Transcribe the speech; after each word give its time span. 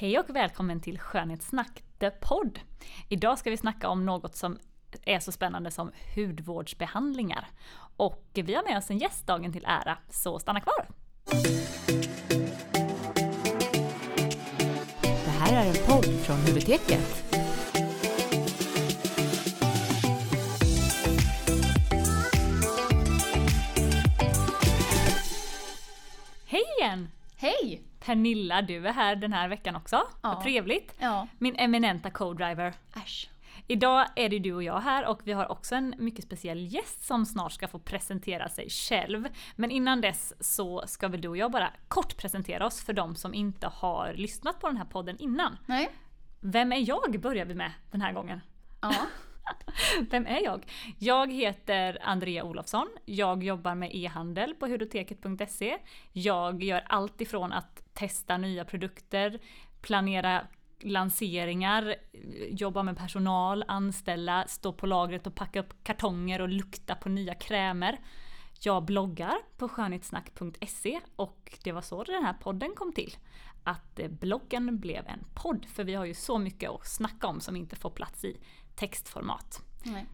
Hej 0.00 0.18
och 0.18 0.30
välkommen 0.36 0.80
till 0.80 0.98
Skönhetssnack, 0.98 1.82
the 1.98 2.10
podd. 2.10 2.60
Idag 3.08 3.38
ska 3.38 3.50
vi 3.50 3.56
snacka 3.56 3.88
om 3.88 4.06
något 4.06 4.36
som 4.36 4.58
är 5.04 5.20
så 5.20 5.32
spännande 5.32 5.70
som 5.70 5.92
hudvårdsbehandlingar. 6.16 7.48
Och 7.96 8.24
vi 8.32 8.54
har 8.54 8.62
med 8.62 8.78
oss 8.78 8.90
en 8.90 8.98
gäst 8.98 9.26
dagen 9.26 9.52
till 9.52 9.64
ära, 9.64 9.98
så 10.10 10.38
stanna 10.38 10.60
kvar! 10.60 10.86
Det 15.02 15.30
här 15.30 15.64
är 15.64 15.68
en 15.68 15.86
podd 15.86 16.04
från 16.04 16.36
Hudoteket. 16.36 17.24
Hej 26.46 26.64
igen! 26.78 27.08
Hej! 27.36 27.89
Pernilla, 28.10 28.62
du 28.62 28.86
är 28.86 28.92
här 28.92 29.16
den 29.16 29.32
här 29.32 29.48
veckan 29.48 29.76
också. 29.76 29.96
Ja. 29.96 30.28
Vad 30.28 30.42
trevligt! 30.42 30.94
Ja. 30.98 31.26
Min 31.38 31.56
eminenta 31.56 32.10
co-driver. 32.10 32.74
Äsch. 32.96 33.30
Idag 33.66 34.06
är 34.16 34.28
det 34.28 34.38
du 34.38 34.52
och 34.52 34.62
jag 34.62 34.80
här 34.80 35.06
och 35.06 35.20
vi 35.24 35.32
har 35.32 35.52
också 35.52 35.74
en 35.74 35.94
mycket 35.98 36.24
speciell 36.24 36.74
gäst 36.74 37.04
som 37.04 37.26
snart 37.26 37.52
ska 37.52 37.68
få 37.68 37.78
presentera 37.78 38.48
sig 38.48 38.70
själv. 38.70 39.28
Men 39.56 39.70
innan 39.70 40.00
dess 40.00 40.32
så 40.40 40.86
ska 40.86 41.08
väl 41.08 41.20
du 41.20 41.28
och 41.28 41.36
jag 41.36 41.50
bara 41.50 41.70
kort 41.88 42.16
presentera 42.16 42.66
oss 42.66 42.84
för 42.84 42.92
de 42.92 43.16
som 43.16 43.34
inte 43.34 43.66
har 43.66 44.12
lyssnat 44.14 44.60
på 44.60 44.66
den 44.66 44.76
här 44.76 44.84
podden 44.84 45.18
innan. 45.18 45.58
Nej. 45.66 45.90
Vem 46.40 46.72
är 46.72 46.88
jag 46.88 47.20
börjar 47.20 47.44
vi 47.44 47.54
med 47.54 47.72
den 47.90 48.00
här 48.00 48.12
gången. 48.12 48.40
Ja. 48.80 48.94
Vem 50.10 50.26
är 50.26 50.44
jag? 50.44 50.66
Jag 50.98 51.32
heter 51.32 51.98
Andrea 52.02 52.44
Olofsson. 52.44 52.88
Jag 53.04 53.44
jobbar 53.44 53.74
med 53.74 53.90
e-handel 53.94 54.54
på 54.54 54.66
hudoteket.se. 54.66 55.78
Jag 56.12 56.62
gör 56.62 56.82
allt 56.86 57.20
ifrån 57.20 57.52
att 57.52 57.94
testa 57.94 58.36
nya 58.36 58.64
produkter, 58.64 59.38
planera 59.80 60.46
lanseringar, 60.82 61.94
jobba 62.50 62.82
med 62.82 62.96
personal, 62.96 63.64
anställa, 63.68 64.44
stå 64.48 64.72
på 64.72 64.86
lagret 64.86 65.26
och 65.26 65.34
packa 65.34 65.60
upp 65.60 65.84
kartonger 65.84 66.40
och 66.40 66.48
lukta 66.48 66.94
på 66.94 67.08
nya 67.08 67.34
krämer. 67.34 67.98
Jag 68.62 68.84
bloggar 68.84 69.38
på 69.56 69.68
skönhetssnack.se 69.68 71.00
och 71.16 71.58
det 71.64 71.72
var 71.72 71.82
så 71.82 72.04
den 72.04 72.24
här 72.24 72.32
podden 72.32 72.72
kom 72.76 72.92
till. 72.92 73.16
Att 73.64 74.00
bloggen 74.10 74.78
blev 74.78 75.06
en 75.06 75.24
podd, 75.34 75.66
för 75.66 75.84
vi 75.84 75.94
har 75.94 76.04
ju 76.04 76.14
så 76.14 76.38
mycket 76.38 76.70
att 76.70 76.86
snacka 76.86 77.26
om 77.26 77.40
som 77.40 77.56
inte 77.56 77.76
får 77.76 77.90
plats 77.90 78.24
i 78.24 78.36
textformat. 78.80 79.62
Nej. 79.82 80.06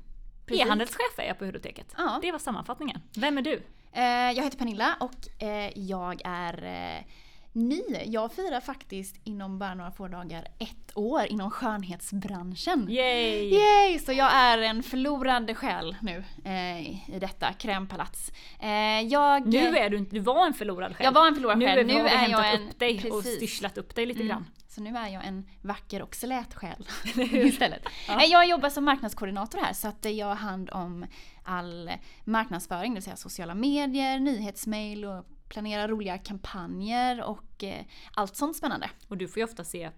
E-handelschef 0.51 1.19
är 1.19 1.25
jag 1.27 1.39
på 1.39 1.45
Hudoteket. 1.45 1.87
Ja. 1.97 2.19
Det 2.23 2.33
var 2.33 2.39
sammanfattningen. 2.39 3.01
Vem 3.17 3.39
är 3.39 3.43
du? 3.43 3.63
Eh, 3.93 4.05
jag 4.05 4.45
heter 4.45 4.59
Pernilla 4.59 4.97
och 5.01 5.43
eh, 5.43 5.79
jag 5.79 6.21
är 6.25 6.65
eh, 6.65 7.05
ny. 7.53 7.83
Jag 8.07 8.33
firar 8.33 8.61
faktiskt 8.61 9.17
inom 9.25 9.59
bara 9.59 9.75
några 9.75 9.91
få 9.91 10.09
dagar 10.09 10.49
ett 10.59 10.93
år 10.97 11.27
inom 11.27 11.51
skönhetsbranschen. 11.51 12.87
Yay! 12.91 13.55
Yay! 13.55 13.99
Så 13.99 14.13
jag 14.13 14.33
är 14.35 14.59
en 14.59 14.83
förlorad 14.83 15.57
själ 15.57 15.97
nu 16.03 16.25
eh, 16.45 16.81
i 17.15 17.19
detta 17.21 17.53
krämpalats. 17.53 18.33
Eh, 18.61 19.01
jag, 19.01 19.47
Nu 19.47 19.77
är 19.77 19.91
du 19.91 19.97
inte, 19.99 20.15
du 20.17 20.21
var 20.21 20.47
en 20.47 20.55
förlorad 20.55 20.97
själv. 20.97 21.05
Jag 21.05 21.13
var 21.13 21.27
en 21.27 21.35
förlorad 21.35 21.59
nu 21.59 21.67
själ. 21.67 21.87
Nu 21.87 21.95
har 21.95 22.03
vi 22.03 22.09
hämtat 22.09 22.45
jag 22.47 22.55
en, 22.55 22.69
upp 22.69 22.79
dig 22.79 23.11
och 23.11 23.23
precis. 23.23 23.37
styrslat 23.37 23.79
upp 23.79 23.95
dig 23.95 24.07
lite 24.07 24.21
Mm. 24.21 24.29
grann. 24.29 24.47
Så 24.77 24.83
nu 24.83 24.97
är 24.97 25.09
jag 25.09 25.25
en 25.27 25.47
vacker 25.63 26.03
och 26.03 26.15
slät 26.17 26.55
själ 26.55 26.89
istället. 27.33 27.83
Eh, 28.09 28.25
Jag 28.25 28.49
jobbar 28.49 28.69
som 28.71 28.85
marknadskoordinator 28.85 29.59
här 29.59 29.73
så 29.73 29.89
att 29.89 30.05
jag 30.05 30.27
har 30.27 30.35
hand 30.35 30.71
om 30.71 31.07
all 31.43 31.91
marknadsföring, 32.25 32.91
det 32.91 32.95
vill 32.95 33.03
säga 33.03 33.17
sociala 33.17 33.55
medier, 33.55 34.19
nyhetsmail 34.19 35.05
och 35.05 35.25
planerar 35.49 35.89
roliga 35.89 36.19
kampanjer 36.19 37.23
och 37.23 37.65
eh, 37.65 37.85
allt 38.15 38.37
sånt 38.37 38.57
spännande. 38.57 38.91
Och 39.09 39.17
du 39.17 39.29
får 39.29 39.39
ju 39.39 39.45
ofta 39.45 39.65
se 39.65 39.91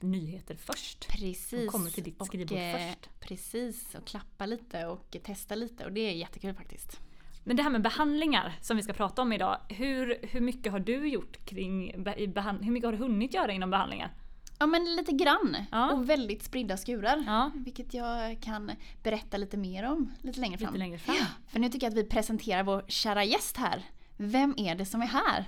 nyheter 0.00 0.56
först. 0.56 1.08
Precis. 1.08 1.50
De 1.50 1.66
kommer 1.68 1.90
till 1.90 2.04
ditt 2.04 2.26
skrivbord 2.26 2.58
eh, 2.58 2.72
först. 2.72 3.10
Precis, 3.20 3.94
och 3.94 4.06
klappa 4.06 4.46
lite 4.46 4.86
och 4.86 5.16
testa 5.24 5.54
lite 5.54 5.84
och 5.84 5.92
det 5.92 6.00
är 6.00 6.12
jättekul 6.12 6.54
faktiskt. 6.54 7.00
Men 7.44 7.56
det 7.56 7.62
här 7.62 7.70
med 7.70 7.82
behandlingar 7.82 8.58
som 8.60 8.76
vi 8.76 8.82
ska 8.82 8.92
prata 8.92 9.22
om 9.22 9.32
idag. 9.32 9.58
Hur, 9.68 10.18
hur 10.22 10.40
mycket 10.40 10.72
har 10.72 10.80
du 10.80 11.08
gjort 11.08 11.44
kring 11.44 11.92
Hur 12.04 12.70
mycket 12.70 12.86
har 12.86 12.92
du 12.92 12.98
hunnit 12.98 13.34
göra 13.34 13.52
inom 13.52 13.70
behandlingar? 13.70 14.12
Ja 14.58 14.66
men 14.66 14.84
lite 14.96 15.12
grann. 15.12 15.56
Ja. 15.72 15.92
Och 15.92 16.10
väldigt 16.10 16.42
spridda 16.42 16.76
skurar. 16.76 17.24
Ja. 17.26 17.50
Vilket 17.54 17.94
jag 17.94 18.40
kan 18.40 18.70
berätta 19.02 19.36
lite 19.36 19.56
mer 19.56 19.90
om 19.90 20.12
lite 20.20 20.40
längre 20.40 20.58
fram. 20.58 20.68
Lite 20.68 20.78
längre 20.78 20.98
fram. 20.98 21.16
För 21.48 21.60
nu 21.60 21.68
tycker 21.68 21.86
jag 21.86 21.90
att 21.92 21.98
vi 21.98 22.04
presenterar 22.08 22.62
vår 22.62 22.84
kära 22.88 23.24
gäst 23.24 23.56
här. 23.56 23.82
Vem 24.16 24.54
är 24.56 24.74
det 24.74 24.84
som 24.86 25.02
är 25.02 25.06
här? 25.06 25.44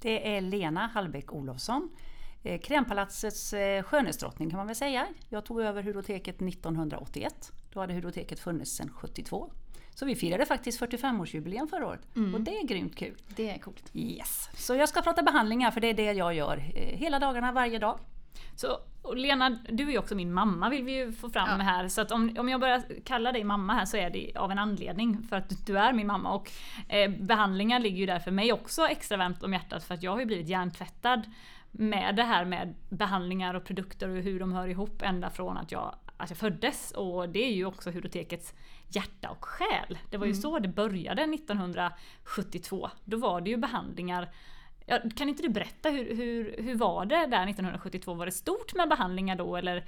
Det 0.00 0.36
är 0.36 0.40
Lena 0.40 0.86
Hallbäck 0.86 1.32
Olofsson. 1.32 1.88
eh, 2.42 2.60
Krämpalatsets 2.60 3.52
eh, 3.52 3.82
skönhetsdrottning 3.82 4.50
kan 4.50 4.56
man 4.56 4.66
väl 4.66 4.76
säga. 4.76 5.06
Jag 5.28 5.44
tog 5.44 5.60
över 5.60 5.82
Hudoteket 5.82 6.42
1981. 6.42 7.52
Då 7.72 7.80
hade 7.80 7.94
Hudoteket 7.94 8.40
funnits 8.40 8.70
sedan 8.76 8.90
72. 8.94 9.52
Så 9.98 10.06
vi 10.06 10.16
firade 10.16 10.46
faktiskt 10.46 10.80
45-årsjubileum 10.80 11.66
förra 11.66 11.86
året. 11.86 12.00
Och 12.34 12.40
det 12.40 12.56
är 12.58 12.66
grymt 12.66 12.96
kul. 12.96 13.14
Det 13.36 13.50
är 13.50 13.58
coolt. 13.58 13.90
Yes. 13.94 14.48
Så 14.54 14.74
jag 14.74 14.88
ska 14.88 15.02
prata 15.02 15.22
behandlingar 15.22 15.70
för 15.70 15.80
det 15.80 15.86
är 15.90 15.94
det 15.94 16.12
jag 16.12 16.34
gör 16.34 16.56
eh, 16.74 16.98
hela 16.98 17.18
dagarna, 17.18 17.52
varje 17.52 17.78
dag. 17.78 17.98
Så 18.56 18.78
Lena, 19.14 19.50
du 19.68 19.92
är 19.92 19.98
också 19.98 20.14
min 20.14 20.32
mamma 20.32 20.68
vill 20.68 20.84
vi 20.84 20.96
ju 20.96 21.12
få 21.12 21.30
fram 21.30 21.48
Ja. 21.48 21.64
här. 21.64 21.88
Så 21.88 22.00
att 22.00 22.10
om, 22.10 22.36
om 22.38 22.48
jag 22.48 22.60
börjar 22.60 22.82
kalla 23.04 23.32
dig 23.32 23.44
mamma 23.44 23.72
här 23.74 23.84
så 23.84 23.96
är 23.96 24.10
det 24.10 24.32
av 24.36 24.50
en 24.50 24.58
anledning. 24.58 25.22
För 25.28 25.36
att 25.36 25.66
du 25.66 25.78
är 25.78 25.92
min 25.92 26.06
mamma. 26.06 26.32
Och 26.34 26.50
eh, 26.88 27.10
behandlingar 27.10 27.78
ligger 27.78 27.98
ju 27.98 28.06
där 28.06 28.18
för 28.18 28.30
mig 28.30 28.52
också 28.52 28.86
extra 28.86 29.16
varmt 29.16 29.42
om 29.42 29.52
hjärtat. 29.52 29.84
För 29.84 29.94
att 29.94 30.02
jag 30.02 30.10
har 30.12 30.18
ju 30.20 30.26
blivit 30.26 30.48
hjärntvättad 30.48 31.22
med 31.70 32.16
det 32.16 32.22
här 32.22 32.44
med 32.44 32.74
behandlingar 32.88 33.54
och 33.54 33.64
produkter 33.64 34.08
och 34.08 34.16
hur 34.16 34.40
de 34.40 34.52
hör 34.52 34.68
ihop 34.68 35.02
ända 35.02 35.30
från 35.30 35.56
att 35.56 35.72
jag, 35.72 35.94
att 36.16 36.30
jag 36.30 36.38
föddes. 36.38 36.90
Och 36.90 37.28
det 37.28 37.44
är 37.44 37.52
ju 37.52 37.64
också 37.64 37.90
Hudotekets 37.90 38.54
hjärta 38.88 39.30
och 39.30 39.44
själ. 39.44 39.98
Det 40.10 40.16
var 40.16 40.26
ju 40.26 40.34
så 40.34 40.58
det 40.58 40.68
började 40.68 41.22
1972. 41.22 42.90
Då 43.04 43.16
var 43.16 43.40
det 43.40 43.50
ju 43.50 43.56
behandlingar 43.56 44.28
Ja, 44.88 44.98
kan 45.16 45.28
inte 45.28 45.42
du 45.42 45.48
berätta 45.48 45.90
hur, 45.90 46.16
hur, 46.16 46.62
hur 46.62 46.74
var 46.74 47.06
det 47.06 47.16
där 47.16 47.48
1972? 47.48 48.14
Var 48.14 48.26
det 48.26 48.32
stort 48.32 48.74
med 48.74 48.88
behandlingar 48.88 49.36
då 49.36 49.56
eller 49.56 49.84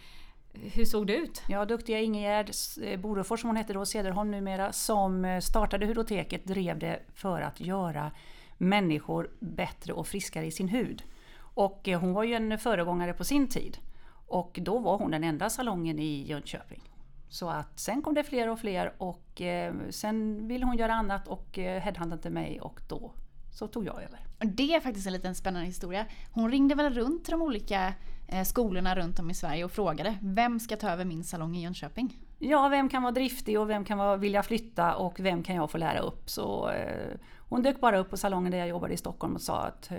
hur 0.53 0.85
såg 0.85 1.07
det 1.07 1.17
ut? 1.17 1.43
Ja, 1.49 1.65
duktiga 1.65 2.01
Ingegerd 2.01 2.51
eh, 2.83 3.01
Borefors, 3.01 3.41
som 3.41 3.49
hon 3.49 3.57
heter 3.57 3.75
då, 3.75 3.87
Cederholm 3.87 4.31
numera, 4.31 4.73
som 4.73 5.25
eh, 5.25 5.41
startade 5.41 5.87
Hudoteket, 5.87 6.45
drev 6.45 6.79
det 6.79 7.03
för 7.15 7.41
att 7.41 7.61
göra 7.61 8.11
människor 8.57 9.31
bättre 9.39 9.93
och 9.93 10.07
friskare 10.07 10.47
i 10.47 10.51
sin 10.51 10.69
hud. 10.69 11.03
Och 11.41 11.89
eh, 11.89 12.01
hon 12.01 12.13
var 12.13 12.25
ju 12.25 12.35
en 12.35 12.59
föregångare 12.59 13.13
på 13.13 13.25
sin 13.25 13.49
tid. 13.49 13.79
Och 14.27 14.59
då 14.63 14.79
var 14.79 14.99
hon 14.99 15.11
den 15.11 15.25
enda 15.25 15.51
salongen 15.51 15.99
i 15.99 16.27
Jönköping. 16.27 16.83
Så 17.29 17.49
att 17.49 17.81
sen 17.81 18.03
kom 18.03 18.15
det 18.15 18.25
fler 18.25 18.49
och 18.49 18.61
fler 18.61 18.93
och 18.99 19.41
eh, 19.41 19.75
sen 19.91 20.49
ville 20.49 20.67
hon 20.67 20.77
göra 20.77 20.95
annat 20.95 21.29
och 21.29 21.59
eh, 21.59 21.81
headhuntade 21.81 22.23
till 22.23 22.31
mig 22.31 22.61
och 22.61 22.81
då 22.89 23.13
så 23.51 23.67
tog 23.67 23.87
jag 23.87 24.03
över. 24.03 24.21
Det 24.39 24.75
är 24.75 24.81
faktiskt 24.81 25.07
en 25.07 25.13
liten 25.13 25.35
spännande 25.35 25.67
historia. 25.67 26.07
Hon 26.33 26.51
ringde 26.51 26.75
väl 26.75 26.95
runt 26.95 27.25
till 27.25 27.33
de 27.33 27.43
olika 27.43 27.95
eh, 28.29 28.45
skolorna 28.45 28.97
runt 28.97 29.19
om 29.19 29.31
i 29.31 29.35
Sverige 29.35 29.65
och 29.65 29.73
frågade 29.73 30.19
vem 30.23 30.61
ska 30.61 30.77
ta 30.77 30.91
över 30.91 31.05
min 31.05 31.25
salong 31.25 31.57
i 31.57 31.63
Jönköping? 31.63 32.17
Ja, 32.39 32.69
vem 32.69 32.89
kan 32.89 33.03
vara 33.03 33.13
driftig 33.13 33.61
och 33.61 33.71
vem 33.71 33.85
kan 33.85 33.99
vara, 33.99 34.17
vilja 34.17 34.43
flytta 34.43 34.95
och 34.95 35.21
vem 35.21 35.43
kan 35.43 35.57
jag 35.57 35.71
få 35.71 35.79
lära 35.79 35.99
upp? 35.99 36.31
Så 36.31 36.71
eh, 36.71 37.19
hon 37.39 37.63
dök 37.63 37.81
bara 37.81 37.99
upp 37.99 38.11
på 38.11 38.17
salongen 38.17 38.51
där 38.51 38.59
jag 38.59 38.69
jobbade 38.69 38.95
i 38.95 38.97
Stockholm 38.97 39.35
och 39.35 39.41
sa 39.41 39.61
att 39.61 39.91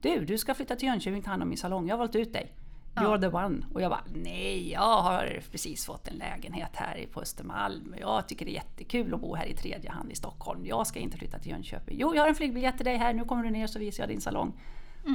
du, 0.00 0.24
du 0.24 0.38
ska 0.38 0.54
flytta 0.54 0.76
till 0.76 0.88
Jönköping 0.88 1.18
och 1.18 1.24
ta 1.24 1.30
hand 1.30 1.42
om 1.42 1.48
min 1.48 1.58
salong. 1.58 1.88
Jag 1.88 1.94
har 1.94 1.98
valt 1.98 2.16
ut 2.16 2.32
dig. 2.32 2.54
You're 3.00 3.20
the 3.20 3.36
one. 3.36 3.66
Och 3.74 3.82
jag 3.82 3.90
bara, 3.90 4.04
nej, 4.14 4.72
jag 4.72 5.02
har 5.02 5.40
precis 5.52 5.86
fått 5.86 6.08
en 6.08 6.16
lägenhet 6.16 6.70
här 6.72 7.06
på 7.12 7.20
Östermalm. 7.20 7.94
Jag 8.00 8.28
tycker 8.28 8.44
det 8.44 8.50
är 8.50 8.54
jättekul 8.54 9.14
att 9.14 9.20
bo 9.20 9.34
här 9.34 9.46
i 9.46 9.54
tredje 9.54 9.90
hand 9.90 10.12
i 10.12 10.14
Stockholm. 10.14 10.66
Jag 10.66 10.86
ska 10.86 10.98
inte 10.98 11.18
flytta 11.18 11.38
till 11.38 11.50
Jönköping. 11.50 11.96
Jo, 12.00 12.14
jag 12.14 12.22
har 12.22 12.28
en 12.28 12.34
flygbiljett 12.34 12.76
till 12.76 12.84
dig 12.84 12.96
här. 12.96 13.12
Nu 13.12 13.24
kommer 13.24 13.44
du 13.44 13.50
ner 13.50 13.66
så 13.66 13.78
visar 13.78 14.02
jag 14.02 14.10
din 14.10 14.20
salong. 14.20 14.60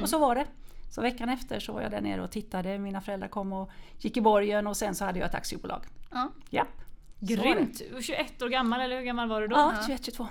Och 0.02 0.08
så 0.08 0.18
var 0.18 0.34
det. 0.34 0.46
Så 0.90 1.00
veckan 1.00 1.28
efter 1.28 1.60
så 1.60 1.72
var 1.72 1.82
jag 1.82 1.90
där 1.90 2.00
nere 2.00 2.22
och 2.22 2.30
tittade. 2.30 2.78
Mina 2.78 3.00
föräldrar 3.00 3.28
kom 3.28 3.52
och 3.52 3.70
gick 3.98 4.16
i 4.16 4.20
borgen 4.20 4.66
och 4.66 4.76
sen 4.76 4.94
så 4.94 5.04
hade 5.04 5.18
jag 5.18 5.28
ett 5.28 5.34
aktiebolag. 5.34 5.82
Ja. 6.10 6.30
Ja. 6.50 6.66
Grymt! 7.20 7.82
21 8.00 8.42
år 8.42 8.48
gammal 8.48 8.80
eller 8.80 8.96
hur 8.96 9.04
gammal 9.04 9.28
var 9.28 9.40
du 9.40 9.46
då? 9.46 9.56
Ja, 9.56 9.74
21-22. 9.88 10.26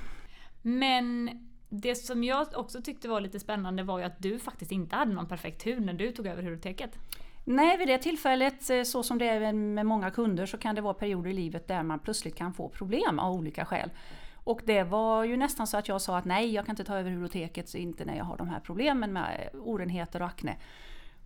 Men 0.61 1.29
det 1.69 1.95
som 1.95 2.23
jag 2.23 2.47
också 2.53 2.81
tyckte 2.81 3.07
var 3.07 3.21
lite 3.21 3.39
spännande 3.39 3.83
var 3.83 3.99
ju 3.99 4.05
att 4.05 4.19
du 4.21 4.39
faktiskt 4.39 4.71
inte 4.71 4.95
hade 4.95 5.13
någon 5.13 5.27
perfekt 5.27 5.65
hud 5.65 5.81
när 5.81 5.93
du 5.93 6.11
tog 6.11 6.27
över 6.27 6.43
Hudoteket. 6.43 6.97
Nej, 7.45 7.77
vid 7.77 7.87
det 7.87 7.97
tillfället, 7.97 8.69
eh, 8.69 8.83
så 8.83 9.03
som 9.03 9.17
det 9.17 9.29
är 9.29 9.53
med 9.53 9.85
många 9.85 10.11
kunder, 10.11 10.45
så 10.45 10.57
kan 10.57 10.75
det 10.75 10.81
vara 10.81 10.93
perioder 10.93 11.29
i 11.29 11.33
livet 11.33 11.67
där 11.67 11.83
man 11.83 11.99
plötsligt 11.99 12.35
kan 12.35 12.53
få 12.53 12.69
problem 12.69 13.19
av 13.19 13.33
olika 13.33 13.65
skäl. 13.65 13.89
Och 14.35 14.61
det 14.65 14.83
var 14.83 15.23
ju 15.23 15.37
nästan 15.37 15.67
så 15.67 15.77
att 15.77 15.87
jag 15.87 16.01
sa 16.01 16.17
att 16.17 16.25
nej, 16.25 16.53
jag 16.53 16.65
kan 16.65 16.73
inte 16.73 16.83
ta 16.83 16.97
över 16.97 17.11
Hudoteket, 17.11 17.75
inte 17.75 18.05
när 18.05 18.15
jag 18.15 18.25
har 18.25 18.37
de 18.37 18.49
här 18.49 18.59
problemen 18.59 19.13
med 19.13 19.49
eh, 19.53 19.59
orenheter 19.59 20.21
och 20.21 20.27
akne 20.27 20.57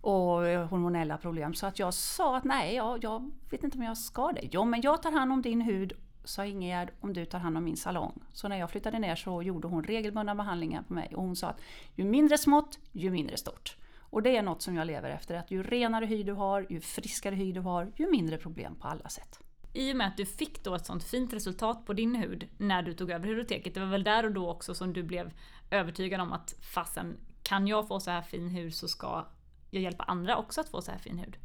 och 0.00 0.46
eh, 0.46 0.66
hormonella 0.66 1.18
problem. 1.18 1.54
Så 1.54 1.66
att 1.66 1.78
jag 1.78 1.94
sa 1.94 2.36
att 2.36 2.44
nej, 2.44 2.74
jag, 2.74 3.04
jag 3.04 3.30
vet 3.50 3.64
inte 3.64 3.78
om 3.78 3.84
jag 3.84 3.98
ska 3.98 4.32
det. 4.32 4.48
Jo, 4.50 4.64
men 4.64 4.80
jag 4.80 5.02
tar 5.02 5.12
hand 5.12 5.32
om 5.32 5.42
din 5.42 5.60
hud 5.60 5.92
sa 6.24 6.44
Ingegärd 6.44 6.90
om 7.00 7.12
du 7.12 7.24
tar 7.24 7.38
hand 7.38 7.56
om 7.56 7.64
min 7.64 7.76
salong. 7.76 8.12
Så 8.32 8.48
när 8.48 8.58
jag 8.58 8.70
flyttade 8.70 8.98
ner 8.98 9.16
så 9.16 9.42
gjorde 9.42 9.68
hon 9.68 9.84
regelbundna 9.84 10.34
behandlingar 10.34 10.82
på 10.82 10.92
mig 10.92 11.12
och 11.14 11.22
hon 11.22 11.36
sa 11.36 11.48
att 11.48 11.60
ju 11.94 12.04
mindre 12.04 12.38
smått, 12.38 12.78
ju 12.92 13.10
mindre 13.10 13.36
stort. 13.36 13.76
Och 14.10 14.22
det 14.22 14.36
är 14.36 14.42
något 14.42 14.62
som 14.62 14.76
jag 14.76 14.86
lever 14.86 15.10
efter, 15.10 15.34
att 15.34 15.50
ju 15.50 15.62
renare 15.62 16.06
hy 16.06 16.22
du 16.22 16.32
har, 16.32 16.66
ju 16.70 16.80
friskare 16.80 17.34
hy 17.34 17.52
du 17.52 17.60
har, 17.60 17.92
ju 17.96 18.10
mindre 18.10 18.38
problem 18.38 18.74
på 18.74 18.88
alla 18.88 19.08
sätt. 19.08 19.40
I 19.72 19.92
och 19.92 19.96
med 19.96 20.06
att 20.06 20.16
du 20.16 20.26
fick 20.26 20.64
då 20.64 20.74
ett 20.74 20.86
sånt 20.86 21.04
fint 21.04 21.32
resultat 21.32 21.86
på 21.86 21.92
din 21.92 22.14
hud 22.14 22.48
när 22.58 22.82
du 22.82 22.94
tog 22.94 23.10
över 23.10 23.28
Hudoteket, 23.28 23.74
det 23.74 23.80
var 23.80 23.86
väl 23.86 24.04
där 24.04 24.24
och 24.24 24.32
då 24.32 24.50
också 24.50 24.74
som 24.74 24.92
du 24.92 25.02
blev 25.02 25.32
övertygad 25.70 26.20
om 26.20 26.32
att 26.32 26.54
fasen, 26.74 27.16
kan 27.42 27.66
jag 27.66 27.88
få 27.88 28.00
så 28.00 28.10
här 28.10 28.22
fin 28.22 28.48
hud 28.48 28.74
så 28.74 28.88
ska 28.88 29.26
jag 29.70 29.82
hjälpa 29.82 30.04
andra 30.04 30.36
också 30.36 30.60
att 30.60 30.68
få 30.68 30.82
så 30.82 30.90
här 30.90 30.98
fin 30.98 31.18
hud. 31.18 31.36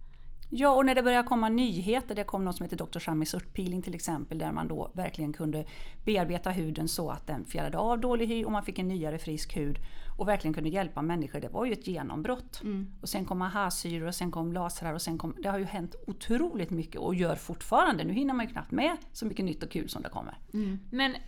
Ja, 0.50 0.70
och 0.70 0.86
när 0.86 0.96
det 0.96 1.04
började 1.04 1.28
komma 1.28 1.50
nyheter, 1.50 2.16
det 2.16 2.24
kom 2.24 2.46
något 2.46 2.56
som 2.56 2.64
heter 2.64 2.78
Dr. 2.78 3.00
Shamis 3.00 3.34
örtpeeling 3.34 3.82
till 3.82 3.96
exempel, 3.96 4.38
där 4.38 4.52
man 4.52 4.68
då 4.68 4.92
verkligen 4.94 5.34
kunde 5.34 5.66
bearbeta 6.06 6.50
huden 6.50 6.88
så 6.88 7.10
att 7.10 7.28
den 7.28 7.46
fjärrade 7.46 7.78
av 7.78 8.00
dålig 8.00 8.28
hy 8.28 8.46
och 8.46 8.52
man 8.52 8.64
fick 8.64 8.80
en 8.80 8.88
nyare 8.88 9.18
frisk 9.18 9.58
hud 9.58 9.80
och 10.18 10.28
verkligen 10.28 10.54
kunde 10.54 10.70
hjälpa 10.70 11.02
människor. 11.02 11.40
Det 11.40 11.50
var 11.50 11.66
ju 11.66 11.74
ett 11.74 11.88
genombrott. 11.88 12.62
Mm. 12.64 12.94
Och 13.02 13.10
sen 13.10 13.26
kom 13.26 13.42
aha-syror 13.42 14.08
och 14.08 14.16
sen 14.16 14.32
kom 14.32 14.54
lasrar 14.54 14.94
och 14.94 15.02
sen 15.02 15.18
kom... 15.18 15.36
Det 15.40 15.50
har 15.50 15.60
ju 15.60 15.66
hänt 15.66 15.96
otroligt 16.08 16.70
mycket 16.70 17.02
och 17.02 17.16
gör 17.16 17.36
fortfarande. 17.36 18.04
Nu 18.04 18.14
hinner 18.14 18.34
man 18.34 18.46
ju 18.46 18.52
knappt 18.52 18.72
med 18.72 18.98
så 19.12 19.26
mycket 19.26 19.46
nytt 19.46 19.64
och 19.64 19.72
kul 19.72 19.90
som 19.90 20.02
det 20.02 20.10
kommer. 20.10 20.38
Mm. 20.54 20.80
Men 20.92 21.16
eh, 21.16 21.20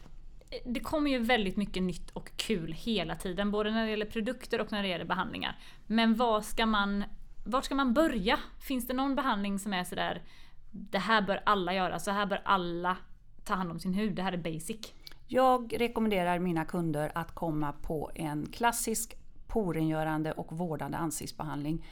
det 0.66 0.80
kommer 0.80 1.12
ju 1.12 1.20
väldigt 1.20 1.58
mycket 1.58 1.84
nytt 1.84 2.10
och 2.10 2.32
kul 2.36 2.72
hela 2.72 3.16
tiden, 3.16 3.52
både 3.52 3.72
när 3.72 3.84
det 3.86 3.90
gäller 3.90 4.06
produkter 4.06 4.62
och 4.62 4.72
när 4.72 4.84
det 4.84 4.90
gäller 4.90 5.06
behandlingar. 5.06 5.60
Men 5.88 6.16
vad 6.16 6.46
ska 6.46 6.66
man 6.66 7.04
vart 7.46 7.66
ska 7.66 7.76
man 7.76 7.94
börja? 7.94 8.40
Finns 8.60 8.88
det 8.88 8.94
någon 8.94 9.16
behandling 9.16 9.60
som 9.60 9.74
är 9.74 9.84
sådär, 9.84 10.22
det 10.72 11.00
här 11.00 11.22
bör 11.22 11.42
alla 11.46 11.74
göra, 11.74 12.00
så 12.00 12.12
här 12.12 12.26
bör 12.26 12.42
alla 12.46 12.98
ta 13.44 13.54
hand 13.54 13.72
om 13.72 13.80
sin 13.80 13.94
hud, 13.94 14.16
det 14.16 14.22
här 14.22 14.34
är 14.34 14.38
basic? 14.38 14.94
Jag 15.28 15.74
rekommenderar 15.80 16.40
mina 16.40 16.66
kunder 16.66 17.12
att 17.16 17.32
komma 17.32 17.74
på 17.82 18.12
en 18.16 18.48
klassisk 18.52 19.16
porengörande 19.48 20.32
och 20.32 20.58
vårdande 20.58 20.98
ansiktsbehandling. 20.98 21.86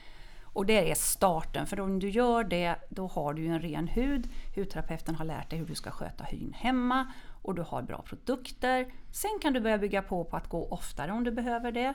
Och 0.43 0.65
det 0.65 0.91
är 0.91 0.95
starten, 0.95 1.67
för 1.67 1.79
om 1.79 1.99
du 1.99 2.09
gör 2.09 2.43
det 2.43 2.75
då 2.89 3.07
har 3.07 3.33
du 3.33 3.45
en 3.45 3.61
ren 3.61 3.87
hud. 3.87 4.29
Hudterapeuten 4.55 5.15
har 5.15 5.25
lärt 5.25 5.49
dig 5.49 5.59
hur 5.59 5.65
du 5.65 5.75
ska 5.75 5.91
sköta 5.91 6.23
hyn 6.23 6.53
hemma 6.53 7.13
och 7.41 7.55
du 7.55 7.61
har 7.61 7.81
bra 7.81 8.01
produkter. 8.01 8.93
Sen 9.11 9.39
kan 9.41 9.53
du 9.53 9.59
börja 9.59 9.77
bygga 9.77 10.01
på 10.01 10.25
på 10.25 10.37
att 10.37 10.49
gå 10.49 10.67
oftare 10.67 11.11
om 11.11 11.23
du 11.23 11.31
behöver 11.31 11.71
det 11.71 11.93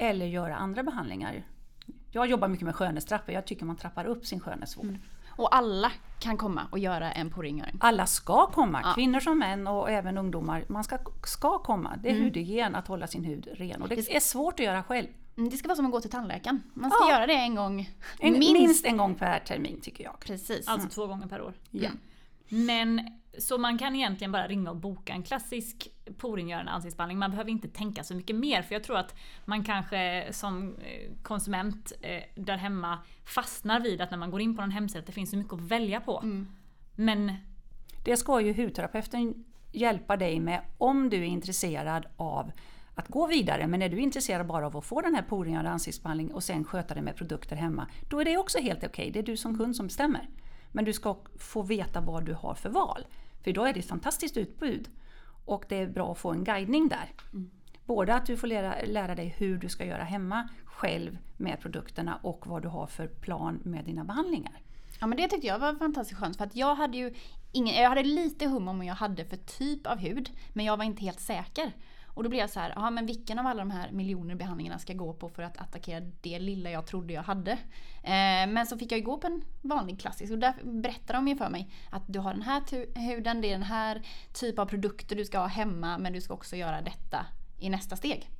eller 0.00 0.26
göra 0.26 0.56
andra 0.56 0.82
behandlingar. 0.82 1.44
Jag 2.10 2.26
jobbar 2.26 2.48
mycket 2.48 2.64
med 2.64 2.74
skönhetstrappor, 2.74 3.34
jag 3.34 3.46
tycker 3.46 3.64
man 3.64 3.76
trappar 3.76 4.04
upp 4.04 4.26
sin 4.26 4.40
skönhetsvård. 4.40 4.84
Mm. 4.84 5.00
Och 5.30 5.54
alla 5.54 5.92
kan 6.18 6.36
komma 6.36 6.66
och 6.70 6.78
göra 6.78 7.12
en 7.12 7.30
porrengöring? 7.30 7.76
Alla 7.80 8.06
ska 8.06 8.46
komma, 8.46 8.80
ja. 8.84 8.92
kvinnor 8.94 9.20
som 9.20 9.38
män 9.38 9.66
och 9.66 9.90
även 9.90 10.18
ungdomar. 10.18 10.64
Man 10.68 10.84
ska, 10.84 10.98
ska 11.26 11.58
komma. 11.58 11.96
Det 12.02 12.08
är 12.08 12.12
mm. 12.12 12.24
hudhygien 12.24 12.74
att 12.74 12.88
hålla 12.88 13.06
sin 13.06 13.24
hud 13.24 13.48
ren 13.54 13.82
och 13.82 13.88
det 13.88 14.16
är 14.16 14.20
svårt 14.20 14.60
att 14.60 14.66
göra 14.66 14.82
själv. 14.82 15.06
Mm, 15.36 15.50
det 15.50 15.56
ska 15.56 15.68
vara 15.68 15.76
som 15.76 15.86
att 15.86 15.92
gå 15.92 16.00
till 16.00 16.10
tandläkaren. 16.10 16.62
Man 16.74 16.90
ska 16.90 17.04
ja. 17.08 17.14
göra 17.14 17.26
det 17.26 17.32
en 17.34 17.54
gång. 17.54 17.90
En, 18.18 18.32
minst. 18.32 18.52
minst. 18.52 18.86
en 18.86 18.96
gång 18.96 19.14
per 19.14 19.38
termin 19.38 19.80
tycker 19.80 20.04
jag. 20.04 20.20
Precis. 20.20 20.68
Alltså 20.68 20.88
två 20.88 21.06
gånger 21.06 21.26
per 21.26 21.42
år. 21.42 21.54
Ja. 21.70 21.90
Mm. 22.48 22.66
Men 22.66 23.19
så 23.38 23.58
man 23.58 23.78
kan 23.78 23.96
egentligen 23.96 24.32
bara 24.32 24.48
ringa 24.48 24.70
och 24.70 24.76
boka 24.76 25.12
en 25.12 25.22
klassisk 25.22 25.88
porengörande 26.18 26.70
ansiktsbehandling. 26.72 27.18
Man 27.18 27.30
behöver 27.30 27.50
inte 27.50 27.68
tänka 27.68 28.04
så 28.04 28.14
mycket 28.14 28.36
mer 28.36 28.62
för 28.62 28.74
jag 28.74 28.84
tror 28.84 28.96
att 28.96 29.14
man 29.44 29.64
kanske 29.64 30.28
som 30.30 30.76
eh, 30.76 31.12
konsument 31.22 31.92
eh, 32.00 32.22
där 32.34 32.56
hemma 32.56 32.98
fastnar 33.24 33.80
vid 33.80 34.00
att 34.00 34.10
när 34.10 34.18
man 34.18 34.30
går 34.30 34.40
in 34.40 34.56
på 34.56 34.62
en 34.62 34.70
hemsida 34.70 35.00
att 35.00 35.06
det 35.06 35.12
finns 35.12 35.30
så 35.30 35.36
mycket 35.36 35.52
att 35.52 35.60
välja 35.60 36.00
på. 36.00 36.20
Mm. 36.22 36.46
Men 36.94 37.32
det 38.04 38.16
ska 38.16 38.40
ju 38.40 38.52
hudterapeuten 38.52 39.44
hjälpa 39.72 40.16
dig 40.16 40.40
med 40.40 40.60
om 40.78 41.10
du 41.10 41.16
är 41.16 41.22
intresserad 41.22 42.06
av 42.16 42.52
att 42.94 43.08
gå 43.08 43.26
vidare. 43.26 43.66
Men 43.66 43.82
är 43.82 43.88
du 43.88 43.98
intresserad 43.98 44.46
bara 44.46 44.66
av 44.66 44.76
att 44.76 44.84
få 44.84 45.00
den 45.00 45.14
här 45.14 45.22
porengörande 45.22 45.70
ansiktsbehandlingen 45.70 46.34
och 46.34 46.42
sen 46.42 46.64
sköta 46.64 46.94
det 46.94 47.02
med 47.02 47.16
produkter 47.16 47.56
hemma, 47.56 47.86
då 48.08 48.20
är 48.20 48.24
det 48.24 48.36
också 48.36 48.58
helt 48.58 48.78
okej. 48.78 48.88
Okay. 48.88 49.10
Det 49.10 49.18
är 49.18 49.22
du 49.22 49.36
som 49.36 49.58
kund 49.58 49.76
som 49.76 49.86
bestämmer. 49.86 50.28
Men 50.72 50.84
du 50.84 50.92
ska 50.92 51.16
få 51.38 51.62
veta 51.62 52.00
vad 52.00 52.24
du 52.24 52.34
har 52.34 52.54
för 52.54 52.68
val. 52.68 53.06
För 53.44 53.52
då 53.52 53.64
är 53.64 53.72
det 53.72 53.80
ett 53.80 53.88
fantastiskt 53.88 54.36
utbud. 54.36 54.88
Och 55.44 55.64
det 55.68 55.76
är 55.76 55.86
bra 55.86 56.12
att 56.12 56.18
få 56.18 56.30
en 56.30 56.44
guidning 56.44 56.88
där. 56.88 57.12
Mm. 57.32 57.50
Både 57.86 58.14
att 58.14 58.26
du 58.26 58.36
får 58.36 58.46
lära, 58.46 58.74
lära 58.86 59.14
dig 59.14 59.34
hur 59.38 59.58
du 59.58 59.68
ska 59.68 59.84
göra 59.84 60.04
hemma 60.04 60.48
själv 60.64 61.18
med 61.36 61.60
produkterna 61.60 62.18
och 62.22 62.46
vad 62.46 62.62
du 62.62 62.68
har 62.68 62.86
för 62.86 63.06
plan 63.06 63.60
med 63.64 63.84
dina 63.84 64.04
behandlingar. 64.04 64.60
Ja 65.00 65.06
men 65.06 65.18
det 65.18 65.28
tyckte 65.28 65.46
jag 65.46 65.58
var 65.58 65.74
fantastiskt 65.74 66.20
skönt 66.20 66.36
för 66.36 66.44
att 66.44 66.56
jag 66.56 66.74
hade 66.74 66.96
ju 66.96 67.14
ingen, 67.52 67.82
jag 67.82 67.88
hade 67.88 68.02
lite 68.02 68.46
hum 68.46 68.68
om 68.68 68.78
vad 68.78 68.86
jag 68.86 68.94
hade 68.94 69.24
för 69.24 69.36
typ 69.36 69.86
av 69.86 69.98
hud 69.98 70.30
men 70.52 70.64
jag 70.64 70.76
var 70.76 70.84
inte 70.84 71.02
helt 71.02 71.20
säker. 71.20 71.72
Och 72.14 72.22
då 72.22 72.28
blev 72.28 72.40
jag 72.40 72.50
så 72.50 72.60
här, 72.60 72.78
aha, 72.78 72.90
men 72.90 73.06
vilken 73.06 73.38
av 73.38 73.46
alla 73.46 73.58
de 73.58 73.70
här 73.70 73.90
miljoner 73.90 74.34
behandlingarna 74.34 74.78
ska 74.78 74.92
jag 74.92 74.98
gå 74.98 75.12
på 75.12 75.28
för 75.28 75.42
att 75.42 75.58
attackera 75.58 76.00
det 76.20 76.38
lilla 76.38 76.70
jag 76.70 76.86
trodde 76.86 77.12
jag 77.12 77.22
hade? 77.22 77.52
Eh, 78.02 78.46
men 78.48 78.66
så 78.66 78.78
fick 78.78 78.92
jag 78.92 78.98
ju 78.98 79.04
gå 79.04 79.18
på 79.18 79.26
en 79.26 79.44
vanlig 79.62 80.00
klassisk 80.00 80.32
och 80.32 80.38
där 80.38 80.54
berättade 80.62 81.18
de 81.18 81.28
ju 81.28 81.36
för 81.36 81.50
mig 81.50 81.70
att 81.90 82.02
du 82.06 82.18
har 82.18 82.32
den 82.32 82.42
här 82.42 82.62
huden, 83.08 83.40
det 83.40 83.48
är 83.48 83.52
den 83.52 83.62
här 83.62 84.02
typ 84.32 84.58
av 84.58 84.66
produkter 84.66 85.16
du 85.16 85.24
ska 85.24 85.38
ha 85.38 85.46
hemma 85.46 85.98
men 85.98 86.12
du 86.12 86.20
ska 86.20 86.34
också 86.34 86.56
göra 86.56 86.80
detta 86.80 87.26
i 87.58 87.70
nästa 87.70 87.96
steg. 87.96 88.30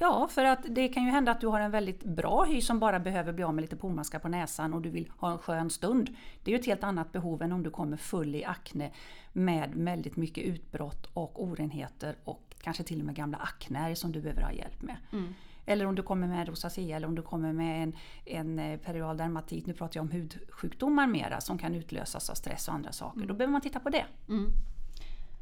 Ja, 0.00 0.28
för 0.30 0.44
att 0.44 0.58
det 0.68 0.88
kan 0.88 1.04
ju 1.04 1.10
hända 1.10 1.32
att 1.32 1.40
du 1.40 1.46
har 1.46 1.60
en 1.60 1.70
väldigt 1.70 2.04
bra 2.04 2.44
hy 2.44 2.60
som 2.60 2.78
bara 2.78 3.00
behöver 3.00 3.32
bli 3.32 3.44
av 3.44 3.54
med 3.54 3.62
lite 3.62 3.76
pormaskar 3.76 4.18
på 4.18 4.28
näsan 4.28 4.74
och 4.74 4.82
du 4.82 4.90
vill 4.90 5.10
ha 5.18 5.32
en 5.32 5.38
skön 5.38 5.70
stund. 5.70 6.16
Det 6.42 6.50
är 6.50 6.52
ju 6.52 6.60
ett 6.60 6.66
helt 6.66 6.84
annat 6.84 7.12
behov 7.12 7.42
än 7.42 7.52
om 7.52 7.62
du 7.62 7.70
kommer 7.70 7.96
full 7.96 8.34
i 8.34 8.44
akne 8.44 8.90
med 9.32 9.70
väldigt 9.74 10.16
mycket 10.16 10.44
utbrott 10.44 11.06
och 11.12 11.42
orenheter 11.42 12.16
och 12.24 12.47
kanske 12.62 12.82
till 12.82 13.00
och 13.00 13.06
med 13.06 13.14
gamla 13.14 13.38
akner 13.38 13.94
som 13.94 14.12
du 14.12 14.20
behöver 14.20 14.42
ha 14.42 14.52
hjälp 14.52 14.82
med. 14.82 14.96
Mm. 15.12 15.34
Eller 15.66 15.86
om 15.86 15.94
du 15.94 16.02
kommer 16.02 16.26
med 16.26 16.48
rosacea 16.48 16.96
eller 16.96 17.06
om 17.06 17.14
du 17.14 17.22
kommer 17.22 17.52
med 17.52 17.82
en, 17.82 17.96
en 18.24 18.58
eh, 18.58 18.78
periodal 18.78 19.16
dermatit, 19.16 19.66
nu 19.66 19.72
pratar 19.72 19.98
jag 19.98 20.02
om 20.02 20.10
hudsjukdomar 20.10 21.06
mera, 21.06 21.40
som 21.40 21.58
kan 21.58 21.74
utlösas 21.74 22.30
av 22.30 22.34
stress 22.34 22.68
och 22.68 22.74
andra 22.74 22.92
saker. 22.92 23.16
Mm. 23.16 23.28
Då 23.28 23.34
behöver 23.34 23.52
man 23.52 23.60
titta 23.60 23.80
på 23.80 23.90
det. 23.90 24.04
Mm. 24.28 24.52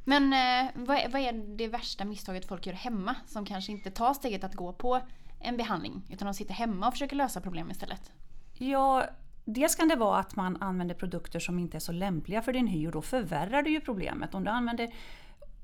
Men 0.04 0.32
eh, 0.32 0.70
vad, 0.74 0.96
är, 0.96 1.08
vad 1.08 1.20
är 1.20 1.56
det 1.56 1.68
värsta 1.68 2.04
misstaget 2.04 2.48
folk 2.48 2.66
gör 2.66 2.74
hemma 2.74 3.14
som 3.26 3.44
kanske 3.44 3.72
inte 3.72 3.90
tar 3.90 4.14
steget 4.14 4.44
att 4.44 4.54
gå 4.54 4.72
på 4.72 5.00
en 5.40 5.56
behandling 5.56 6.02
utan 6.10 6.26
de 6.26 6.34
sitter 6.34 6.54
hemma 6.54 6.86
och 6.86 6.94
försöker 6.94 7.16
lösa 7.16 7.40
problem 7.40 7.70
istället? 7.70 8.12
Ja, 8.54 9.06
Dels 9.48 9.74
kan 9.74 9.88
det 9.88 9.96
vara 9.96 10.18
att 10.18 10.36
man 10.36 10.62
använder 10.62 10.94
produkter 10.94 11.40
som 11.40 11.58
inte 11.58 11.76
är 11.76 11.80
så 11.80 11.92
lämpliga 11.92 12.42
för 12.42 12.52
din 12.52 12.66
hy 12.66 12.86
och 12.86 12.92
då 12.92 13.02
förvärrar 13.02 13.62
du 13.62 13.70
ju 13.70 13.80
problemet. 13.80 14.34
Om 14.34 14.44
du 14.44 14.50
använder 14.50 14.92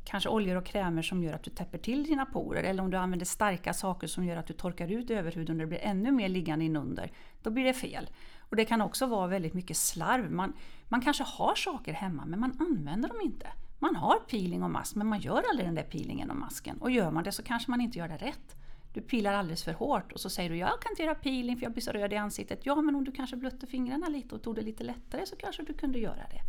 kanske 0.04 0.28
oljor 0.28 0.56
och 0.56 0.66
krämer 0.66 1.02
som 1.02 1.22
gör 1.22 1.32
att 1.32 1.42
du 1.42 1.50
täpper 1.50 1.78
till 1.78 2.04
dina 2.04 2.26
porer 2.26 2.62
eller 2.62 2.82
om 2.82 2.90
du 2.90 2.96
använder 2.96 3.26
starka 3.26 3.74
saker 3.74 4.06
som 4.06 4.24
gör 4.24 4.36
att 4.36 4.46
du 4.46 4.52
torkar 4.52 4.88
ut 4.88 5.10
överhuden 5.10 5.56
och 5.56 5.60
det 5.60 5.66
blir 5.66 5.82
ännu 5.82 6.12
mer 6.12 6.28
liggande 6.28 6.64
inunder. 6.64 7.12
Då 7.42 7.50
blir 7.50 7.64
det 7.64 7.74
fel. 7.74 8.10
Och 8.38 8.56
Det 8.56 8.64
kan 8.64 8.82
också 8.82 9.06
vara 9.06 9.26
väldigt 9.26 9.54
mycket 9.54 9.76
slarv. 9.76 10.32
Man, 10.32 10.52
man 10.88 11.00
kanske 11.00 11.24
har 11.24 11.54
saker 11.54 11.92
hemma 11.92 12.24
men 12.26 12.40
man 12.40 12.56
använder 12.60 13.08
dem 13.08 13.20
inte. 13.22 13.46
Man 13.78 13.96
har 13.96 14.16
peeling 14.16 14.62
och 14.62 14.70
mask 14.70 14.94
men 14.94 15.06
man 15.06 15.20
gör 15.20 15.42
aldrig 15.50 15.68
den 15.68 15.74
där 15.74 15.82
peelingen 15.82 16.30
och 16.30 16.36
masken. 16.36 16.78
Och 16.78 16.90
gör 16.90 17.10
man 17.10 17.24
det 17.24 17.32
så 17.32 17.42
kanske 17.42 17.70
man 17.70 17.80
inte 17.80 17.98
gör 17.98 18.08
det 18.08 18.16
rätt. 18.16 18.56
Du 18.94 19.00
pilar 19.00 19.32
alldeles 19.32 19.64
för 19.64 19.72
hårt 19.72 20.12
och 20.12 20.20
så 20.20 20.30
säger 20.30 20.50
du 20.50 20.56
jag 20.56 20.82
kan 20.82 20.92
inte 20.92 21.02
göra 21.02 21.14
peeling 21.14 21.56
för 21.56 21.62
jag 21.62 21.72
blir 21.72 21.82
så 21.82 21.92
röd 21.92 22.12
i 22.12 22.16
ansiktet. 22.16 22.60
Ja 22.62 22.74
men 22.74 22.94
om 22.94 23.04
du 23.04 23.12
kanske 23.12 23.36
blötte 23.36 23.66
fingrarna 23.66 24.08
lite 24.08 24.34
och 24.34 24.42
tog 24.42 24.54
det 24.54 24.62
lite 24.62 24.84
lättare 24.84 25.26
så 25.26 25.36
kanske 25.36 25.62
du 25.62 25.72
kunde 25.72 25.98
göra 25.98 26.26
det. 26.30 26.40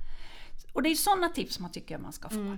Och 0.73 0.83
det 0.83 0.89
är 0.89 0.95
sådana 0.95 1.29
tips 1.29 1.59
man 1.59 1.71
tycker 1.71 1.97
man 1.97 2.13
ska 2.13 2.29
få. 2.29 2.39
Mm. 2.39 2.57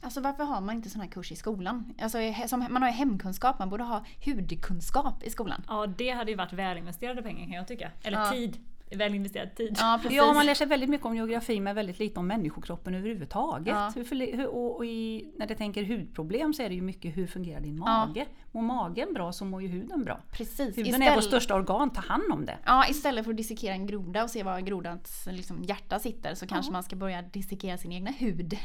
Alltså 0.00 0.20
varför 0.20 0.44
har 0.44 0.60
man 0.60 0.76
inte 0.76 0.90
sån 0.90 1.00
här 1.00 1.08
kurs 1.08 1.32
i 1.32 1.36
skolan? 1.36 1.94
Alltså, 2.00 2.18
som, 2.46 2.66
man 2.70 2.82
har 2.82 2.88
ju 2.88 2.94
hemkunskap, 2.94 3.58
man 3.58 3.70
borde 3.70 3.84
ha 3.84 4.04
hudkunskap 4.24 5.22
i 5.22 5.30
skolan. 5.30 5.62
Ja, 5.68 5.86
det 5.86 6.10
hade 6.10 6.30
ju 6.30 6.36
varit 6.36 6.52
välinvesterade 6.52 7.22
pengar 7.22 7.44
kan 7.44 7.54
jag 7.54 7.68
tycka. 7.68 7.90
Eller 8.02 8.18
ja. 8.18 8.30
tid. 8.30 8.58
Väl 8.96 9.14
investerad 9.14 9.54
tid. 9.54 9.76
Ja, 9.78 10.00
ja, 10.10 10.32
man 10.32 10.46
lär 10.46 10.54
sig 10.54 10.66
väldigt 10.66 10.90
mycket 10.90 11.06
om 11.06 11.16
geografi 11.16 11.60
men 11.60 11.74
väldigt 11.74 11.98
lite 11.98 12.20
om 12.20 12.26
människokroppen 12.26 12.94
överhuvudtaget. 12.94 13.74
Ja. 13.74 13.92
Hur, 13.94 14.36
hur, 14.36 14.46
och, 14.46 14.76
och 14.76 14.86
i, 14.86 15.32
när 15.36 15.46
det 15.46 15.54
tänker 15.54 15.84
hudproblem 15.84 16.54
så 16.54 16.62
är 16.62 16.68
det 16.68 16.74
ju 16.74 16.82
mycket 16.82 17.16
hur 17.16 17.26
fungerar 17.26 17.60
din 17.60 17.78
mage? 17.78 18.20
Ja. 18.20 18.24
Mår 18.52 18.62
magen 18.62 19.14
bra 19.14 19.32
så 19.32 19.44
mår 19.44 19.62
ju 19.62 19.68
huden 19.68 20.04
bra. 20.04 20.20
Precis. 20.30 20.78
Huden 20.78 20.86
istället, 20.86 21.08
är 21.08 21.14
vårt 21.14 21.24
största 21.24 21.54
organ, 21.54 21.90
ta 21.90 22.00
hand 22.00 22.32
om 22.32 22.46
det. 22.46 22.58
Ja, 22.64 22.86
istället 22.88 23.24
för 23.24 23.30
att 23.30 23.36
dissekera 23.36 23.74
en 23.74 23.86
groda 23.86 24.24
och 24.24 24.30
se 24.30 24.42
var 24.42 24.60
grodans 24.60 25.28
liksom, 25.30 25.62
hjärta 25.62 25.98
sitter 25.98 26.34
så 26.34 26.46
kanske 26.46 26.72
man 26.72 26.82
ska 26.82 26.96
börja 26.96 27.22
dissekera 27.22 27.78
sin 27.78 27.92
egna 27.92 28.10
hud. 28.10 28.58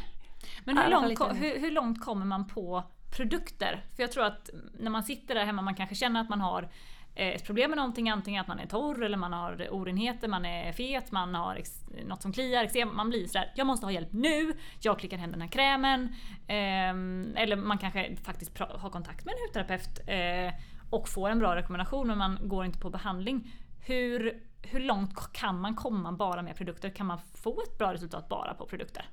Men 0.64 0.78
hur 0.78 0.90
långt, 0.90 1.20
hur, 1.20 1.60
hur 1.60 1.72
långt 1.72 2.02
kommer 2.02 2.26
man 2.26 2.48
på 2.48 2.84
produkter? 3.18 3.86
För 3.96 4.04
jag 4.04 4.12
tror 4.12 4.26
att 4.26 4.50
när 4.80 4.92
man 4.92 5.04
sitter 5.04 5.36
där 5.36 5.46
hemma 5.46 5.62
man 5.62 5.76
kanske 5.76 5.96
känner 5.96 6.22
att 6.22 6.30
man 6.30 6.42
har 6.42 6.70
eh, 7.16 7.28
ett 7.28 7.46
problem 7.46 7.70
med 7.70 7.78
någonting, 7.78 8.10
antingen 8.10 8.42
att 8.42 8.48
man 8.48 8.60
är 8.60 8.68
torr 8.68 9.04
eller 9.04 9.18
man 9.18 9.34
har 9.34 9.68
orenheter, 9.72 10.28
man 10.28 10.46
är 10.46 10.74
fet, 10.74 11.12
man 11.12 11.36
har 11.36 11.62
något 12.06 12.22
som 12.22 12.34
kliar, 12.34 12.86
man 12.86 13.10
blir 13.10 13.28
sådär, 13.28 13.52
jag 13.56 13.68
måste 13.68 13.86
ha 13.86 13.92
hjälp 13.92 14.14
nu, 14.14 14.54
jag 14.82 15.00
klickar 15.00 15.18
hem 15.18 15.32
den 15.32 15.42
här 15.42 15.48
krämen. 15.48 16.16
Eh, 16.48 17.42
eller 17.44 17.56
man 17.56 17.78
kanske 17.78 18.16
faktiskt 18.16 18.60
har 18.60 18.90
kontakt 18.90 19.26
med 19.26 19.34
en 19.34 19.40
hudterapeut 19.48 20.00
eh, 20.08 20.62
och 20.90 21.10
får 21.10 21.30
en 21.30 21.40
bra 21.40 21.56
rekommendation 21.56 22.08
men 22.08 22.18
man 22.18 22.38
går 22.42 22.66
inte 22.66 22.80
på 22.80 22.90
behandling. 22.90 23.52
Hur, 23.86 24.42
hur 24.62 24.80
långt 24.80 25.34
kan 25.34 25.62
man 25.62 25.76
komma 25.76 26.12
bara 26.12 26.42
med 26.42 26.56
produkter? 26.56 26.90
Kan 26.90 27.06
man 27.06 27.20
få 27.34 27.62
ett 27.62 27.78
bra 27.78 27.94
resultat 27.94 28.30
bara 28.30 28.54
på 28.54 28.66
produkter? 28.66 29.06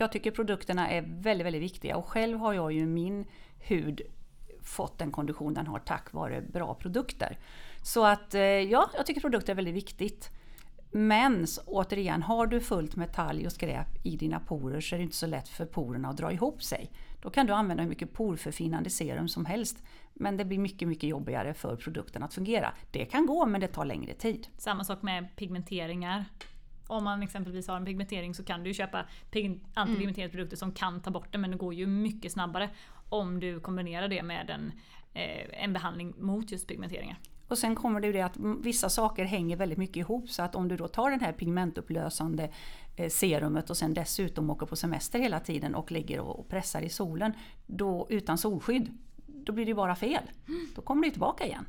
Jag 0.00 0.12
tycker 0.12 0.30
produkterna 0.30 0.90
är 0.90 1.02
väldigt, 1.02 1.46
väldigt 1.46 1.62
viktiga 1.62 1.96
och 1.96 2.06
själv 2.06 2.38
har 2.38 2.52
jag 2.52 2.72
ju 2.72 2.86
min 2.86 3.24
hud 3.58 4.00
fått 4.62 4.98
den 4.98 5.10
kondition 5.10 5.54
den 5.54 5.66
har 5.66 5.78
tack 5.78 6.12
vare 6.12 6.40
bra 6.40 6.74
produkter. 6.74 7.38
Så 7.82 8.04
att 8.04 8.34
eh, 8.34 8.42
ja, 8.42 8.90
jag 8.94 9.06
tycker 9.06 9.20
produkter 9.20 9.52
är 9.52 9.56
väldigt 9.56 9.74
viktigt. 9.74 10.30
Men 10.90 11.46
återigen, 11.66 12.22
har 12.22 12.46
du 12.46 12.60
fullt 12.60 12.96
med 12.96 13.12
talg 13.12 13.46
och 13.46 13.52
skräp 13.52 14.06
i 14.06 14.16
dina 14.16 14.40
porer 14.40 14.80
så 14.80 14.94
är 14.94 14.98
det 14.98 15.02
inte 15.02 15.16
så 15.16 15.26
lätt 15.26 15.48
för 15.48 15.66
porerna 15.66 16.08
att 16.08 16.16
dra 16.16 16.32
ihop 16.32 16.62
sig. 16.62 16.90
Då 17.22 17.30
kan 17.30 17.46
du 17.46 17.52
använda 17.52 17.82
hur 17.82 17.90
mycket 17.90 18.12
porförfinande 18.12 18.90
serum 18.90 19.28
som 19.28 19.44
helst. 19.44 19.82
Men 20.14 20.36
det 20.36 20.44
blir 20.44 20.58
mycket, 20.58 20.88
mycket 20.88 21.10
jobbigare 21.10 21.54
för 21.54 21.76
produkten 21.76 22.22
att 22.22 22.34
fungera. 22.34 22.72
Det 22.90 23.04
kan 23.04 23.26
gå, 23.26 23.46
men 23.46 23.60
det 23.60 23.68
tar 23.68 23.84
längre 23.84 24.14
tid. 24.14 24.46
Samma 24.58 24.84
sak 24.84 25.02
med 25.02 25.36
pigmenteringar. 25.36 26.24
Om 26.90 27.04
man 27.04 27.22
exempelvis 27.22 27.68
har 27.68 27.76
en 27.76 27.84
pigmentering 27.84 28.34
så 28.34 28.44
kan 28.44 28.64
du 28.64 28.74
köpa 28.74 29.04
antipigmenteringsprodukter 29.74 30.56
som 30.56 30.72
kan 30.72 31.00
ta 31.02 31.10
bort 31.10 31.32
det 31.32 31.38
men 31.38 31.50
det 31.50 31.56
går 31.56 31.74
ju 31.74 31.86
mycket 31.86 32.32
snabbare 32.32 32.70
om 33.08 33.40
du 33.40 33.60
kombinerar 33.60 34.08
det 34.08 34.22
med 34.22 34.50
en, 34.50 34.72
eh, 35.14 35.62
en 35.64 35.72
behandling 35.72 36.14
mot 36.18 36.52
just 36.52 36.66
pigmenteringar. 36.66 37.18
Och 37.48 37.58
sen 37.58 37.74
kommer 37.74 38.00
det 38.00 38.06
ju 38.06 38.12
det 38.12 38.20
att 38.20 38.36
vissa 38.62 38.88
saker 38.88 39.24
hänger 39.24 39.56
väldigt 39.56 39.78
mycket 39.78 39.96
ihop 39.96 40.30
så 40.30 40.42
att 40.42 40.54
om 40.54 40.68
du 40.68 40.76
då 40.76 40.88
tar 40.88 41.10
den 41.10 41.20
här 41.20 41.32
pigmentupplösande 41.32 42.50
eh, 42.96 43.08
serumet 43.08 43.70
och 43.70 43.76
sen 43.76 43.94
dessutom 43.94 44.50
åker 44.50 44.66
på 44.66 44.76
semester 44.76 45.18
hela 45.18 45.40
tiden 45.40 45.74
och 45.74 45.92
ligger 45.92 46.20
och 46.20 46.48
pressar 46.48 46.82
i 46.82 46.88
solen 46.88 47.32
då, 47.66 48.06
utan 48.10 48.38
solskydd, 48.38 48.98
då 49.26 49.52
blir 49.52 49.66
det 49.66 49.74
bara 49.74 49.96
fel. 49.96 50.22
Då 50.74 50.82
kommer 50.82 51.04
det 51.04 51.10
tillbaka 51.10 51.46
igen. 51.46 51.66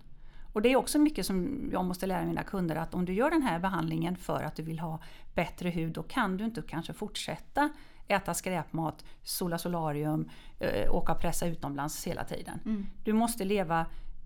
Och 0.54 0.62
det 0.62 0.72
är 0.72 0.76
också 0.76 1.00
mycket 1.00 1.26
som 1.26 1.70
jag 1.72 1.86
måste 1.86 2.06
lära 2.06 2.26
mina 2.26 2.44
kunder 2.44 2.76
att 2.76 2.94
om 2.94 3.06
du 3.06 3.14
gör 3.14 3.32
den 3.32 3.42
här 3.42 3.60
behandlingen 3.60 4.16
för 4.16 4.44
att 4.44 4.56
du 4.56 4.64
vill 4.64 4.80
ha 4.80 5.00
bättre 5.36 5.70
hud, 5.70 5.94
då 5.94 6.04
kan 6.04 6.38
du 6.38 6.46
inte 6.46 6.62
kanske 6.62 6.94
fortsätta 6.94 7.70
äta 8.08 8.34
skräpmat, 8.34 9.06
sola 9.24 9.58
solarium, 9.58 10.30
äh, 10.60 10.96
åka 10.96 11.12
och 11.12 11.20
pressa 11.20 11.48
utomlands 11.48 12.08
hela 12.08 12.24
tiden. 12.24 12.60
Mm. 12.66 12.86
Du 13.04 13.14
måste 13.14 13.46
leva 13.46 13.86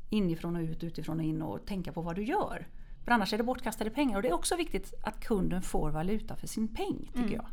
inifrån 0.09 0.55
och 0.55 0.61
ut, 0.61 0.83
utifrån 0.83 1.19
och 1.19 1.25
in 1.25 1.41
och 1.41 1.65
tänka 1.65 1.91
på 1.91 2.01
vad 2.01 2.15
du 2.15 2.23
gör. 2.23 2.67
För 3.03 3.11
annars 3.11 3.33
är 3.33 3.37
det 3.37 3.43
bortkastade 3.43 3.89
pengar 3.89 4.15
och 4.15 4.21
det 4.21 4.29
är 4.29 4.33
också 4.33 4.55
viktigt 4.55 4.93
att 5.03 5.19
kunden 5.19 5.61
får 5.61 5.91
valuta 5.91 6.35
för 6.35 6.47
sin 6.47 6.67
peng 6.67 6.99
tycker 6.99 7.19
mm. 7.19 7.33
jag. 7.33 7.45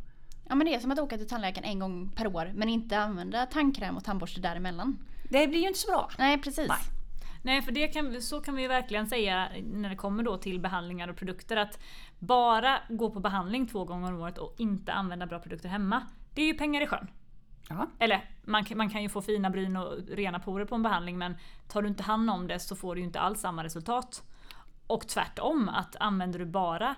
Ja 0.49 0.55
men 0.55 0.67
det 0.67 0.75
är 0.75 0.81
som 0.81 0.91
att 0.91 0.99
åka 0.99 1.19
till 1.19 1.29
tandläkaren 1.29 1.65
en 1.65 1.79
gång 1.79 2.11
per 2.17 2.27
år 2.27 2.53
men 2.55 2.69
inte 2.69 2.99
använda 2.99 3.47
tandkräm 3.47 3.97
och 3.97 4.05
tandborste 4.05 4.41
däremellan. 4.41 4.99
Det 5.31 5.49
blir 5.49 5.61
ju 5.61 5.67
inte 5.67 5.79
så 5.79 5.91
bra. 5.91 6.11
Nej 6.19 6.39
precis. 6.39 6.69
Nej. 6.69 7.02
Nej, 7.43 7.63
för 7.63 7.73
det 7.73 7.89
kan, 7.89 8.23
så 8.23 8.41
kan 8.41 8.57
vi 8.57 8.67
verkligen 8.67 9.07
säga 9.07 9.49
när 9.73 9.91
det 9.91 9.97
kommer 9.97 10.23
då 10.23 10.37
till 10.37 10.61
behandlingar 10.61 11.09
och 11.09 11.17
produkter 11.17 11.57
att 11.57 11.79
bara 12.19 12.79
gå 12.89 13.11
på 13.11 13.21
behandling 13.21 13.67
två 13.67 13.85
gånger 13.85 14.13
om 14.13 14.21
året 14.21 14.39
och 14.39 14.55
inte 14.59 14.93
använda 14.93 15.27
bra 15.27 15.39
produkter 15.39 15.69
hemma. 15.69 16.03
Det 16.35 16.43
är 16.43 16.47
ju 16.47 16.55
pengar 16.55 16.81
i 16.81 16.87
sjön. 16.87 17.09
Ja. 17.69 17.87
Eller 17.99 18.31
man, 18.43 18.65
man 18.75 18.91
kan 18.91 19.03
ju 19.03 19.09
få 19.09 19.23
fina 19.23 19.51
bryn 19.51 19.77
och 19.77 19.95
rena 20.09 20.41
porer 20.41 20.65
på 20.65 20.75
en 20.75 20.83
behandling 20.83 21.19
men 21.19 21.37
tar 21.69 21.83
du 21.83 21.89
inte 21.89 22.03
hand 22.03 22.31
om 22.31 22.47
det 22.47 22.59
så 22.59 22.77
får 22.77 22.95
du 22.95 23.01
inte 23.01 23.21
alls 23.21 23.41
samma 23.41 23.65
resultat. 23.65 24.23
Och 24.87 25.09
tvärtom, 25.09 25.69
att 25.69 25.97
använder 25.97 26.39
du 26.39 26.47
bara 26.47 26.95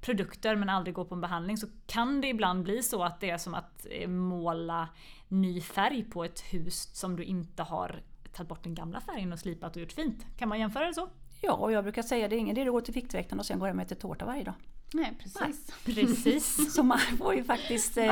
produkter 0.00 0.56
men 0.56 0.68
aldrig 0.68 0.94
går 0.94 1.04
på 1.04 1.14
en 1.14 1.20
behandling 1.20 1.56
så 1.56 1.66
kan 1.86 2.20
det 2.20 2.28
ibland 2.28 2.62
bli 2.62 2.82
så 2.82 3.04
att 3.04 3.20
det 3.20 3.30
är 3.30 3.38
som 3.38 3.54
att 3.54 3.86
eh, 3.90 4.08
måla 4.08 4.88
ny 5.28 5.60
färg 5.60 6.04
på 6.04 6.24
ett 6.24 6.40
hus 6.40 6.90
som 6.92 7.16
du 7.16 7.24
inte 7.24 7.62
har 7.62 8.02
tagit 8.32 8.48
bort 8.48 8.62
den 8.62 8.74
gamla 8.74 9.00
färgen 9.00 9.32
och 9.32 9.38
slipat 9.38 9.76
och 9.76 9.82
gjort 9.82 9.92
fint. 9.92 10.26
Kan 10.38 10.48
man 10.48 10.60
jämföra 10.60 10.86
det 10.86 10.94
så? 10.94 11.08
Ja, 11.40 11.52
och 11.52 11.72
jag 11.72 11.84
brukar 11.84 12.02
säga 12.02 12.28
det 12.28 12.36
är 12.36 12.38
ingen 12.38 12.56
idé 12.56 12.68
att 12.68 12.74
gå 12.74 12.80
till 12.80 12.94
fiktväkten 12.94 13.38
och 13.38 13.46
sen 13.46 13.58
gå 13.58 13.66
hem 13.66 13.76
och 13.78 13.82
äta 13.82 13.94
tårta 13.94 14.24
varje 14.24 14.44
dag. 14.44 14.54
Nej, 14.92 15.12
precis. 15.18 15.72
Nej, 15.86 15.94
precis. 15.94 16.74
så 16.74 16.82
man 16.82 16.98
får 16.98 17.34
ju 17.34 17.44
faktiskt 17.44 17.96
eh, 17.96 18.04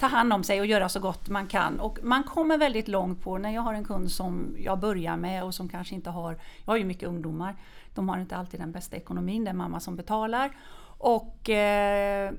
ta 0.00 0.06
hand 0.06 0.32
om 0.32 0.44
sig 0.44 0.60
och 0.60 0.66
göra 0.66 0.88
så 0.88 1.00
gott 1.00 1.28
man 1.28 1.46
kan. 1.46 1.80
Och 1.80 1.98
man 2.02 2.24
kommer 2.24 2.58
väldigt 2.58 2.88
långt 2.88 3.22
på, 3.22 3.38
när 3.38 3.50
jag 3.50 3.62
har 3.62 3.74
en 3.74 3.84
kund 3.84 4.10
som 4.10 4.56
jag 4.58 4.80
börjar 4.80 5.16
med 5.16 5.44
och 5.44 5.54
som 5.54 5.68
kanske 5.68 5.94
inte 5.94 6.10
har, 6.10 6.38
jag 6.64 6.72
har 6.72 6.76
ju 6.76 6.84
mycket 6.84 7.08
ungdomar, 7.08 7.56
de 7.94 8.08
har 8.08 8.18
inte 8.18 8.36
alltid 8.36 8.60
den 8.60 8.72
bästa 8.72 8.96
ekonomin, 8.96 9.44
det 9.44 9.50
är 9.50 9.54
mamma 9.54 9.80
som 9.80 9.96
betalar. 9.96 10.56
Och 10.98 11.50
eh, 11.50 12.32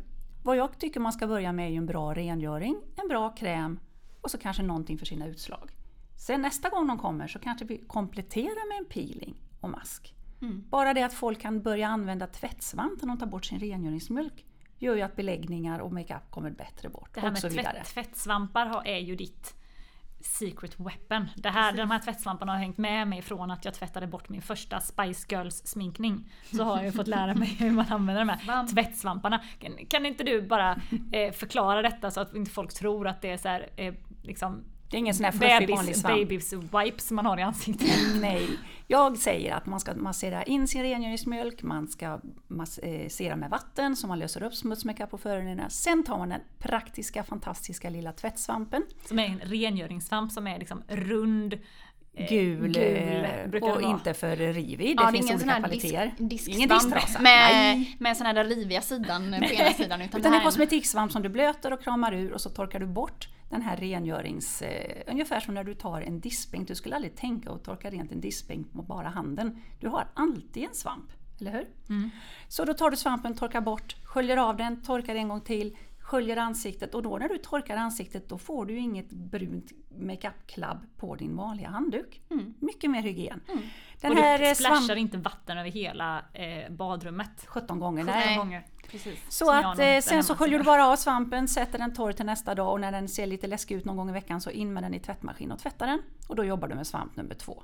vad 0.44 0.58
jag 0.58 0.80
tycker 0.80 1.00
man 1.00 1.14
ska 1.14 1.28
börja 1.28 1.52
med 1.52 1.68
är 1.68 1.72
ju 1.72 1.78
en 1.78 1.86
bra 1.86 2.14
rengöring, 2.14 2.78
en 2.96 3.08
bra 3.08 3.30
kräm 3.30 3.80
och 4.22 4.32
så 4.32 4.38
kanske 4.38 4.64
någonting 4.64 4.98
för 4.98 5.06
sina 5.06 5.28
utslag. 5.28 5.75
Sen 6.18 6.42
nästa 6.42 6.70
gång 6.70 6.88
de 6.88 6.98
kommer 6.98 7.28
så 7.28 7.40
kanske 7.40 7.66
vi 7.66 7.78
kompletterar 7.88 8.70
med 8.70 8.78
en 8.78 8.86
peeling 8.86 9.36
och 9.62 9.70
mask. 9.70 10.14
Mm. 10.42 10.64
Bara 10.70 10.94
det 10.94 11.04
att 11.04 11.14
folk 11.14 11.42
kan 11.42 11.62
börja 11.62 11.88
använda 11.88 12.28
tvättsvamp 12.28 13.02
när 13.02 13.08
de 13.08 13.18
tar 13.18 13.28
bort 13.28 13.46
sin 13.46 13.60
rengöringsmjölk 13.60 14.46
gör 14.78 14.96
ju 14.96 15.02
att 15.02 15.16
beläggningar 15.16 15.80
och 15.80 15.94
makeup 15.94 16.32
kommer 16.32 16.52
bättre 16.52 16.90
bort. 16.90 17.10
Det 17.14 17.20
här 17.22 17.32
med 17.32 17.42
tvätt, 17.42 17.86
tvättsvampar 17.86 18.82
är 18.86 19.00
ju 19.00 19.16
ditt 19.16 19.56
secret 20.26 20.80
weapon. 20.80 21.28
Det 21.36 21.50
här, 21.50 21.74
de 21.74 21.92
här 21.92 22.00
tvättsvamparna 22.00 22.52
har 22.52 22.60
hängt 22.60 22.78
med 22.78 23.08
mig 23.08 23.22
från 23.22 23.52
att 23.52 23.66
jag 23.66 23.74
tvättade 23.74 24.08
bort 24.08 24.30
min 24.30 24.42
första 24.42 24.80
Spice 24.80 25.26
Girls 25.30 25.68
sminkning. 25.68 26.32
Så 26.52 26.64
har 26.64 26.84
jag 26.84 26.94
fått 26.94 27.08
lära 27.08 27.36
mig 27.36 27.48
hur 27.48 27.72
man 27.72 27.86
använder 27.90 28.26
de 28.26 28.30
här 28.30 28.40
Svamp. 28.40 28.70
tvättsvamparna. 28.70 29.44
Kan, 29.60 29.86
kan 29.90 30.06
inte 30.06 30.24
du 30.24 30.42
bara 30.42 30.82
eh, 31.12 31.32
förklara 31.34 31.82
detta 31.82 32.12
så 32.12 32.20
att 32.20 32.36
inte 32.36 32.52
folk 32.52 32.74
tror 32.74 33.08
att 33.08 33.22
det 33.22 33.30
är 33.30 33.38
så 33.38 33.48
här, 33.48 33.70
eh, 33.76 33.94
liksom 34.24 34.64
det 34.90 34.98
är 34.98 35.00
ingen 35.00 35.16
sån 35.16 35.26
här 35.26 35.32
fluffig 35.32 35.76
vanlig 35.76 35.96
svamp. 35.96 36.18
Babys 36.18 36.54
wipes 36.54 37.12
man 37.12 37.26
har 37.26 37.38
i 37.38 37.42
ansiktet. 37.42 37.90
Nej. 38.22 38.50
Jag 38.88 39.18
säger 39.18 39.54
att 39.54 39.66
man 39.66 39.80
ska 39.80 39.96
massera 39.96 40.44
in 40.44 40.68
sin 40.68 40.82
rengöringsmjölk, 40.82 41.64
man 41.64 41.88
ska 41.88 42.20
massera 42.48 43.36
med 43.36 43.50
vatten 43.50 43.96
så 43.96 44.08
man 44.08 44.20
löser 44.20 44.44
upp 44.44 44.54
smutsmakeup 44.54 45.12
på 45.12 45.18
föroreningarna. 45.18 45.70
Sen 45.70 46.04
tar 46.04 46.18
man 46.18 46.30
den 46.30 46.42
praktiska, 46.60 47.24
fantastiska 47.24 47.90
lilla 47.90 48.12
tvättsvampen. 48.12 48.84
Som 49.06 49.20
är 49.20 49.26
en 49.26 49.40
rengöringssvamp 49.40 50.32
som 50.32 50.48
är 50.48 50.60
liksom 50.60 50.84
rund, 50.88 51.54
eh, 52.14 52.30
gul, 52.30 52.72
gul 52.72 53.64
och 53.64 53.82
inte 53.82 54.14
för 54.14 54.36
rivig. 54.36 54.98
Det 54.98 55.04
ja, 55.04 55.12
finns 55.12 55.28
det 55.28 55.34
olika 55.34 55.60
kvaliteter. 55.60 56.16
Disk, 56.18 56.50
Ingen 56.50 56.70
disktrasa. 56.70 57.22
Med, 57.22 57.86
med 58.00 58.18
sån 58.18 58.26
här 58.26 58.44
riviga 58.44 58.82
sidan 58.82 59.36
på 59.40 59.54
ena 59.54 59.74
sidan. 59.74 60.02
Utan, 60.02 60.20
utan 60.20 60.32
det 60.32 60.38
är 60.38 60.40
en 60.40 60.46
kosmetiksvamp 60.46 61.12
som 61.12 61.22
du 61.22 61.30
blöter 61.30 61.74
och 61.74 61.82
kramar 61.82 62.14
ur 62.14 62.34
och 62.34 62.42
så 62.42 62.50
torkar 62.50 62.80
du 62.80 62.86
bort 62.88 63.28
den 63.50 63.62
här 63.62 63.78
rengörings... 63.78 64.62
Eh, 64.62 65.04
ungefär 65.08 65.40
som 65.40 65.54
när 65.54 65.64
du 65.64 65.74
tar 65.74 66.02
en 66.02 66.20
diskbänk. 66.20 66.68
Du 66.68 66.76
skulle 66.76 66.96
aldrig 66.96 67.16
tänka 67.16 67.52
att 67.52 67.64
torka 67.64 67.90
rent 67.90 68.12
en 68.12 68.22
diskbänk 68.22 68.74
med 68.74 68.86
bara 68.86 69.08
handen. 69.08 69.62
Du 69.80 69.88
har 69.88 70.08
alltid 70.14 70.64
en 70.64 70.74
svamp, 70.74 71.12
eller 71.40 71.52
hur? 71.52 71.68
Mm. 71.90 72.10
Så 72.48 72.66
då 72.66 72.74
tar 72.74 72.92
du 72.92 72.98
svampen, 72.98 73.36
torkar 73.36 73.62
bort, 73.62 73.96
sköljer 74.04 74.38
av 74.38 74.58
den, 74.58 74.82
torkar 74.82 75.16
en 75.16 75.28
gång 75.28 75.42
till, 75.42 75.78
sköljer 76.06 76.38
ansiktet 76.38 76.96
och 76.96 77.04
då 77.04 77.18
när 77.18 77.30
du 77.30 77.38
torkar 77.38 77.78
ansiktet 77.78 78.30
då 78.30 78.38
får 78.38 78.66
du 78.66 78.78
inget 78.78 79.10
brunt 79.10 79.72
makeup-klabb 79.90 80.86
på 80.98 81.16
din 81.16 81.36
vanliga 81.36 81.70
handduk. 81.70 82.22
Mm. 82.30 82.54
Mycket 82.60 82.92
mer 82.92 83.02
hygien. 83.02 83.42
Mm. 83.48 83.64
Den 84.02 84.12
och 84.12 84.18
du 84.18 84.48
eh, 84.48 84.54
splashar 84.54 84.96
inte 84.96 85.18
vatten 85.18 85.58
över 85.58 85.70
hela 85.70 86.26
eh, 86.34 86.72
badrummet. 86.72 87.46
17 87.48 87.80
gånger. 87.80 88.04
17 88.04 88.16
nej. 88.16 88.38
gånger. 88.38 88.66
Precis. 88.96 89.20
Så 89.30 89.52
att 89.52 89.80
eh, 89.80 90.00
sen 90.02 90.24
så 90.24 90.36
sköljer 90.36 90.60
du 90.60 90.66
bara 90.66 90.88
av 90.88 90.96
svampen, 90.96 91.48
sätter 91.48 91.80
den 91.80 91.94
torr 91.94 92.12
till 92.12 92.26
nästa 92.26 92.56
dag 92.56 92.72
och 92.72 92.82
när 92.82 92.92
den 92.92 93.08
ser 93.08 93.28
lite 93.28 93.48
läskig 93.48 93.76
ut 93.76 93.86
någon 93.86 93.98
gång 93.98 94.10
i 94.10 94.14
veckan 94.14 94.42
så 94.42 94.50
in 94.50 94.74
med 94.74 94.84
den 94.84 94.94
i 94.94 95.00
tvättmaskin 95.00 95.52
och 95.52 95.60
tvätta 95.60 95.86
den. 95.86 96.02
Och 96.28 96.36
då 96.36 96.44
jobbar 96.44 96.68
du 96.68 96.76
med 96.76 96.88
svamp 96.88 97.16
nummer 97.16 97.36
två. 97.36 97.64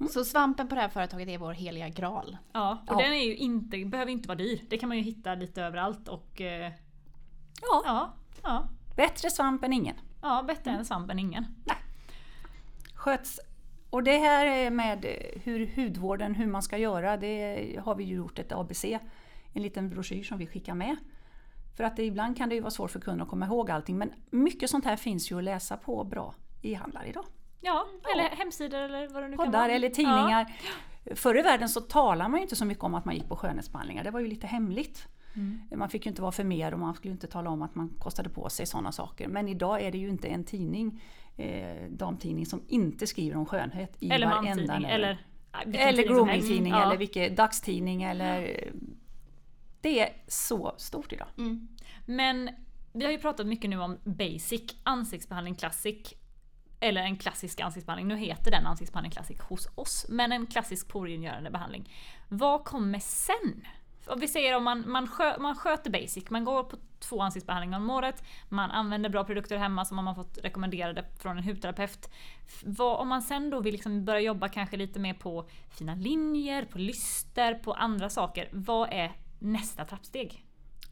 Mm. 0.00 0.12
Så 0.12 0.24
svampen 0.24 0.68
på 0.68 0.74
det 0.74 0.80
här 0.80 0.88
företaget 0.88 1.28
är 1.28 1.38
vår 1.38 1.52
heliga 1.52 1.88
graal? 1.88 2.36
Ja, 2.52 2.78
och 2.86 2.94
ja. 2.94 3.04
den 3.04 3.12
är 3.12 3.24
ju 3.24 3.36
inte, 3.36 3.84
behöver 3.84 4.12
inte 4.12 4.28
vara 4.28 4.38
dyr. 4.38 4.64
Det 4.68 4.78
kan 4.78 4.88
man 4.88 4.98
ju 4.98 5.02
hitta 5.02 5.34
lite 5.34 5.62
överallt 5.62 6.08
och... 6.08 6.40
Eh, 6.40 6.72
ja. 7.62 7.82
ja. 7.84 8.12
ja. 8.42 8.68
Bättre 8.96 9.30
svamp 9.30 9.64
än 9.64 9.72
ingen. 9.72 9.96
Ja, 10.22 10.44
bättre 10.46 10.70
mm. 10.70 10.78
än 10.78 10.84
svamp 10.84 11.10
än 11.10 11.18
ingen. 11.18 11.46
Nej. 11.64 11.76
Sköts 12.94 13.40
och 13.90 14.02
det 14.02 14.18
här 14.18 14.70
med 14.70 15.06
hur 15.44 15.76
hudvården, 15.76 16.34
hur 16.34 16.46
man 16.46 16.62
ska 16.62 16.78
göra, 16.78 17.16
det 17.16 17.80
har 17.84 17.94
vi 17.94 18.04
ju 18.04 18.14
gjort 18.14 18.38
ett 18.38 18.52
ABC 18.52 18.84
en 19.56 19.62
liten 19.62 19.90
broschyr 19.90 20.22
som 20.22 20.38
vi 20.38 20.46
skickar 20.46 20.74
med. 20.74 20.96
För 21.76 21.84
att 21.84 21.96
det, 21.96 22.04
ibland 22.04 22.36
kan 22.36 22.48
det 22.48 22.54
ju 22.54 22.60
vara 22.60 22.70
svårt 22.70 22.90
för 22.90 23.00
kunden 23.00 23.22
att 23.22 23.28
komma 23.28 23.46
ihåg 23.46 23.70
allting 23.70 23.98
men 23.98 24.12
mycket 24.30 24.70
sånt 24.70 24.84
här 24.84 24.96
finns 24.96 25.30
ju 25.30 25.38
att 25.38 25.44
läsa 25.44 25.76
på 25.76 26.04
bra 26.04 26.34
e-handlar 26.62 27.04
idag. 27.04 27.24
Ja, 27.60 27.86
eller 28.14 28.24
ja. 28.24 28.30
hemsidor 28.32 28.78
eller 28.78 29.08
vad 29.08 29.22
det 29.22 29.28
nu 29.28 29.36
Poddar 29.36 29.52
kan 29.52 29.60
vara. 29.60 29.72
eller 29.72 29.88
tidningar. 29.88 30.56
Ja. 31.04 31.14
Förr 31.14 31.38
i 31.38 31.42
världen 31.42 31.68
så 31.68 31.80
talade 31.80 32.30
man 32.30 32.40
ju 32.40 32.42
inte 32.42 32.56
så 32.56 32.64
mycket 32.64 32.84
om 32.84 32.94
att 32.94 33.04
man 33.04 33.14
gick 33.14 33.28
på 33.28 33.36
skönhetsbehandlingar, 33.36 34.04
det 34.04 34.10
var 34.10 34.20
ju 34.20 34.26
lite 34.26 34.46
hemligt. 34.46 35.08
Mm. 35.34 35.60
Man 35.74 35.88
fick 35.88 36.06
ju 36.06 36.08
inte 36.08 36.22
vara 36.22 36.32
för 36.32 36.44
mer 36.44 36.72
och 36.72 36.78
man 36.78 36.94
skulle 36.94 37.12
inte 37.12 37.26
tala 37.26 37.50
om 37.50 37.62
att 37.62 37.74
man 37.74 37.88
kostade 37.98 38.28
på 38.28 38.48
sig 38.48 38.66
sådana 38.66 38.92
saker. 38.92 39.28
Men 39.28 39.48
idag 39.48 39.82
är 39.82 39.92
det 39.92 39.98
ju 39.98 40.08
inte 40.08 40.28
en 40.28 40.44
tidning, 40.44 41.02
eh, 41.36 41.90
damtidning, 41.90 42.46
som 42.46 42.62
inte 42.68 43.06
skriver 43.06 43.36
om 43.36 43.46
skönhet 43.46 43.96
i 44.00 44.10
eller 44.10 44.26
varenda... 44.26 44.76
Eller, 44.88 45.18
eller 45.72 46.02
groomingtidning 46.02 46.72
ja. 46.72 46.86
eller 46.86 46.96
vilken 46.96 47.34
dagstidning 47.34 48.02
eller 48.02 48.70
det 49.86 50.00
är 50.00 50.12
så 50.28 50.74
stort 50.76 51.12
idag. 51.12 51.28
Mm. 51.38 51.68
Men 52.06 52.50
vi 52.92 53.04
har 53.04 53.12
ju 53.12 53.18
pratat 53.18 53.46
mycket 53.46 53.70
nu 53.70 53.78
om 53.78 53.98
basic 54.04 54.62
ansiktsbehandling 54.82 55.54
classic. 55.54 56.14
Eller 56.80 57.02
en 57.02 57.16
klassisk 57.16 57.60
ansiktsbehandling. 57.60 58.08
Nu 58.08 58.16
heter 58.16 58.50
den 58.50 58.66
ansiktsbehandling 58.66 59.10
classic 59.10 59.40
hos 59.40 59.68
oss. 59.74 60.06
Men 60.08 60.32
en 60.32 60.46
klassisk 60.46 60.88
porengörande 60.88 61.50
behandling. 61.50 61.92
Vad 62.28 62.64
kommer 62.64 62.98
sen? 62.98 63.66
om 64.06 64.20
vi 64.20 64.28
säger 64.28 64.56
om 64.56 64.64
man, 64.64 64.90
man, 64.90 65.08
skö, 65.08 65.38
man 65.38 65.56
sköter 65.56 65.90
basic, 65.90 66.30
man 66.30 66.44
går 66.44 66.64
på 66.64 66.76
två 66.98 67.22
ansiktsbehandlingar 67.22 67.78
om 67.78 67.90
året, 67.90 68.24
man 68.48 68.70
använder 68.70 69.10
bra 69.10 69.24
produkter 69.24 69.56
hemma 69.56 69.84
som 69.84 69.96
man 69.96 70.06
har 70.06 70.14
fått 70.14 70.38
rekommenderade 70.42 71.04
från 71.18 71.38
en 71.38 71.44
hudterapeut. 71.44 72.10
Vad, 72.64 73.00
om 73.00 73.08
man 73.08 73.22
sen 73.22 73.50
då 73.50 73.60
vill 73.60 73.72
liksom 73.72 74.04
börja 74.04 74.20
jobba 74.20 74.48
kanske 74.48 74.76
lite 74.76 74.98
mer 74.98 75.14
på 75.14 75.48
fina 75.70 75.94
linjer, 75.94 76.64
på 76.64 76.78
lyster, 76.78 77.54
på 77.54 77.72
andra 77.72 78.10
saker. 78.10 78.48
Vad 78.52 78.88
är 78.92 79.12
nästa 79.46 79.84
trappsteg? 79.84 80.44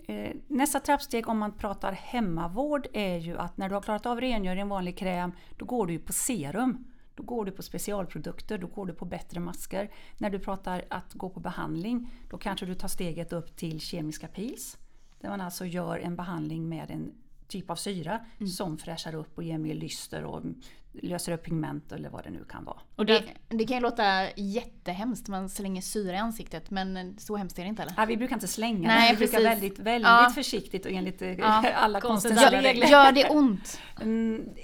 Eh, 0.06 0.30
nästa 0.49 0.80
trappsteg 0.80 1.28
om 1.28 1.38
man 1.38 1.52
pratar 1.52 1.92
hemmavård 1.92 2.87
är 2.92 3.18
ju 3.18 3.38
att 3.38 3.56
när 3.56 3.68
du 3.68 3.75
har 3.75 3.82
klarat 3.82 4.06
av 4.06 4.20
rengöring, 4.20 4.68
vanlig 4.68 4.99
kräm, 4.99 5.32
då 5.56 5.64
går 5.64 5.87
du 5.87 5.99
på 5.99 6.12
serum. 6.12 6.84
Då 7.14 7.23
går 7.23 7.44
du 7.44 7.52
på 7.52 7.62
specialprodukter, 7.62 8.58
då 8.58 8.66
går 8.66 8.87
du 8.87 8.92
på 8.92 9.04
bättre 9.04 9.40
masker. 9.40 9.90
När 10.18 10.30
du 10.30 10.38
pratar 10.38 10.84
att 10.90 11.14
gå 11.14 11.30
på 11.30 11.40
behandling, 11.40 12.11
då 12.30 12.38
kanske 12.38 12.66
du 12.66 12.75
tar 12.75 12.88
steget 12.88 13.32
upp 13.32 13.56
till 13.56 13.80
kemiska 13.80 14.28
pils. 14.28 14.78
Där 15.20 15.28
man 15.28 15.40
alltså 15.40 15.64
gör 15.64 15.99
en 15.99 16.16
behandling 16.16 16.68
med 16.68 16.90
en 16.90 17.12
typ 17.49 17.70
av 17.70 17.76
syra 17.76 18.20
mm. 18.38 18.49
som 18.49 18.78
fräschar 18.78 19.14
upp 19.14 19.38
och 19.38 19.42
ger 19.42 19.58
mer 19.58 19.75
lyster 19.75 20.25
och 20.25 20.42
löser 21.02 21.32
upp 21.32 21.42
pigment 21.42 21.92
eller 21.92 22.10
vad 22.10 22.24
det 22.24 22.30
nu 22.30 22.44
kan 22.44 22.64
vara. 22.64 22.78
Och 22.96 23.06
det, 23.06 23.24
det 23.48 23.64
kan 23.64 23.76
ju 23.76 23.82
låta 23.82 24.30
jättehemskt, 24.36 25.28
man 25.28 25.48
slänger 25.48 25.82
syra 25.82 26.14
i 26.14 26.18
ansiktet 26.18 26.70
men 26.70 27.18
så 27.18 27.36
hemskt 27.36 27.58
är 27.58 27.62
det 27.62 27.68
inte 27.68 27.82
eller? 27.82 27.94
Ja, 27.96 28.04
vi 28.04 28.16
brukar 28.16 28.36
inte 28.36 28.48
slänga 28.48 28.88
Nej, 28.88 29.10
vi 29.12 29.18
brukar 29.18 29.42
väldigt, 29.42 29.78
väldigt 29.78 30.08
ja. 30.08 30.30
försiktigt 30.34 30.86
och 30.86 30.92
enligt 30.92 31.22
eh, 31.22 31.32
ja. 31.32 31.64
alla 31.74 32.00
konstens 32.00 32.50
regler. 32.50 32.86
Gör 32.86 33.12
det 33.12 33.28
ont? 33.28 33.80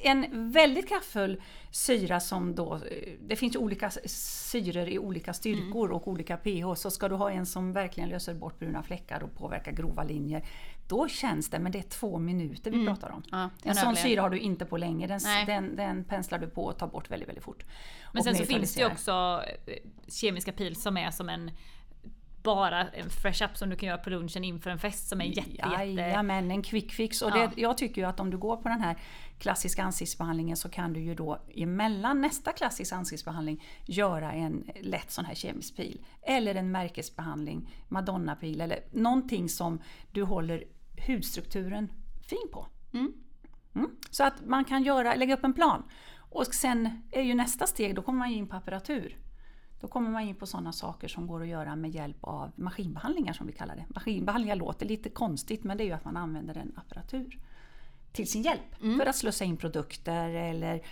En 0.02 0.52
väldigt 0.52 0.88
kraftfull 0.88 1.42
syra 1.70 2.20
som 2.20 2.54
då, 2.54 2.74
eh, 2.74 2.80
det 3.20 3.36
finns 3.36 3.54
ju 3.54 3.58
olika 3.58 3.90
syror 4.06 4.88
i 4.88 4.98
olika 4.98 5.32
styrkor 5.32 5.86
mm. 5.86 5.96
och 5.96 6.08
olika 6.08 6.36
pH, 6.36 6.74
så 6.76 6.90
ska 6.90 7.08
du 7.08 7.14
ha 7.14 7.30
en 7.30 7.46
som 7.46 7.72
verkligen 7.72 8.08
löser 8.08 8.34
bort 8.34 8.58
bruna 8.58 8.82
fläckar 8.82 9.22
och 9.22 9.34
påverkar 9.34 9.72
grova 9.72 10.04
linjer, 10.04 10.44
då 10.90 11.08
känns 11.08 11.50
det, 11.50 11.58
men 11.58 11.72
det 11.72 11.78
är 11.78 11.82
två 11.82 12.18
minuter 12.18 12.70
vi 12.70 12.76
mm. 12.76 12.86
pratar 12.86 13.10
om. 13.10 13.22
Ja, 13.30 13.50
en 13.62 13.74
sån 13.74 13.96
syra 13.96 14.22
har 14.22 14.30
du 14.30 14.38
inte 14.38 14.64
på 14.64 14.76
länge, 14.76 15.06
den, 15.06 15.20
den, 15.46 15.76
den 15.76 16.04
penslar 16.04 16.38
du 16.38 16.46
på 16.46 16.64
och 16.64 16.78
tar 16.78 16.86
bort 16.86 17.10
väldigt, 17.10 17.28
väldigt 17.28 17.44
fort. 17.44 17.64
Men 18.12 18.22
sen 18.22 18.36
så 18.36 18.44
finns 18.44 18.74
det 18.74 18.80
ju 18.80 18.86
också 18.86 19.42
eh, 19.66 19.74
kemiska 20.08 20.52
pil 20.52 20.76
som 20.76 20.96
är 20.96 21.10
som 21.10 21.28
en 21.28 21.50
bara 22.42 22.88
en 22.88 23.10
fresh 23.10 23.44
up 23.44 23.56
som 23.56 23.70
du 23.70 23.76
kan 23.76 23.86
göra 23.86 23.98
på 23.98 24.10
lunchen 24.10 24.44
inför 24.44 24.70
en 24.70 24.78
fest 24.78 25.08
som 25.08 25.20
är 25.20 25.24
jätte, 25.24 25.50
jätte... 25.50 25.84
Jajamän, 25.84 26.50
en 26.50 26.62
quick 26.62 26.92
fix. 26.92 27.22
Och 27.22 27.30
det, 27.30 27.38
ja. 27.38 27.50
jag 27.56 27.78
tycker 27.78 28.02
ju 28.02 28.08
att 28.08 28.20
om 28.20 28.30
du 28.30 28.38
går 28.38 28.56
på 28.56 28.68
den 28.68 28.80
här 28.80 28.96
klassiska 29.38 29.82
ansiktsbehandlingen 29.82 30.56
så 30.56 30.68
kan 30.68 30.92
du 30.92 31.00
ju 31.00 31.14
då 31.14 31.38
emellan 31.56 32.20
nästa 32.20 32.52
klassiska 32.52 32.96
ansiktsbehandling 32.96 33.62
göra 33.86 34.32
en 34.32 34.70
lätt 34.80 35.10
sån 35.10 35.24
här 35.24 35.34
kemisk 35.34 35.76
pil. 35.76 36.00
Eller 36.22 36.54
en 36.54 36.70
märkesbehandling, 36.70 37.68
madonna-pil 37.88 38.60
eller 38.60 38.80
någonting 38.90 39.48
som 39.48 39.82
du 40.12 40.22
håller 40.22 40.64
hudstrukturen 41.06 41.92
fin 42.28 42.48
på. 42.52 42.66
Mm. 42.92 43.12
Mm. 43.74 43.90
Så 44.10 44.24
att 44.24 44.46
man 44.46 44.64
kan 44.64 44.82
göra, 44.82 45.14
lägga 45.14 45.34
upp 45.34 45.44
en 45.44 45.52
plan. 45.52 45.82
Och 46.16 46.46
sen 46.46 47.02
är 47.10 47.22
ju 47.22 47.34
nästa 47.34 47.66
steg, 47.66 47.94
då 47.94 48.02
kommer 48.02 48.18
man 48.18 48.28
in 48.28 48.48
på 48.48 48.56
apparatur. 48.56 49.16
Då 49.80 49.88
kommer 49.88 50.10
man 50.10 50.22
in 50.22 50.34
på 50.34 50.46
sådana 50.46 50.72
saker 50.72 51.08
som 51.08 51.26
går 51.26 51.42
att 51.42 51.48
göra 51.48 51.76
med 51.76 51.90
hjälp 51.90 52.16
av 52.20 52.52
maskinbehandlingar 52.56 53.32
som 53.32 53.46
vi 53.46 53.52
kallar 53.52 53.76
det. 53.76 53.84
Maskinbehandlingar 53.88 54.56
låter 54.56 54.86
lite 54.86 55.08
konstigt 55.08 55.64
men 55.64 55.76
det 55.76 55.84
är 55.84 55.86
ju 55.86 55.92
att 55.92 56.04
man 56.04 56.16
använder 56.16 56.54
en 56.54 56.72
apparatur 56.76 57.38
till 58.12 58.30
sin 58.30 58.42
hjälp. 58.42 58.82
Mm. 58.82 58.98
För 58.98 59.06
att 59.06 59.16
slussa 59.16 59.44
in 59.44 59.56
produkter 59.56 60.28
eller 60.28 60.82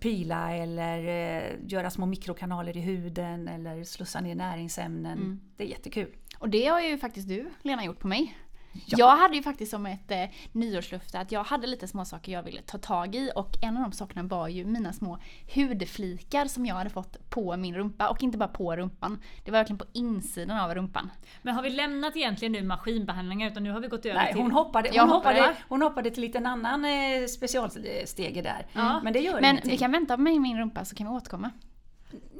pila 0.00 0.52
eller 0.52 0.98
eh, 0.98 1.56
göra 1.66 1.90
små 1.90 2.06
mikrokanaler 2.06 2.76
i 2.76 2.80
huden 2.80 3.48
eller 3.48 3.84
slussa 3.84 4.20
ner 4.20 4.34
näringsämnen. 4.34 5.18
Mm. 5.18 5.40
Det 5.56 5.64
är 5.64 5.68
jättekul. 5.68 6.16
Och 6.38 6.48
det 6.48 6.66
har 6.66 6.80
ju 6.80 6.98
faktiskt 6.98 7.28
du 7.28 7.50
Lena 7.62 7.84
gjort 7.84 7.98
på 7.98 8.08
mig. 8.08 8.36
Ja. 8.72 8.98
Jag 8.98 9.16
hade 9.16 9.36
ju 9.36 9.42
faktiskt 9.42 9.70
som 9.70 9.86
ett 9.86 10.10
eh, 10.10 10.24
nyårslöfte 10.52 11.18
att 11.18 11.32
jag 11.32 11.44
hade 11.44 11.66
lite 11.66 11.88
små 11.88 12.04
saker 12.04 12.32
jag 12.32 12.42
ville 12.42 12.62
ta 12.62 12.78
tag 12.78 13.14
i 13.14 13.30
och 13.34 13.56
en 13.62 13.76
av 13.76 13.82
de 13.82 13.92
sakerna 13.92 14.22
var 14.22 14.48
ju 14.48 14.64
mina 14.64 14.92
små 14.92 15.18
hudflikar 15.54 16.46
som 16.46 16.66
jag 16.66 16.74
hade 16.74 16.90
fått 16.90 17.30
på 17.30 17.56
min 17.56 17.74
rumpa 17.74 18.08
och 18.08 18.22
inte 18.22 18.38
bara 18.38 18.48
på 18.48 18.76
rumpan. 18.76 19.18
Det 19.44 19.50
var 19.50 19.58
verkligen 19.58 19.78
på 19.78 19.84
insidan 19.92 20.58
av 20.60 20.74
rumpan. 20.74 21.10
Men 21.42 21.54
har 21.54 21.62
vi 21.62 21.70
lämnat 21.70 22.16
egentligen 22.16 22.52
nu 22.52 22.62
maskinbehandlingar 22.62 23.50
utan 23.50 23.62
nu 23.62 23.70
har 23.70 23.80
vi 23.80 23.88
gått 23.88 24.06
över 24.06 24.20
Nej, 24.20 24.32
till... 24.32 24.42
Hon 24.42 24.50
hoppade, 24.50 24.90
hon, 25.00 25.10
hoppade, 25.10 25.40
hoppade, 25.40 25.56
hon 25.68 25.82
hoppade 25.82 26.10
till 26.10 26.20
lite 26.20 26.38
en 26.38 26.46
annan 26.46 26.84
eh, 26.84 27.26
specialstege 27.26 28.42
där. 28.42 28.66
Mm. 28.74 29.04
Men 29.04 29.12
det 29.12 29.20
gör 29.20 29.32
Men 29.32 29.44
ingenting. 29.44 29.70
vi 29.70 29.78
kan 29.78 29.92
vänta 29.92 30.16
med 30.16 30.40
min 30.40 30.58
rumpa 30.58 30.84
så 30.84 30.94
kan 30.94 31.06
vi 31.06 31.12
återkomma. 31.12 31.50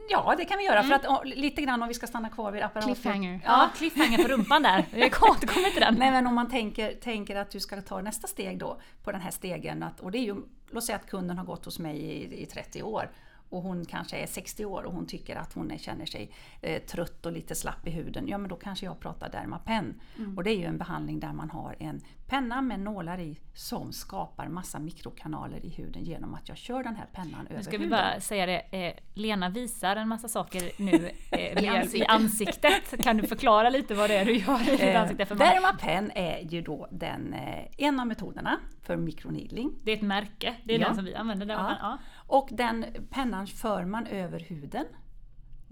Ja, 0.08 0.34
det 0.38 0.44
kan 0.44 0.58
vi 0.58 0.64
göra. 0.64 0.80
Mm. 0.80 1.00
För 1.00 1.14
att 1.14 1.26
lite 1.28 1.62
grann 1.62 1.82
om 1.82 1.88
vi 1.88 1.94
ska 1.94 2.06
stanna 2.06 2.28
kvar 2.28 2.52
vid 2.52 2.62
apparaten. 2.62 2.94
Cliffhanger. 2.94 3.40
Ja, 3.44 3.70
cliffhanger 3.76 4.18
på 4.22 4.28
rumpan 4.28 4.62
där. 4.62 4.86
Vi 4.92 5.04
återkommer 5.06 5.70
till 5.70 5.80
den. 5.80 5.94
Nej, 5.94 6.10
men 6.10 6.26
om 6.26 6.34
man 6.34 6.50
tänker, 6.50 6.94
tänker 6.94 7.36
att 7.36 7.50
du 7.50 7.60
ska 7.60 7.80
ta 7.80 8.00
nästa 8.00 8.26
steg 8.26 8.58
då 8.58 8.80
på 9.02 9.12
den 9.12 9.20
här 9.20 9.30
stegen. 9.30 9.82
Att, 9.82 10.00
och 10.00 10.10
det 10.10 10.18
är 10.18 10.22
ju, 10.22 10.36
låt 10.70 10.84
säga 10.84 10.96
att 10.96 11.06
kunden 11.06 11.38
har 11.38 11.44
gått 11.44 11.64
hos 11.64 11.78
mig 11.78 11.96
i, 11.96 12.42
i 12.42 12.46
30 12.46 12.82
år 12.82 13.10
och 13.52 13.62
hon 13.62 13.84
kanske 13.84 14.16
är 14.16 14.26
60 14.26 14.64
år 14.64 14.82
och 14.82 14.92
hon 14.92 15.06
tycker 15.06 15.36
att 15.36 15.52
hon 15.52 15.78
känner 15.78 16.06
sig 16.06 16.30
eh, 16.60 16.82
trött 16.82 17.26
och 17.26 17.32
lite 17.32 17.54
slapp 17.54 17.86
i 17.86 17.90
huden. 17.90 18.28
Ja 18.28 18.38
men 18.38 18.48
då 18.48 18.56
kanske 18.56 18.86
jag 18.86 19.00
pratar 19.00 19.28
Dermapen. 19.30 20.00
Mm. 20.18 20.38
Och 20.38 20.44
det 20.44 20.50
är 20.50 20.56
ju 20.56 20.64
en 20.64 20.78
behandling 20.78 21.20
där 21.20 21.32
man 21.32 21.50
har 21.50 21.76
en 21.78 22.00
penna 22.32 22.62
med 22.62 22.80
nålar 22.80 23.20
i 23.20 23.40
som 23.54 23.92
skapar 23.92 24.48
massa 24.48 24.78
mikrokanaler 24.78 25.66
i 25.66 25.68
huden 25.68 26.04
genom 26.04 26.34
att 26.34 26.48
jag 26.48 26.58
kör 26.58 26.82
den 26.82 26.96
här 26.96 27.06
pennan 27.12 27.46
över 27.46 27.56
nu 27.56 27.62
ska 27.62 27.70
huden. 27.70 27.86
vi 27.86 27.90
bara 27.90 28.20
säga 28.20 28.46
det, 28.46 28.86
eh, 28.86 28.94
Lena 29.14 29.48
visar 29.48 29.96
en 29.96 30.08
massa 30.08 30.28
saker 30.28 30.82
nu 30.82 31.10
eh, 31.30 31.64
I, 31.64 31.68
ansiktet. 31.68 32.00
i, 32.00 32.04
ansiktet. 32.04 33.04
Kan 33.04 33.16
du 33.16 33.26
förklara 33.26 33.70
lite 33.70 33.94
vad 33.94 34.10
det 34.10 34.16
är 34.16 34.24
du 34.24 34.36
gör 34.36 34.68
i 34.68 34.70
ditt 34.70 34.80
eh, 34.82 35.02
ansikte? 35.02 35.26
För 35.26 35.34
Dermapen 35.34 36.10
är 36.14 36.40
ju 36.40 36.62
då 36.62 36.88
den, 36.90 37.34
eh, 37.34 37.64
en 37.78 38.00
av 38.00 38.06
metoderna 38.06 38.58
för 38.82 38.96
mikroneedling. 38.96 39.72
Det 39.82 39.92
är 39.92 39.96
ett 39.96 40.02
märke, 40.02 40.54
det 40.64 40.74
är 40.74 40.78
ja. 40.78 40.86
den 40.86 40.96
som 40.96 41.04
vi 41.04 41.14
använder. 41.14 41.46
Ja. 41.46 41.76
Ja. 41.80 41.98
Och 42.26 42.48
den 42.52 42.86
pennan 43.10 43.46
för 43.46 43.84
man 43.84 44.06
över 44.06 44.40
huden. 44.40 44.84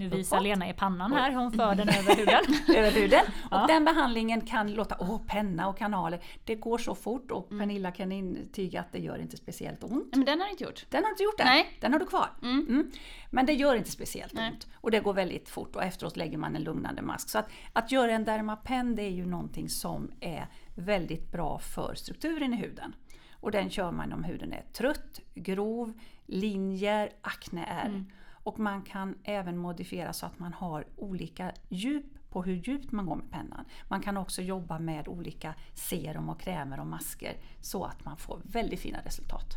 Nu 0.00 0.08
visar 0.08 0.36
uppåt. 0.36 0.44
Lena 0.44 0.68
i 0.68 0.72
pannan 0.72 1.12
här 1.12 1.30
hur 1.30 1.38
hon 1.38 1.52
för 1.52 1.74
den 1.74 1.88
över 1.88 2.16
huden. 2.16 2.44
över 2.76 2.90
huden. 2.90 3.24
Ja. 3.50 3.62
Och 3.62 3.68
den 3.68 3.84
behandlingen 3.84 4.40
kan 4.40 4.74
låta, 4.74 4.96
åh 4.98 5.20
penna 5.26 5.68
och 5.68 5.78
kanaler, 5.78 6.20
det 6.44 6.54
går 6.54 6.78
så 6.78 6.94
fort 6.94 7.30
och 7.30 7.46
mm. 7.50 7.58
Pernilla 7.58 7.90
kan 7.90 8.12
intyga 8.12 8.80
att 8.80 8.92
det 8.92 8.98
gör 8.98 9.18
inte 9.18 9.36
speciellt 9.36 9.84
ont. 9.84 10.16
Men 10.16 10.24
den 10.24 10.40
har 10.40 10.48
inte 10.48 10.64
gjort. 10.64 10.86
Den 10.88 11.04
har 11.04 11.10
inte 11.10 11.22
gjort 11.22 11.38
det. 11.38 11.44
Nej. 11.44 11.76
Den 11.80 11.92
har 11.92 12.00
du 12.00 12.06
kvar. 12.06 12.30
Mm. 12.42 12.66
Mm. 12.68 12.90
Men 13.30 13.46
det 13.46 13.52
gör 13.52 13.74
inte 13.74 13.90
speciellt 13.90 14.32
Nej. 14.32 14.50
ont. 14.50 14.66
Och 14.74 14.90
det 14.90 15.00
går 15.00 15.14
väldigt 15.14 15.48
fort 15.48 15.76
och 15.76 15.84
efteråt 15.84 16.16
lägger 16.16 16.38
man 16.38 16.56
en 16.56 16.62
lugnande 16.62 17.02
mask. 17.02 17.28
Så 17.28 17.38
att, 17.38 17.48
att 17.72 17.92
göra 17.92 18.12
en 18.12 18.24
Dermapen 18.24 18.96
det 18.96 19.02
är 19.02 19.10
ju 19.10 19.26
någonting 19.26 19.68
som 19.68 20.10
är 20.20 20.46
väldigt 20.74 21.32
bra 21.32 21.58
för 21.58 21.94
strukturen 21.94 22.54
i 22.54 22.56
huden. 22.56 22.94
Och 23.32 23.50
den 23.50 23.70
kör 23.70 23.90
man 23.92 24.12
om 24.12 24.24
huden 24.24 24.52
är 24.52 24.62
trött, 24.72 25.20
grov, 25.34 25.92
linjer, 26.26 27.10
akne 27.20 27.64
är. 27.64 27.86
Mm. 27.86 28.06
Och 28.42 28.58
man 28.58 28.82
kan 28.82 29.14
även 29.24 29.58
modifiera 29.58 30.12
så 30.12 30.26
att 30.26 30.38
man 30.38 30.52
har 30.52 30.86
olika 30.96 31.52
djup 31.68 32.04
på 32.30 32.42
hur 32.42 32.54
djupt 32.54 32.92
man 32.92 33.06
går 33.06 33.16
med 33.16 33.30
pennan. 33.30 33.64
Man 33.88 34.00
kan 34.00 34.16
också 34.16 34.42
jobba 34.42 34.78
med 34.78 35.08
olika 35.08 35.54
serum 35.74 36.28
och 36.28 36.40
krämer 36.40 36.80
och 36.80 36.86
masker 36.86 37.36
så 37.60 37.84
att 37.84 38.04
man 38.04 38.16
får 38.16 38.40
väldigt 38.44 38.80
fina 38.80 38.98
resultat. 39.04 39.56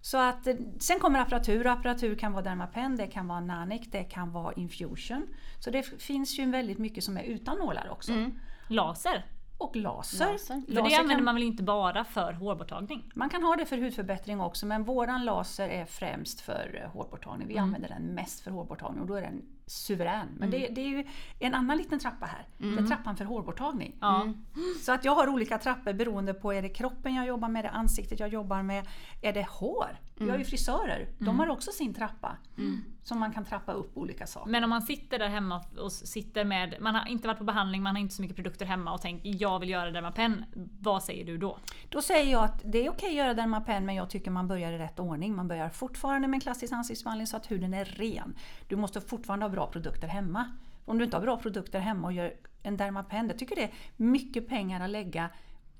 Så 0.00 0.18
att, 0.18 0.46
eh, 0.46 0.54
sen 0.78 1.00
kommer 1.00 1.20
apparatur 1.20 1.66
och 1.66 1.72
apparatur 1.72 2.14
kan 2.14 2.32
vara 2.32 2.42
Dermapen, 2.42 2.96
det 2.96 3.06
kan 3.06 3.28
vara 3.28 3.40
Nanic, 3.40 3.90
det 3.90 4.04
kan 4.04 4.32
vara 4.32 4.52
Infusion. 4.52 5.26
Så 5.58 5.70
det 5.70 5.82
finns 6.02 6.38
ju 6.38 6.50
väldigt 6.50 6.78
mycket 6.78 7.04
som 7.04 7.16
är 7.16 7.22
utan 7.22 7.58
nålar 7.58 7.88
också. 7.88 8.12
Mm. 8.12 8.38
Laser? 8.68 9.24
Och 9.60 9.76
laser. 9.76 10.32
laser. 10.32 10.62
För 10.66 10.74
det 10.74 10.80
använder 10.80 11.14
kan, 11.14 11.24
man 11.24 11.34
väl 11.34 11.44
inte 11.44 11.62
bara 11.62 12.04
för 12.04 12.32
hårborttagning? 12.32 13.10
Man 13.14 13.30
kan 13.30 13.42
ha 13.42 13.56
det 13.56 13.66
för 13.66 13.78
hudförbättring 13.78 14.40
också 14.40 14.66
men 14.66 14.84
våran 14.84 15.24
laser 15.24 15.68
är 15.68 15.84
främst 15.84 16.40
för 16.40 16.80
eh, 16.84 16.90
hårborttagning. 16.90 17.48
Vi 17.48 17.54
mm. 17.54 17.64
använder 17.64 17.88
den 17.88 18.02
mest 18.02 18.40
för 18.40 18.50
hårborttagning 18.50 19.00
och 19.00 19.06
då 19.06 19.14
är 19.14 19.22
den 19.22 19.42
suverän. 19.66 20.28
Men 20.38 20.48
mm. 20.48 20.60
det, 20.60 20.74
det, 20.74 20.80
är 20.80 20.88
ju 20.88 21.04
en 21.38 21.54
annan 21.54 21.76
liten 21.76 21.98
trappa 21.98 22.26
här. 22.26 22.46
Mm. 22.60 22.76
Det 22.76 22.82
är 22.82 22.86
trappan 22.86 23.16
för 23.16 23.24
hårborttagning. 23.24 23.98
Mm. 24.02 24.44
Så 24.80 24.92
att 24.92 25.04
jag 25.04 25.14
har 25.14 25.28
olika 25.28 25.58
trappor 25.58 25.92
beroende 25.92 26.34
på, 26.34 26.52
är 26.52 26.62
det 26.62 26.68
kroppen 26.68 27.14
jag 27.14 27.26
jobbar 27.26 27.48
med, 27.48 27.60
är 27.60 27.62
det 27.62 27.70
ansiktet 27.70 28.20
jag 28.20 28.28
jobbar 28.28 28.62
med, 28.62 28.86
är 29.22 29.32
det 29.32 29.46
hår? 29.48 29.98
Vi 30.20 30.30
har 30.30 30.36
ju 30.36 30.42
mm. 30.42 30.46
frisörer, 30.46 31.08
de 31.18 31.24
mm. 31.24 31.38
har 31.38 31.48
också 31.48 31.70
sin 31.72 31.94
trappa. 31.94 32.36
Mm. 32.58 32.84
Som 33.02 33.18
man 33.18 33.32
kan 33.32 33.44
trappa 33.44 33.72
upp 33.72 33.96
olika 33.96 34.26
saker. 34.26 34.50
Men 34.50 34.64
om 34.64 34.70
man 34.70 34.82
sitter 34.82 35.18
där 35.18 35.28
hemma 35.28 35.64
och 35.78 35.92
sitter 35.92 36.44
med, 36.44 36.74
man 36.80 36.94
har 36.94 37.08
inte 37.08 37.28
varit 37.28 37.38
på 37.38 37.44
behandling, 37.44 37.82
man 37.82 37.94
har 37.94 38.00
inte 38.00 38.14
så 38.14 38.22
mycket 38.22 38.36
produkter 38.36 38.66
hemma 38.66 38.92
och 38.92 39.00
tänker 39.00 39.42
jag 39.42 39.58
vill 39.58 39.68
göra 39.70 39.90
Dermapen. 39.90 40.44
Vad 40.80 41.02
säger 41.02 41.24
du 41.24 41.38
då? 41.38 41.58
Då 41.88 42.02
säger 42.02 42.32
jag 42.32 42.44
att 42.44 42.62
det 42.64 42.86
är 42.86 42.90
okej 42.90 43.08
att 43.08 43.14
göra 43.14 43.34
Dermapen 43.34 43.86
men 43.86 43.94
jag 43.94 44.10
tycker 44.10 44.30
man 44.30 44.48
börjar 44.48 44.72
i 44.72 44.78
rätt 44.78 44.98
ordning. 44.98 45.36
Man 45.36 45.48
börjar 45.48 45.68
fortfarande 45.68 46.28
med 46.28 46.36
en 46.36 46.40
klassisk 46.40 46.72
ansiktsbehandling 46.72 47.26
så 47.26 47.36
att 47.36 47.50
huden 47.50 47.74
är 47.74 47.84
ren. 47.84 48.34
Du 48.68 48.76
måste 48.76 49.00
fortfarande 49.00 49.44
ha 49.44 49.50
bra 49.50 49.66
produkter 49.66 50.08
hemma. 50.08 50.50
Om 50.84 50.98
du 50.98 51.04
inte 51.04 51.16
har 51.16 51.22
bra 51.22 51.36
produkter 51.36 51.80
hemma 51.80 52.06
och 52.06 52.12
gör 52.12 52.34
en 52.62 52.76
Dermapen, 52.76 53.28
jag 53.28 53.38
tycker 53.38 53.56
det 53.56 53.62
är 53.62 53.72
mycket 53.96 54.48
pengar 54.48 54.80
att 54.80 54.90
lägga 54.90 55.30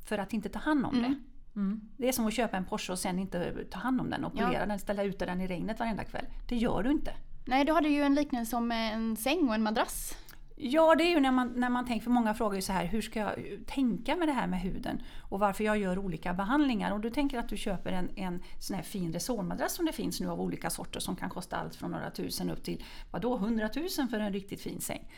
för 0.05 0.19
att 0.19 0.33
inte 0.33 0.49
ta 0.49 0.59
hand 0.59 0.87
om 0.87 0.99
mm. 0.99 1.11
det. 1.11 1.30
Mm. 1.57 1.81
Det 1.97 2.09
är 2.09 2.13
som 2.13 2.27
att 2.27 2.35
köpa 2.35 2.57
en 2.57 2.65
Porsche 2.65 2.93
och 2.93 2.99
sen 2.99 3.19
inte 3.19 3.65
ta 3.65 3.79
hand 3.79 4.01
om 4.01 4.11
den 4.11 4.25
och 4.25 4.33
polera 4.33 4.53
ja. 4.53 4.67
den, 4.67 4.79
ställa 4.79 5.03
ut 5.03 5.19
den 5.19 5.41
i 5.41 5.47
regnet 5.47 5.79
varenda 5.79 6.05
kväll. 6.05 6.27
Det 6.49 6.57
gör 6.57 6.83
du 6.83 6.91
inte. 6.91 7.15
Nej, 7.45 7.65
du 7.65 7.73
hade 7.73 7.89
ju 7.89 8.03
en 8.03 8.15
liknelse 8.15 8.57
om 8.57 8.73
en 8.73 9.17
säng 9.17 9.49
och 9.49 9.55
en 9.55 9.63
madrass. 9.63 10.17
Ja, 10.63 10.95
det 10.95 11.05
är 11.05 11.11
ju 11.11 11.21
när 11.21 11.33
man, 11.33 11.53
när 11.57 11.69
man 11.69 11.87
tänker, 11.87 12.05
för 12.05 12.11
många 12.11 12.35
frågar 12.35 12.57
ju 12.57 12.63
så 12.63 12.73
här, 12.73 12.85
hur 12.85 13.03
ska 13.03 13.21
jag 13.21 13.35
tänka 13.67 14.17
med 14.17 14.29
det 14.29 14.33
här 14.33 14.47
med 14.47 14.61
huden? 14.61 15.03
Och 15.19 15.41
varför 15.41 15.65
jag 15.65 15.79
gör 15.79 15.99
olika 15.99 16.35
behandlingar. 16.35 16.93
Och 16.93 17.01
du 17.01 17.11
tänker 17.11 17.39
att 17.39 17.49
du 17.49 17.57
köper 17.57 17.93
en, 17.93 18.11
en 18.17 18.43
sån 18.59 18.77
här 18.77 18.83
fin 18.83 19.13
resårmadrass 19.13 19.75
som 19.75 19.87
det 19.87 19.93
finns 19.93 20.21
nu 20.21 20.29
av 20.29 20.41
olika 20.41 20.71
sorter 20.71 21.01
som 21.01 21.17
kan 21.17 21.31
kosta 21.31 21.57
allt 21.57 21.75
från 21.75 21.91
några 21.91 22.11
tusen 22.11 22.51
upp 22.51 22.65
till, 22.65 22.85
vadå, 23.11 23.37
hundratusen 23.37 24.09
för 24.09 24.21
en 24.21 24.33
riktigt 24.33 24.61
fin 24.61 24.81
säng. 24.81 25.09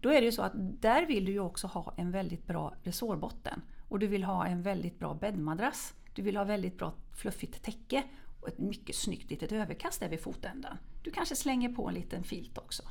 Då 0.00 0.12
är 0.12 0.20
det 0.20 0.26
ju 0.26 0.32
så 0.32 0.42
att 0.42 0.52
där 0.56 1.06
vill 1.06 1.24
du 1.24 1.32
ju 1.32 1.40
också 1.40 1.66
ha 1.66 1.94
en 1.96 2.10
väldigt 2.10 2.46
bra 2.46 2.74
resårbotten. 2.82 3.62
Och 3.88 3.98
du 3.98 4.06
vill 4.06 4.24
ha 4.24 4.46
en 4.46 4.62
väldigt 4.62 4.98
bra 4.98 5.14
bäddmadrass. 5.14 5.94
Du 6.14 6.22
vill 6.22 6.36
ha 6.36 6.44
väldigt 6.44 6.78
bra 6.78 6.92
fluffigt 7.16 7.62
täcke 7.62 8.02
och 8.40 8.48
ett 8.48 8.58
mycket 8.58 8.96
snyggt 8.96 9.30
litet 9.30 9.52
överkast 9.52 10.00
där 10.00 10.08
vid 10.08 10.20
fotändan. 10.20 10.78
Du 11.02 11.10
kanske 11.10 11.36
slänger 11.36 11.68
på 11.68 11.88
en 11.88 11.94
liten 11.94 12.24
filt 12.24 12.58
också. 12.58 12.82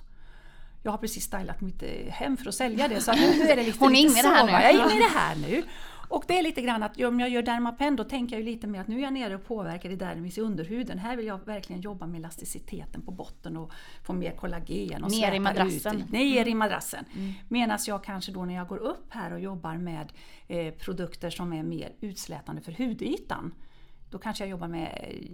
Jag 0.83 0.91
har 0.91 0.97
precis 0.97 1.23
stylat 1.23 1.61
mitt 1.61 1.83
eh, 1.83 2.11
hem 2.11 2.37
för 2.37 2.47
att 2.47 2.55
sälja 2.55 2.87
det 2.87 3.01
så 3.01 3.11
nu 3.15 3.41
är 3.41 3.55
det 3.55 3.63
lite, 3.63 3.79
Hon 3.79 3.95
är 3.95 3.99
inne 3.99 4.19
i 4.19 4.21
det 4.21 4.27
här 4.27 4.39
så, 4.39 4.45
nu. 4.45 4.51
Jag 4.51 4.63
är 4.63 4.73
inne 4.73 4.95
i 4.95 4.99
det 4.99 5.17
här 5.19 5.35
nu. 5.35 5.63
Och 6.07 6.23
det 6.27 6.37
är 6.37 6.43
lite 6.43 6.61
grann 6.61 6.83
att 6.83 7.01
om 7.01 7.19
jag 7.19 7.29
gör 7.29 7.41
Dermapen 7.41 7.95
då 7.95 8.03
tänker 8.03 8.35
jag 8.35 8.45
ju 8.45 8.51
lite 8.51 8.67
mer 8.67 8.81
att 8.81 8.87
nu 8.87 8.97
är 8.97 9.01
jag 9.01 9.13
nere 9.13 9.35
och 9.35 9.45
påverkar 9.45 9.89
i 9.89 9.95
dermis 9.95 10.37
i 10.37 10.41
underhuden. 10.41 10.99
Här 10.99 11.17
vill 11.17 11.25
jag 11.25 11.45
verkligen 11.45 11.81
jobba 11.81 12.07
med 12.07 12.19
elasticiteten 12.19 13.01
på 13.01 13.11
botten 13.11 13.57
och 13.57 13.71
få 14.03 14.13
mer 14.13 14.31
kollagen 14.31 15.03
och 15.03 15.11
Ner 15.11 15.31
i 15.31 15.39
madrassen. 15.39 16.01
Ut. 16.01 16.11
Ner 16.11 16.47
i 16.47 16.55
madrassen. 16.55 17.05
Medan 17.47 17.79
jag 17.87 18.03
kanske 18.03 18.31
då 18.31 18.45
när 18.45 18.55
jag 18.55 18.67
går 18.67 18.77
upp 18.77 19.05
här 19.09 19.33
och 19.33 19.39
jobbar 19.39 19.77
med 19.77 20.13
eh, 20.47 20.73
produkter 20.73 21.29
som 21.29 21.53
är 21.53 21.63
mer 21.63 21.91
utslätande 22.01 22.61
för 22.61 22.71
hudytan. 22.71 23.53
Då 24.09 24.17
kanske 24.17 24.43
jag 24.43 24.49
jobbar 24.49 24.67
med 24.67 25.07
eh, 25.09 25.29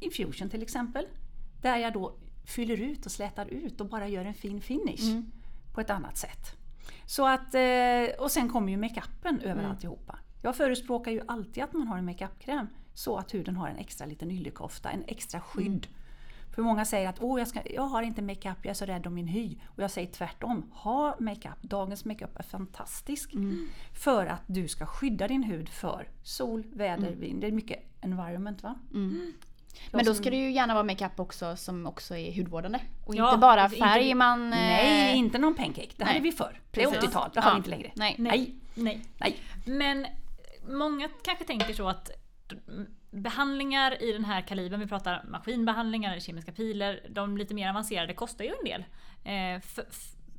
infusion 0.00 0.50
till 0.50 0.62
exempel. 0.62 1.06
Där 1.62 1.76
jag 1.76 1.92
då 1.92 2.16
fyller 2.44 2.80
ut 2.80 3.06
och 3.06 3.12
slätar 3.12 3.46
ut 3.46 3.80
och 3.80 3.88
bara 3.88 4.08
gör 4.08 4.24
en 4.24 4.34
fin 4.34 4.60
finish 4.60 5.22
på 5.74 5.80
ett 5.80 5.90
annat 5.90 6.16
sätt. 6.16 6.65
Så 7.06 7.26
att, 7.26 7.54
eh, 7.54 8.22
och 8.24 8.30
sen 8.30 8.48
kommer 8.48 8.70
ju 8.70 8.76
makeupen 8.76 9.40
över 9.40 9.62
alltihopa. 9.70 10.18
Jag 10.42 10.56
förespråkar 10.56 11.10
ju 11.10 11.20
alltid 11.28 11.62
att 11.64 11.72
man 11.72 11.86
har 11.86 11.98
en 11.98 12.04
makeupkräm 12.04 12.66
så 12.94 13.16
att 13.16 13.34
huden 13.34 13.56
har 13.56 13.68
en 13.68 13.76
extra 13.76 14.06
liten 14.06 14.30
yllekofta, 14.30 14.90
en 14.90 15.04
extra 15.06 15.40
skydd. 15.40 15.86
För 16.54 16.62
många 16.62 16.84
säger 16.84 17.08
att 17.08 17.20
Åh, 17.20 17.38
jag, 17.38 17.48
ska, 17.48 17.60
jag 17.74 17.82
har 17.82 18.02
inte 18.02 18.22
makeup, 18.22 18.56
jag 18.62 18.70
är 18.70 18.74
så 18.74 18.84
rädd 18.84 19.06
om 19.06 19.14
min 19.14 19.28
hy. 19.28 19.56
Och 19.66 19.82
jag 19.82 19.90
säger 19.90 20.08
tvärtom, 20.12 20.70
ha 20.72 21.16
makeup. 21.20 21.62
Dagens 21.62 22.04
makeup 22.04 22.38
är 22.38 22.42
fantastisk. 22.42 23.32
För 23.92 24.26
att 24.26 24.42
du 24.46 24.68
ska 24.68 24.86
skydda 24.86 25.28
din 25.28 25.42
hud 25.42 25.68
för 25.68 26.08
sol, 26.22 26.64
väder, 26.72 27.14
vind. 27.14 27.40
Det 27.40 27.46
är 27.46 27.52
mycket 27.52 27.82
environment 28.00 28.62
va? 28.62 28.74
Men 29.92 30.04
då 30.04 30.14
ska 30.14 30.30
det 30.30 30.36
ju 30.36 30.50
gärna 30.52 30.74
vara 30.74 30.84
makeup 30.84 31.20
också 31.20 31.56
som 31.56 31.86
också 31.86 32.16
är 32.16 32.36
hudvårdande. 32.36 32.80
Och 33.06 33.14
Ja, 33.14 33.28
inte 33.28 33.38
bara 33.38 33.64
inte- 33.64 33.76
färg 33.76 34.14
man... 34.14 34.42
eh, 34.52 34.58
Nej, 34.58 35.16
inte 35.16 35.38
någon 35.38 35.54
pancake. 35.54 35.88
Det 35.96 36.04
hade 36.04 36.18
nej. 36.20 36.30
vi 36.30 36.32
förr. 36.36 36.60
Det 36.70 36.82
är 36.82 36.90
Precis. 36.90 37.08
80-tal, 37.08 37.30
det 37.34 37.40
har 37.40 37.50
Ja. 37.50 37.54
vi 37.54 37.58
inte 37.58 37.70
längre. 37.70 37.90
Nej. 37.94 38.14
Nej. 38.18 38.54
Nej. 38.74 39.00
Nej. 39.18 39.36
Men 39.64 40.06
många 40.68 41.08
kanske 41.24 41.44
tänker 41.44 41.74
så 41.74 41.88
att 41.88 42.10
behandlingar 43.10 44.02
i 44.02 44.12
den 44.12 44.24
här 44.24 44.40
kalibern, 44.40 44.80
vi 44.80 44.86
pratar 44.86 45.24
maskinbehandlingar 45.28 46.10
eller 46.10 46.20
kemiska 46.20 46.52
piler, 46.52 47.06
de 47.10 47.36
lite 47.38 47.54
mer 47.54 47.68
avancerade 47.70 48.14
kostar 48.14 48.44
ju 48.44 48.50
en 48.50 48.64
del. 48.64 48.84
Eh, 49.24 49.62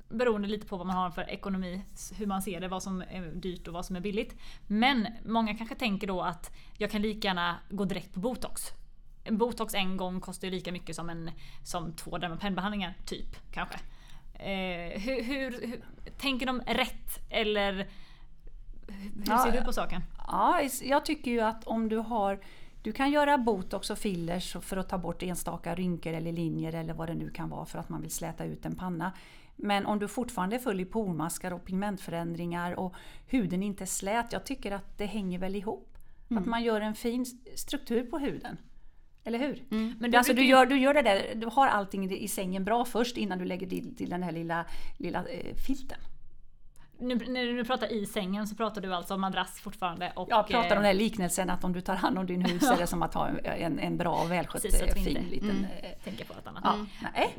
beroende 0.10 0.48
lite 0.48 0.68
på 0.68 0.78
vad 0.78 0.88
man 0.88 0.96
har 0.96 1.10
för 1.12 1.30
ekonomi, 1.30 1.82
hur 2.18 2.26
man 2.26 2.42
ser 2.42 2.60
det, 2.60 2.68
vad 2.68 2.84
som 2.84 3.02
är 3.02 3.32
dyrt 3.36 3.68
och 3.68 3.74
vad 3.74 3.86
som 3.86 3.96
är 3.96 4.00
billigt. 4.00 4.36
Men 4.68 5.08
många 5.26 5.56
kanske 5.58 5.76
tänker 5.76 6.08
då 6.08 6.22
att 6.22 6.56
jag 6.78 6.92
kan 6.92 7.02
lika 7.02 7.28
gärna 7.28 7.56
gå 7.70 7.86
direkt 7.86 8.14
på 8.14 8.20
botox. 8.20 8.62
En 9.28 9.38
botox 9.38 9.74
en 9.74 9.98
gång 9.98 10.20
kostar 10.20 10.48
ju 10.48 10.52
lika 10.52 10.72
mycket 10.72 10.96
som, 10.96 11.10
en, 11.10 11.32
som 11.64 11.94
två 11.94 12.18
Dermapen-behandlingar, 12.18 12.94
typ. 13.06 13.52
Kanske. 13.52 13.76
Eh, 14.34 15.02
hur, 15.02 15.24
hur, 15.24 15.52
hur, 15.68 15.82
tänker 16.18 16.46
de 16.46 16.62
rätt? 16.62 17.20
Eller 17.30 17.74
hur 18.88 19.24
Ja, 19.26 19.38
ser 19.38 19.52
du 19.52 19.66
på 19.66 19.74
saken? 19.74 20.02
Ja, 20.28 20.62
jag 20.82 21.06
tycker 21.06 21.32
ju 21.32 21.42
att 21.42 21.64
om 21.64 21.90
du 21.90 21.98
har 21.98 22.40
du 22.82 22.92
kan 22.92 23.12
göra 23.12 23.38
botox 23.38 23.90
och 23.90 23.98
fillers 23.98 24.58
för 24.62 24.78
att 24.78 24.90
ta 24.90 24.98
bort 24.98 25.24
enstaka 25.24 25.76
rynkor 25.76 26.14
eller 26.14 26.32
linjer 26.32 26.74
eller 26.74 26.94
vad 26.94 27.10
det 27.10 27.16
nu 27.16 27.30
kan 27.30 27.50
vara 27.50 27.66
för 27.66 27.80
att 27.80 27.90
man 27.90 28.02
vill 28.02 28.12
släta 28.12 28.46
ut 28.46 28.66
en 28.66 28.76
panna. 28.76 29.12
Men 29.56 29.86
om 29.86 30.00
du 30.00 30.08
fortfarande 30.08 30.56
är 30.56 30.60
full 30.60 30.80
i 30.80 30.86
pormaskar 30.86 31.54
och 31.54 31.66
pigmentförändringar 31.66 32.80
och 32.80 32.94
huden 33.26 33.64
inte 33.64 33.84
är 33.84 33.86
slät, 33.86 34.34
jag 34.34 34.46
tycker 34.46 34.72
att 34.72 34.98
det 34.98 35.06
hänger 35.06 35.40
väl 35.40 35.56
ihop. 35.56 35.98
Att 36.30 36.46
man 36.46 36.64
gör 36.64 36.82
en 36.82 36.96
fin 36.96 37.26
struktur 37.56 38.04
på 38.04 38.18
huden. 38.18 38.58
Eller 39.28 39.40
hur? 39.40 39.64
Men 40.00 40.12
du 40.12 40.18
alltså, 40.18 40.34
du, 40.34 40.46
gör, 40.46 40.66
du 40.66 40.80
gör 40.80 40.94
det 40.94 41.02
där, 41.02 41.36
du 41.36 41.48
har 41.48 41.68
allting 41.68 42.12
i 42.12 42.28
sängen 42.28 42.64
bra 42.64 42.86
först 42.86 43.18
innan 43.18 43.38
du 43.38 43.46
lägger 43.46 43.68
till, 43.68 43.96
till 43.96 44.10
den 44.10 44.24
här 44.24 44.32
lilla, 44.32 44.66
lilla 44.98 45.20
eh, 45.26 45.56
filten. 45.68 45.98
Nu, 47.00 47.16
när 47.16 47.46
du 47.46 47.64
pratar 47.66 47.92
i 47.92 48.06
sängen 48.06 48.48
så 48.48 48.56
pratar 48.56 48.82
du 48.82 48.94
alltså 48.94 49.14
om 49.14 49.22
madrass 49.22 49.60
fortfarande 49.60 50.12
och... 50.16 50.28
Jag 50.30 50.48
pratar 50.48 50.60
om 50.60 50.72
eh, 50.72 50.76
den 50.76 50.86
här 50.86 50.94
liknelsen 50.94 51.50
att 51.50 51.64
om 51.64 51.74
du 51.74 51.82
tar 51.82 51.96
hand 51.96 52.18
om 52.18 52.26
din 52.26 52.42
hus 52.42 52.64
är 52.72 52.78
det 52.78 52.88
som 52.88 53.04
att 53.04 53.14
ha 53.14 53.30
en, 53.44 53.80
en 53.80 53.98
bra 53.98 54.24
välskött 54.24 54.62
Precis, 54.62 54.82
eh, 54.82 54.94
fin 54.94 55.08
inte- 55.08 55.30
liten... 55.30 55.50
mm. 55.50 55.64
eh, 55.64 56.04
tänker 56.04 56.26
på 56.26 56.34
ett 56.34 56.48
annat. 56.48 56.64
Ja, 56.64 57.10
nej. 57.14 57.36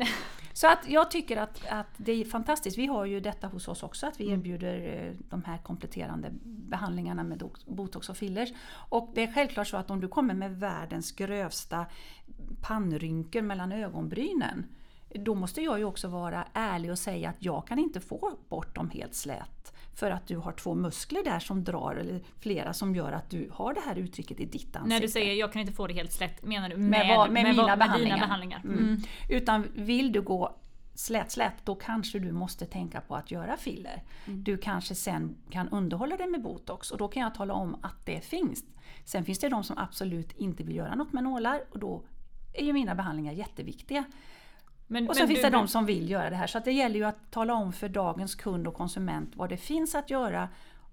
Så 0.52 0.66
att 0.66 0.88
jag 0.88 1.10
tycker 1.10 1.36
att, 1.36 1.66
att 1.70 1.86
det 1.96 2.12
är 2.12 2.24
fantastiskt. 2.24 2.78
Vi 2.78 2.86
har 2.86 3.04
ju 3.04 3.20
detta 3.20 3.46
hos 3.46 3.68
oss 3.68 3.82
också 3.82 4.06
att 4.06 4.20
vi 4.20 4.30
erbjuder 4.30 5.06
eh, 5.06 5.12
de 5.30 5.44
här 5.44 5.58
kompletterande 5.58 6.28
behandlingarna 6.42 7.22
med 7.22 7.50
botox 7.66 8.08
och 8.08 8.16
fillers. 8.16 8.48
Och 8.70 9.10
det 9.14 9.22
är 9.22 9.32
självklart 9.32 9.68
så 9.68 9.76
att 9.76 9.90
om 9.90 10.00
du 10.00 10.08
kommer 10.08 10.34
med 10.34 10.60
världens 10.60 11.12
grövsta 11.12 11.86
pannrynkor 12.62 13.42
mellan 13.42 13.72
ögonbrynen 13.72 14.66
då 15.14 15.34
måste 15.34 15.60
jag 15.62 15.78
ju 15.78 15.84
också 15.84 16.08
vara 16.08 16.44
ärlig 16.52 16.90
och 16.90 16.98
säga 16.98 17.28
att 17.28 17.36
jag 17.38 17.66
kan 17.66 17.78
inte 17.78 18.00
få 18.00 18.32
bort 18.48 18.74
dem 18.74 18.90
helt 18.90 19.14
slät. 19.14 19.72
För 19.94 20.10
att 20.10 20.26
du 20.26 20.36
har 20.36 20.52
två 20.52 20.74
muskler 20.74 21.24
där 21.24 21.38
som 21.38 21.64
drar, 21.64 21.94
eller 21.94 22.20
flera 22.40 22.72
som 22.72 22.94
gör 22.94 23.12
att 23.12 23.30
du 23.30 23.50
har 23.52 23.74
det 23.74 23.80
här 23.80 23.96
uttrycket 23.96 24.40
i 24.40 24.44
ditt 24.44 24.54
ansikte. 24.76 24.88
När 24.88 25.00
du 25.00 25.08
säger 25.08 25.34
jag 25.34 25.52
kan 25.52 25.60
inte 25.60 25.72
få 25.72 25.86
det 25.86 25.94
helt 25.94 26.12
slätt, 26.12 26.42
menar 26.44 26.68
du 26.68 26.76
med, 26.76 26.90
med, 26.90 27.16
vad- 27.16 27.30
med, 27.30 27.42
mina 27.44 27.62
vad- 27.66 27.78
behandlingar. 27.78 28.16
dina 28.16 28.26
behandlingar? 28.26 28.60
Mm. 28.64 28.78
Mm. 28.78 29.00
Utan 29.28 29.66
vill 29.74 30.12
du 30.12 30.22
gå 30.22 30.56
slät 30.94 31.30
slät, 31.30 31.54
då 31.64 31.74
kanske 31.74 32.18
du 32.18 32.32
måste 32.32 32.66
tänka 32.66 33.00
på 33.00 33.16
att 33.16 33.30
göra 33.30 33.56
filler. 33.56 34.02
Mm. 34.26 34.44
Du 34.44 34.56
kanske 34.58 34.94
sen 34.94 35.36
kan 35.50 35.68
underhålla 35.68 36.16
det 36.16 36.26
med 36.26 36.42
botox 36.42 36.90
och 36.90 36.98
då 36.98 37.08
kan 37.08 37.22
jag 37.22 37.34
tala 37.34 37.54
om 37.54 37.76
att 37.82 38.06
det 38.06 38.20
finns. 38.24 38.64
Sen 39.04 39.24
finns 39.24 39.38
det 39.38 39.48
de 39.48 39.64
som 39.64 39.78
absolut 39.78 40.32
inte 40.32 40.64
vill 40.64 40.76
göra 40.76 40.94
något 40.94 41.12
med 41.12 41.24
nålar 41.24 41.60
och 41.70 41.78
då 41.78 42.02
är 42.54 42.64
ju 42.64 42.72
mina 42.72 42.94
behandlingar 42.94 43.32
jätteviktiga. 43.32 44.04
Men, 44.90 45.08
Och 45.08 45.16
sen 45.16 45.22
men 45.22 45.28
finns 45.28 45.40
du, 45.40 45.50
det 45.50 45.56
de 45.56 45.68
som 45.68 45.86
vill 45.86 46.10
göra 46.10 46.30
det 46.30 46.36
här. 46.36 46.46
Så 46.46 46.58
att 46.58 46.64
det 46.64 46.72
gäller 46.72 46.96
ju 46.96 47.04
att 47.04 47.30
tala 47.30 47.54
om 47.54 47.72
för 47.72 47.88
dagens 47.88 48.34
kund 48.34 48.66
och 48.66 48.74
konsument 48.74 49.36
vad 49.36 49.48
det 49.48 49.56
finns 49.56 49.94
att 49.94 50.10
göra 50.10 50.48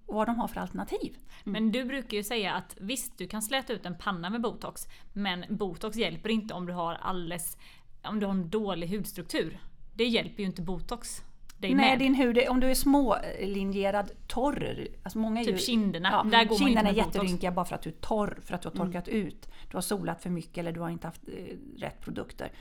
och 0.06 0.16
vad 0.16 0.28
de 0.28 0.40
har 0.40 0.48
för 0.48 0.62
alternativ. 0.62 1.18
Men 1.44 1.72
du 1.72 1.86
brukar 1.86 2.18
ju 2.18 2.24
säga 2.24 2.54
att 2.54 2.76
visst, 2.80 3.18
du 3.18 3.28
kan 3.28 3.42
släta 3.42 3.74
ut 3.74 3.86
en 3.86 3.98
panna 3.98 4.30
med 4.30 4.42
botox, 4.42 4.88
men 5.14 5.46
botox 5.50 5.98
hjälper 5.98 6.30
inte 6.30 6.54
om 6.54 6.66
du 6.66 6.74
har 6.74 6.94
alldeles, 6.94 7.58
om 8.04 8.20
du 8.20 8.26
har 8.26 8.34
en 8.34 8.50
dålig 8.50 8.88
hudstruktur. 8.88 9.60
Det 9.94 10.06
hjälper 10.06 10.40
ju 10.40 10.46
inte 10.46 10.62
botox. 10.62 11.22
Nej, 11.58 11.76
med. 11.76 12.00
din 12.00 12.16
hud, 12.16 12.40
om 12.50 12.60
du 12.60 12.70
är 12.70 12.74
smålinjerad, 12.76 14.12
torr. 14.28 14.88
Alltså 15.04 15.20
många 15.20 15.44
Typ 15.44 15.54
ju, 15.54 15.58
kinderna, 15.58 16.10
Ja, 16.12 16.30
där 16.38 16.46
går 16.46 16.58
kinderna 16.58 16.90
är 16.90 16.94
jätterynkiga 16.94 17.52
bara 17.52 17.66
för 17.66 17.76
att 17.76 17.82
du 17.82 17.90
är 17.90 17.94
torr, 17.94 18.40
för 18.42 18.56
att 18.56 18.62
du 18.62 18.70
har 18.70 18.76
torkat 18.76 19.08
ut. 19.08 19.48
Du 19.72 19.78
har 19.78 19.82
solat 19.82 20.22
för 20.22 20.30
mycket 20.30 20.58
eller 20.58 20.72
du 20.72 20.80
har 20.80 20.90
inte 20.90 21.08
haft 21.08 21.22
eh, 21.28 21.56
rätt 21.78 22.02
produkter. 22.02 22.52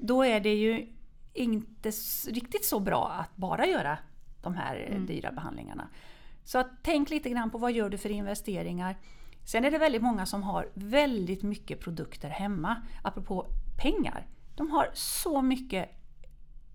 Då 0.00 0.24
är 0.24 0.40
det 0.40 0.54
ju 0.54 0.86
inte 1.32 1.90
riktigt 2.28 2.64
så 2.64 2.80
bra 2.80 3.08
att 3.08 3.36
bara 3.36 3.66
göra 3.66 3.98
de 4.42 4.54
här 4.54 4.88
eh, 4.90 5.00
dyra 5.00 5.32
behandlingarna. 5.32 5.88
Så 6.44 6.58
att 6.58 6.70
tänk 6.82 7.10
lite 7.10 7.30
grann 7.30 7.50
på 7.50 7.58
vad 7.58 7.72
gör 7.72 7.90
du 7.90 7.98
för 7.98 8.10
investeringar. 8.10 8.96
Sen 9.44 9.64
är 9.64 9.70
det 9.70 9.78
väldigt 9.78 10.02
många 10.02 10.26
som 10.26 10.42
har 10.42 10.68
väldigt 10.74 11.42
mycket 11.42 11.80
produkter 11.80 12.28
hemma. 12.28 12.76
Apropå 13.02 13.46
pengar. 13.82 14.26
De 14.54 14.70
har 14.70 14.90
så 14.94 15.42
mycket 15.42 15.90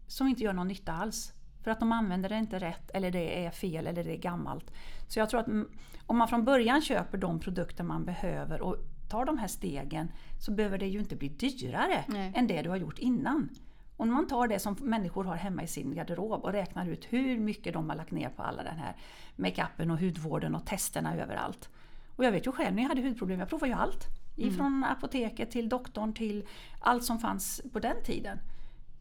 som 0.08 0.28
inte 0.28 0.44
gör 0.44 0.54
någon 0.54 0.68
nytta 0.68 0.94
alls. 0.94 1.34
För 1.64 1.72
att 1.72 1.80
de 1.80 1.92
använder 1.92 2.30
det 2.30 2.38
inte 2.38 2.60
rätt, 2.60 2.92
eller 2.94 3.12
det 3.12 3.46
är 3.46 3.52
fel, 3.52 3.88
eller 3.88 4.04
det 4.04 4.12
är 4.12 4.18
gammalt. 4.18 4.72
Så 5.08 5.20
jag 5.20 5.30
tror 5.30 5.40
att 5.40 5.48
mm, 5.48 5.70
om 6.06 6.18
man 6.18 6.28
från 6.28 6.46
början 6.46 6.82
köper 6.82 7.18
de 7.18 7.40
produkter 7.40 7.84
man 7.84 8.06
behöver 8.06 8.62
och 8.62 8.78
tar 9.10 9.26
de 9.26 9.38
här 9.38 9.48
stegen 9.48 10.12
så 10.40 10.52
behöver 10.52 10.78
det 10.78 10.88
ju 10.88 11.00
inte 11.00 11.16
bli 11.16 11.30
dyrare 11.30 12.06
Nej. 12.08 12.32
än 12.36 12.48
det 12.48 12.62
du 12.62 12.70
har 12.70 12.78
gjort 12.78 13.00
innan. 13.00 13.50
Om 13.98 14.12
man 14.12 14.28
tar 14.28 14.48
det 14.48 14.60
som 14.60 14.76
människor 14.82 15.24
har 15.24 15.36
hemma 15.36 15.64
i 15.64 15.68
sin 15.68 15.96
garderob 15.96 16.44
och 16.44 16.52
räknar 16.52 16.90
ut 16.90 17.06
hur 17.10 17.40
mycket 17.40 17.74
de 17.74 17.90
har 17.90 17.96
lagt 17.96 18.12
ner 18.12 18.30
på 18.30 18.44
alla 18.44 18.64
den 18.64 18.78
här 18.78 18.96
makeupen 19.36 19.92
och 19.92 20.00
hudvården 20.00 20.56
och 20.56 20.66
testerna 20.66 21.16
överallt. 21.16 21.70
Och 22.16 22.26
jag 22.26 22.32
vet 22.32 22.48
ju 22.48 22.52
själv 22.52 22.76
när 22.76 22.82
jag 22.82 22.90
hade 22.90 23.02
hudproblem, 23.02 23.40
jag 23.40 23.50
provade 23.50 23.72
ju 23.72 23.78
allt. 23.78 24.08
Ifrån 24.36 24.84
apoteket 24.84 25.52
till 25.52 25.70
doktorn 25.70 26.14
till 26.14 26.48
allt 26.80 27.04
som 27.04 27.20
fanns 27.20 27.62
på 27.74 27.80
den 27.80 28.04
tiden. 28.04 28.40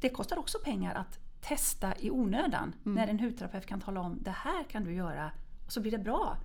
Det 0.01 0.09
kostar 0.09 0.38
också 0.38 0.59
pengar 0.64 0.95
att 0.95 1.19
testa 1.40 1.95
i 1.99 2.11
onödan 2.11 2.75
när 2.83 3.09
en 3.09 3.21
hudterapeut 3.21 3.67
kan 3.67 3.81
tala 3.81 4.01
om 4.01 4.19
det 4.23 4.31
här 4.31 4.64
kan 4.64 4.85
du 4.85 4.95
göra 4.95 5.31
och 5.67 5.73
så 5.73 5.81
blir 5.81 5.93
det 5.93 5.99
bra. 5.99 6.37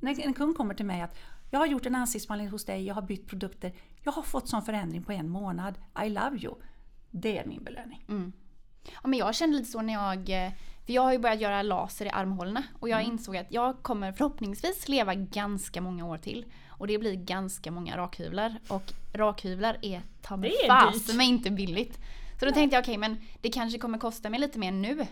När 0.00 0.20
en 0.20 0.34
kund 0.34 0.56
kommer 0.56 0.74
till 0.74 0.86
mig 0.86 1.00
att 1.00 1.16
jag 1.54 1.60
har 1.60 1.66
gjort 1.66 1.86
en 1.86 1.94
ansiktsbehandling 1.94 2.50
hos 2.50 2.64
dig, 2.64 2.86
jag 2.86 2.94
har 2.94 3.02
bytt 3.02 3.26
produkter, 3.26 3.72
jag 4.02 4.12
har 4.12 4.22
fått 4.22 4.48
sån 4.48 4.62
förändring 4.62 5.02
på 5.02 5.12
en 5.12 5.28
månad, 5.28 5.74
I 6.04 6.08
love 6.08 6.36
you. 6.38 6.54
Det 7.10 7.38
är 7.38 7.46
min 7.46 7.64
belöning. 7.64 8.04
Ja, 9.02 9.08
men 9.08 9.18
jag 9.18 9.34
kände 9.34 9.56
lite 9.56 9.70
så 9.70 9.82
när 9.82 9.92
jag... 9.92 10.46
eh, 10.46 10.52
För 10.86 10.92
jag 10.92 11.02
har 11.02 11.12
ju 11.12 11.18
börjat 11.18 11.40
göra 11.40 11.62
laser 11.62 12.06
i 12.06 12.10
armhålorna 12.10 12.62
och 12.80 12.88
jag 12.88 13.02
insåg 13.02 13.36
att 13.36 13.46
jag 13.52 13.82
kommer 13.82 14.12
förhoppningsvis 14.12 14.88
leva 14.88 15.14
ganska 15.14 15.80
många 15.80 16.06
år 16.06 16.18
till. 16.18 16.44
Och 16.68 16.86
det 16.86 16.98
blir 16.98 17.14
ganska 17.14 17.70
många 17.70 17.96
rakhyvlar. 17.96 18.60
Och 18.68 18.92
rakhyvlar 19.12 19.78
är 19.82 20.02
ta 20.22 20.36
mig 20.36 20.50
fasen 20.68 21.16
mig 21.16 21.28
inte 21.28 21.50
billigt. 21.50 21.98
Så 22.40 22.46
då 22.46 22.52
tänkte 22.52 22.76
jag 22.76 22.82
okej 22.82 22.96
men 22.98 23.16
det 23.40 23.50
kanske 23.50 23.78
kommer 23.78 23.98
kosta 23.98 24.30
mig 24.30 24.40
lite 24.40 24.58
mer 24.58 24.72
nu. 24.72 25.06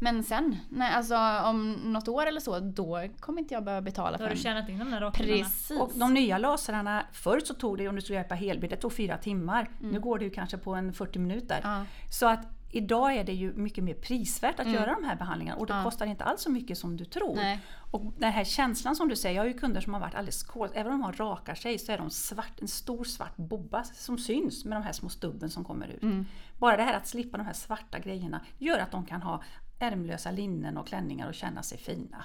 Men 0.00 0.22
sen, 0.22 0.56
när, 0.68 0.90
alltså 0.92 1.16
om 1.44 1.72
något 1.72 2.08
år 2.08 2.26
eller 2.26 2.40
så, 2.40 2.60
då 2.60 3.08
kommer 3.20 3.40
inte 3.40 3.54
jag 3.54 3.64
behöva 3.64 3.82
betala 3.82 4.10
Då 4.10 4.16
för 4.18 4.24
har 4.24 4.34
du 4.34 4.40
tjänat 4.40 4.68
in 4.68 4.78
de 4.78 4.90
där 4.90 5.00
rakhyvlarna. 5.00 5.42
Precis. 5.44 5.80
Och 5.80 5.90
de 5.94 6.14
nya 6.14 6.38
lasrarna, 6.38 7.06
förr 7.12 7.40
så 7.44 7.54
tog 7.54 7.78
det, 7.78 7.88
om 7.88 7.94
du 7.94 8.00
skulle 8.00 8.18
hjälpa 8.18 8.34
helbild, 8.34 8.72
det 8.72 8.76
tog 8.76 8.92
fyra 8.92 9.16
timmar. 9.16 9.70
Nu 9.80 10.00
går 10.00 10.18
det 10.18 10.24
ju 10.24 10.30
kanske 10.30 10.58
på 10.58 10.74
en 10.74 10.92
40 10.92 11.18
minuter. 11.18 11.60
Mm. 11.64 11.70
Ja. 11.78 11.84
Så 12.10 12.26
att 12.26 12.46
idag 12.70 13.14
är 13.16 13.24
det 13.24 13.32
ju 13.32 13.52
mycket 13.52 13.84
mer 13.84 13.94
prisvärt 13.94 14.60
att 14.60 14.68
göra 14.70 14.94
de 15.00 15.04
här 15.04 15.16
behandlingarna 15.16 15.58
och 15.60 15.66
det 15.66 15.72
Mm. 15.72 15.84
Ja. 15.84 15.90
kostar 15.90 16.06
inte 16.06 16.24
alls 16.24 16.40
så 16.42 16.50
mycket 16.50 16.78
som 16.78 16.96
du 16.96 17.04
tror. 17.04 17.34
Nej. 17.36 17.60
Och 17.90 18.12
den 18.18 18.32
här 18.32 18.44
känslan 18.44 18.96
som 18.96 19.08
du 19.08 19.16
säger, 19.16 19.36
jag 19.36 19.42
har 19.42 19.48
ju 19.48 19.58
kunder 19.58 19.80
som 19.80 19.94
har 19.94 20.00
varit 20.00 20.14
alldeles 20.14 20.42
kol, 20.42 20.68
även 20.74 20.92
om 20.92 20.98
de 20.98 21.04
har 21.04 21.12
rakar 21.12 21.54
sig 21.54 21.78
så 21.78 21.92
är 21.92 21.98
de 21.98 22.10
svart, 22.10 22.60
en 22.60 22.68
stor 22.68 23.04
svart 23.04 23.36
bobba 23.36 23.84
som 23.84 24.18
syns 24.18 24.64
med 24.64 24.76
de 24.76 24.82
här 24.84 24.92
små 24.92 25.08
stubben 25.08 25.50
som 25.50 25.64
kommer 25.64 25.86
ut. 25.86 26.02
Mm. 26.02 26.26
Bara 26.58 26.76
det 26.76 26.82
här 26.82 26.94
att 26.96 27.06
slippa 27.06 27.36
de 27.36 27.46
här 27.46 27.52
svarta 27.52 27.98
grejerna 27.98 28.40
gör 28.58 28.78
att 28.78 28.90
de 28.90 29.04
kan 29.06 29.22
ha 29.22 29.42
ärmlösa 29.92 30.30
linnen 30.30 30.76
och 30.76 30.86
klänningar 30.86 31.28
och 31.28 31.34
känna 31.34 31.62
sig 31.62 31.78
fina. 31.78 32.24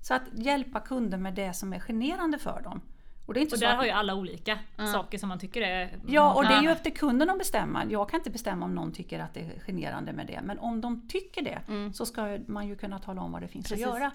Så 0.00 0.14
att 0.14 0.22
hjälpa 0.32 0.80
kunder 0.80 1.18
med 1.18 1.34
det 1.34 1.52
som 1.52 1.72
är 1.72 1.80
generande 1.80 2.38
för 2.38 2.60
dem. 2.62 2.80
Och 3.26 3.34
det 3.34 3.40
är 3.40 3.42
inte 3.42 3.54
Och 3.54 3.58
så 3.58 3.64
där 3.64 3.72
att- 3.72 3.78
har 3.78 3.84
ju 3.84 3.90
alla 3.90 4.14
olika 4.14 4.58
saker 4.92 5.18
som 5.18 5.28
man 5.28 5.38
tycker 5.38 5.62
är... 5.62 5.98
Ja, 6.06 6.34
och 6.34 6.42
det 6.44 6.54
är 6.54 6.62
ju 6.62 6.70
upp 6.72 6.82
till 6.82 6.94
kunden 6.96 7.30
att 7.30 7.38
bestämma. 7.38 7.84
Jag 7.90 8.10
kan 8.10 8.20
inte 8.20 8.30
bestämma 8.30 8.64
om 8.66 8.74
någon 8.74 8.92
tycker 8.92 9.20
att 9.20 9.34
det 9.34 9.40
är 9.40 9.60
generande 9.66 10.12
med 10.12 10.26
det. 10.26 10.40
Men 10.44 10.58
om 10.58 10.80
de 10.80 11.08
tycker 11.08 11.42
det 11.42 11.60
så 11.94 12.06
ska 12.06 12.38
man 12.46 12.68
ju 12.68 12.76
kunna 12.76 12.98
tala 12.98 13.22
om 13.22 13.32
vad 13.32 13.42
det 13.42 13.48
finns 13.48 13.68
Precis. 13.68 13.86
att 13.86 13.98
göra. 14.00 14.10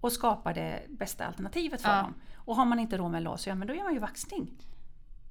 Och 0.00 0.12
skapa 0.12 0.52
det 0.52 0.82
bästa 0.88 1.26
alternativet 1.26 1.82
för 1.82 1.88
Ja. 1.96 2.02
dem. 2.02 2.14
Och 2.36 2.56
har 2.56 2.64
man 2.64 2.78
inte 2.78 2.96
råd 2.96 3.10
med 3.10 3.22
laser, 3.22 3.50
ja 3.50 3.54
men 3.54 3.68
då 3.68 3.74
gör 3.74 3.84
man 3.84 3.92
ju 3.94 3.98
vaxning. 3.98 4.50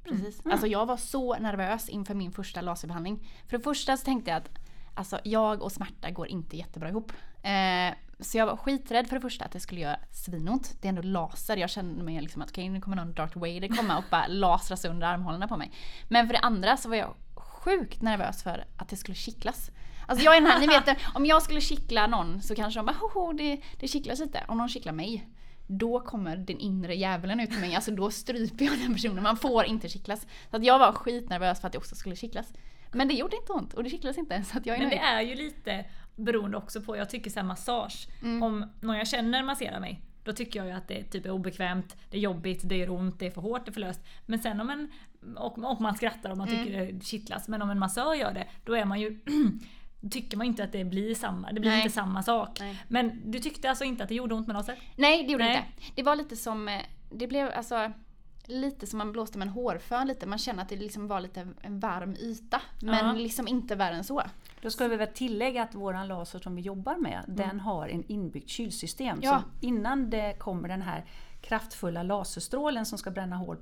Precis. 0.04 0.42
Alltså 0.46 0.68
jag 0.68 0.86
var 0.86 0.98
så 0.98 1.36
nervös 1.40 1.90
inför 1.90 2.14
min 2.14 2.32
första 2.32 2.62
laserbehandling. 2.62 3.28
För 3.48 3.58
det 3.58 3.64
första 3.64 3.98
så 3.98 4.06
tänkte 4.06 4.32
jag 4.32 4.38
att 4.38 4.50
alltså, 4.98 5.20
jag 5.24 5.62
och 5.62 5.72
smärta 5.72 6.12
går 6.12 6.28
inte 6.28 6.58
jättebra 6.58 6.90
ihop. 6.90 7.12
Eh, 7.44 7.96
så 8.20 8.38
jag 8.38 8.46
var 8.46 8.58
skiträdd 8.58 9.08
för 9.08 9.16
det 9.16 9.22
första 9.22 9.46
att 9.46 9.52
det 9.52 9.60
skulle 9.60 9.82
göra 9.82 10.00
svinont. 10.12 10.78
Det 10.82 10.88
är 10.88 10.90
ändå 10.90 11.02
laser. 11.02 11.58
Jag 11.58 11.70
kände 11.70 12.04
mig 12.04 12.22
liksom 12.22 12.42
att 12.42 12.50
okej 12.50 12.70
nu 12.70 12.82
kommer 12.82 12.98
någon 12.98 13.14
Darth 13.14 13.38
Vader 13.38 13.76
komma 13.78 13.98
och 13.98 14.04
bara 14.12 14.28
lasra 14.28 14.78
sönder 14.78 15.08
armhålorna 15.08 15.48
på 15.48 15.58
mig. 15.58 15.72
Men 16.10 16.28
för 16.28 16.34
det 16.34 16.40
andra 16.40 16.78
så 16.78 16.90
var 16.90 16.96
jag 16.96 17.16
sjukt 17.36 18.02
nervös 18.02 18.44
för 18.44 18.66
att 18.78 18.90
det 18.90 18.96
skulle 18.96 19.16
kittlas. 19.16 19.72
Alltså 20.08 20.26
jag 20.26 20.38
är 20.38 20.42
den 20.42 20.50
här, 20.52 20.60
ni 20.60 20.68
vet 20.68 20.98
om 21.14 21.26
jag 21.26 21.42
skulle 21.42 21.62
kittla 21.62 22.08
någon 22.08 22.42
så 22.42 22.56
kanske 22.56 22.80
de 22.80 22.86
bara 22.86 22.96
hoho 23.00 23.34
det, 23.34 23.62
det 23.80 23.88
kittlas 23.88 24.20
lite. 24.20 24.44
Om 24.48 24.58
någon 24.58 24.70
kittlar 24.70 24.94
mig 24.94 25.28
då 25.68 26.00
kommer 26.00 26.38
den 26.38 26.60
inre 26.60 26.96
djävulen 26.96 27.40
ut 27.40 27.54
i 27.54 27.58
mig. 27.58 27.76
Alltså 27.76 27.92
då 27.92 28.12
stryper 28.12 28.66
jag 28.66 28.80
den 28.80 28.94
personen. 28.94 29.24
Man 29.24 29.38
får 29.38 29.66
inte 29.66 29.90
kittlas. 29.90 30.28
Så 30.52 30.58
att 30.58 30.66
jag 30.66 30.80
var 30.80 30.92
skitnervös 30.92 31.62
för 31.62 31.68
att 31.68 31.72
det 31.72 31.78
också 31.78 31.96
skulle 31.96 32.16
kittlas. 32.16 32.54
Men 32.98 33.08
det 33.08 33.14
gjorde 33.14 33.36
inte 33.36 33.52
ont 33.54 33.74
och 33.74 33.84
det 33.84 33.90
kittlades 33.90 34.18
inte. 34.18 34.44
Så 34.44 34.58
att 34.58 34.66
jag 34.66 34.76
är 34.76 34.80
Men 34.82 34.90
det 34.90 34.96
nöjd. 34.96 35.08
är 35.08 35.22
ju 35.22 35.36
lite 35.36 35.86
beroende 36.16 36.58
också 36.58 36.82
på, 36.82 36.98
jag 36.98 37.10
tycker 37.10 37.30
så 37.30 37.44
massage. 37.44 38.08
Mm. 38.22 38.44
Om 38.44 38.66
någon 38.82 38.98
jag 38.98 39.08
känner 39.08 39.44
masserar 39.44 39.80
mig, 39.80 40.02
då 40.24 40.34
tycker 40.34 40.60
jag 40.60 40.68
ju 40.68 40.74
att 40.74 40.88
det 40.88 41.04
typ 41.04 41.26
är 41.26 41.32
obekvämt, 41.32 41.96
det 42.10 42.18
är 42.18 42.22
jobbigt, 42.22 42.62
det 42.64 42.78
gör 42.78 42.90
ont, 42.90 43.20
det 43.20 43.26
är 43.28 43.32
för 43.32 43.42
hårt, 43.42 43.66
det 43.66 43.70
är 43.72 43.74
för 43.74 43.82
löst. 43.82 44.02
Men 44.26 44.40
sen 44.40 44.62
om 44.62 44.70
en, 44.70 44.92
och, 45.38 45.58
och 45.72 45.82
man 45.82 45.96
skrattar 45.96 46.30
och 46.32 46.38
man 46.38 46.48
Mm. 46.50 46.66
tycker 46.66 46.86
det 46.94 47.04
kittlas, 47.06 47.48
men 47.48 47.62
om 47.62 47.70
en 47.70 47.80
massör 47.80 48.14
gör 48.14 48.34
det, 48.34 48.48
då 48.66 48.74
är 48.74 48.86
man 48.86 49.00
ju 49.02 49.20
tycker 50.12 50.38
man 50.38 50.48
inte 50.48 50.64
att 50.64 50.72
det 50.72 50.84
blir 50.86 51.16
samma, 51.16 51.52
det 51.52 51.60
blir 51.60 51.72
Nej. 51.72 51.80
inte 51.82 51.94
samma 51.94 52.24
sak. 52.24 52.60
Nej. 52.60 52.78
Men 52.88 53.32
du 53.32 53.40
tyckte 53.40 53.70
alltså 53.70 53.84
inte 53.84 54.04
att 54.04 54.10
det 54.10 54.16
gjorde 54.16 54.36
ont 54.36 54.48
med 54.48 54.54
laser? 54.56 54.76
Nej 54.96 55.24
det 55.24 55.32
gjorde 55.32 55.44
det 55.44 55.50
Nej. 55.50 55.74
inte. 55.78 55.92
Det 55.96 56.04
var 56.04 56.16
lite 56.16 56.36
som, 56.36 56.68
eh, 56.68 56.82
det 57.12 57.28
blev 57.28 57.50
alltså 57.50 57.92
lite 58.48 58.88
som 58.88 58.98
man 58.98 59.12
blåste 59.12 59.38
med 59.38 59.48
en 59.48 59.54
hårfön 59.54 60.08
lite. 60.08 60.26
Man 60.26 60.38
känner 60.38 60.64
att 60.64 60.70
det 60.70 60.76
liksom 60.76 61.08
var 61.08 61.20
lite 61.22 61.48
en 61.62 61.80
varm 61.80 62.16
yta. 62.16 62.62
Men 62.82 63.06
Ja. 63.06 63.14
liksom 63.14 63.48
inte 63.48 63.76
värre 63.76 63.96
än 63.96 64.04
så. 64.04 64.22
Då 64.62 64.70
ska 64.70 64.88
vi 64.88 64.96
väl 64.96 65.08
tillägga 65.08 65.64
att 65.64 65.76
våran 65.76 66.08
laser 66.08 66.40
som 66.40 66.56
vi 66.56 66.62
jobbar 66.62 66.96
med, 66.96 67.24
den 67.28 67.60
har 67.60 67.88
en 67.88 68.04
inbyggt 68.08 68.50
kylsystem. 68.50 69.08
Mm. 69.08 69.20
Ja. 69.24 69.40
Så 69.40 69.66
innan 69.66 70.10
det 70.10 70.36
kommer 70.40 70.68
den 70.70 70.82
här 70.82 71.06
kraftfulla 71.42 72.04
laserstrålen 72.04 72.86
som 72.86 72.98
ska 72.98 73.12
bränna 73.12 73.36
hår, 73.36 73.58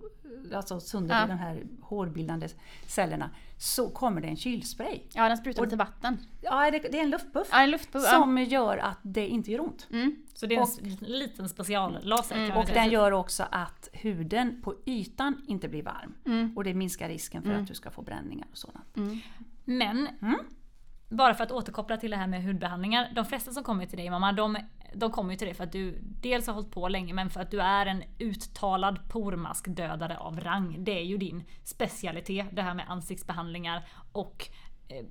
alltså 0.54 0.80
sönder 0.80 1.20
Ja. 1.22 1.28
de 1.28 1.38
här 1.38 1.64
hårbildande 1.82 2.48
cellerna, 2.88 3.30
så 3.58 3.90
kommer 3.90 4.22
det 4.22 4.28
en 4.28 4.38
kylspray. 4.38 5.00
Ja 5.14 5.28
den 5.28 5.38
sprutar 5.38 5.64
lite 5.64 5.76
vatten. 5.76 6.18
Ja, 6.42 6.72
det, 6.72 6.80
det 6.80 6.98
är 7.00 7.04
en 7.04 7.10
luftbuff 7.10 7.48
Ja 7.52 7.60
en 7.62 7.72
luftbubb. 7.72 8.02
ja. 8.06 8.10
som 8.12 8.38
gör 8.38 8.78
att 8.78 9.00
det 9.02 9.28
inte 9.28 9.52
gör 9.52 9.60
ont. 9.62 9.88
Mm. 9.92 10.16
Så 10.34 10.46
det 10.46 10.56
är 10.56 10.60
en 10.60 10.64
s- 10.64 10.80
liten 11.02 11.50
speciallaser 11.50 12.48
man 12.50 12.58
Och 12.58 12.66
den 12.66 12.90
gör 12.90 13.12
också 13.12 13.44
att 13.52 13.90
huden 13.94 14.62
på 14.64 14.76
ytan 14.86 15.42
inte 15.48 15.68
blir 15.68 15.84
varm. 15.84 16.14
Mm. 16.26 16.58
Och 16.58 16.64
det 16.64 16.74
minskar 16.74 17.08
risken 17.10 17.44
för 17.44 17.54
att 17.54 17.68
du 17.68 17.74
ska 17.74 17.92
få 17.92 18.02
bränningar 18.02 18.48
och 18.52 18.58
sådant. 18.58 18.96
Men, 19.66 20.08
Mm. 20.22 20.40
bara 21.10 21.34
för 21.34 21.44
att 21.44 21.52
återkoppla 21.52 21.98
till 21.98 22.12
det 22.12 22.18
här 22.18 22.28
med 22.28 22.44
hudbehandlingar. 22.44 23.12
De 23.16 23.26
flesta 23.26 23.52
som 23.52 23.64
kommer 23.64 23.86
till 23.86 23.98
dig 23.98 24.10
mamma, 24.10 24.32
de, 24.34 24.58
de 24.94 25.12
kommer 25.12 25.32
ju 25.32 25.38
till 25.38 25.48
dig 25.48 25.56
för 25.56 25.64
att 25.64 25.72
du 25.72 26.00
dels 26.02 26.48
har 26.48 26.54
hållit 26.54 26.72
på 26.72 26.88
länge 26.88 27.14
men 27.14 27.30
för 27.30 27.42
att 27.42 27.52
du 27.52 27.62
är 27.62 27.86
en 27.86 28.04
uttalad 28.20 29.10
pormaskdödare 29.10 30.18
av 30.18 30.40
rang. 30.40 30.84
Det 30.84 31.00
är 31.00 31.04
ju 31.04 31.18
din 31.18 31.44
specialitet, 31.64 32.48
det 32.52 32.62
här 32.62 32.74
med 32.74 32.86
ansiktsbehandlingar 32.90 33.88
och 34.12 34.50
eh, 34.88 35.06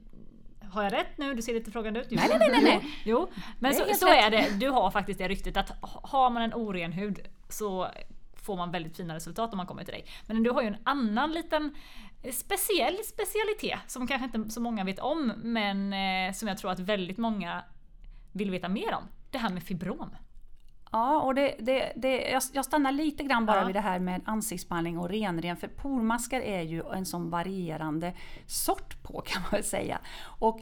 har 0.71 0.83
jag 0.83 0.93
rätt 0.93 1.19
nu? 1.19 1.35
Du 1.35 1.43
ser 1.43 1.55
lite 1.55 1.71
frågande 1.71 2.01
ut. 2.01 2.07
Jo. 2.11 2.17
Nej, 2.17 2.39
nej, 2.39 2.49
nej, 2.53 2.63
nej. 2.63 2.81
Jo, 3.05 3.31
men 3.59 3.73
Det 3.73 3.77
så, 3.77 3.95
så 3.95 4.09
är 4.09 4.31
det. 4.31 4.49
Du 4.61 4.69
har 4.69 4.91
faktiskt 4.91 5.19
det 5.19 5.29
ryktet 5.29 5.57
att 5.57 5.71
har 5.83 6.31
man 6.31 6.43
en 6.43 6.55
oren 6.55 6.93
hud 6.93 7.21
så 7.49 7.89
får 8.35 8.57
man 8.57 8.71
väldigt 8.71 8.97
fina 8.97 9.15
resultat 9.15 9.53
om 9.53 9.57
man 9.57 9.67
kommer 9.67 9.85
till 9.85 9.95
dig. 9.95 10.07
Men 10.27 10.43
du 10.43 10.51
har 10.51 10.63
ju 10.63 10.69
en 10.69 10.77
annan 10.85 11.33
liten 11.33 11.75
eh, 12.23 12.33
speciell 12.33 12.99
specialitet 13.05 13.79
som 13.87 14.07
kanske 14.07 14.39
inte 14.39 14.51
så 14.51 14.61
många 14.61 14.85
vet 14.85 14.99
om 14.99 15.33
men 15.37 15.93
eh, 15.93 16.33
som 16.33 16.49
jag 16.49 16.59
tror 16.59 16.71
att 16.71 16.81
väldigt 16.81 17.19
många 17.19 17.65
vill 18.33 18.51
veta 18.51 18.69
mer 18.69 18.95
om. 18.95 19.09
Det 19.35 19.39
här 19.39 19.51
med 19.51 19.63
fibrom. 19.63 20.11
Ja, 20.93 21.21
och 21.21 21.35
det, 21.35 21.55
det, 21.59 21.93
det, 21.97 22.31
jag, 22.31 22.43
jag 22.53 22.65
stannar 22.65 22.93
lite 22.93 23.25
grann 23.25 23.47
bara 23.47 23.61
Ja. 23.61 23.67
vid 23.67 23.77
det 23.77 23.81
här 23.81 23.99
med 23.99 24.21
ansiktsbehandling 24.25 24.99
och 24.99 25.09
renren. 25.09 25.57
För 25.57 25.69
pormaskar 25.69 26.41
är 26.41 26.63
ju 26.63 26.83
en 26.95 27.07
sån 27.07 27.31
varierande 27.31 28.13
sort 28.47 29.03
på 29.03 29.21
kan 29.27 29.43
man 29.43 29.51
väl 29.51 29.65
säga. 29.65 29.99
Och 30.25 30.61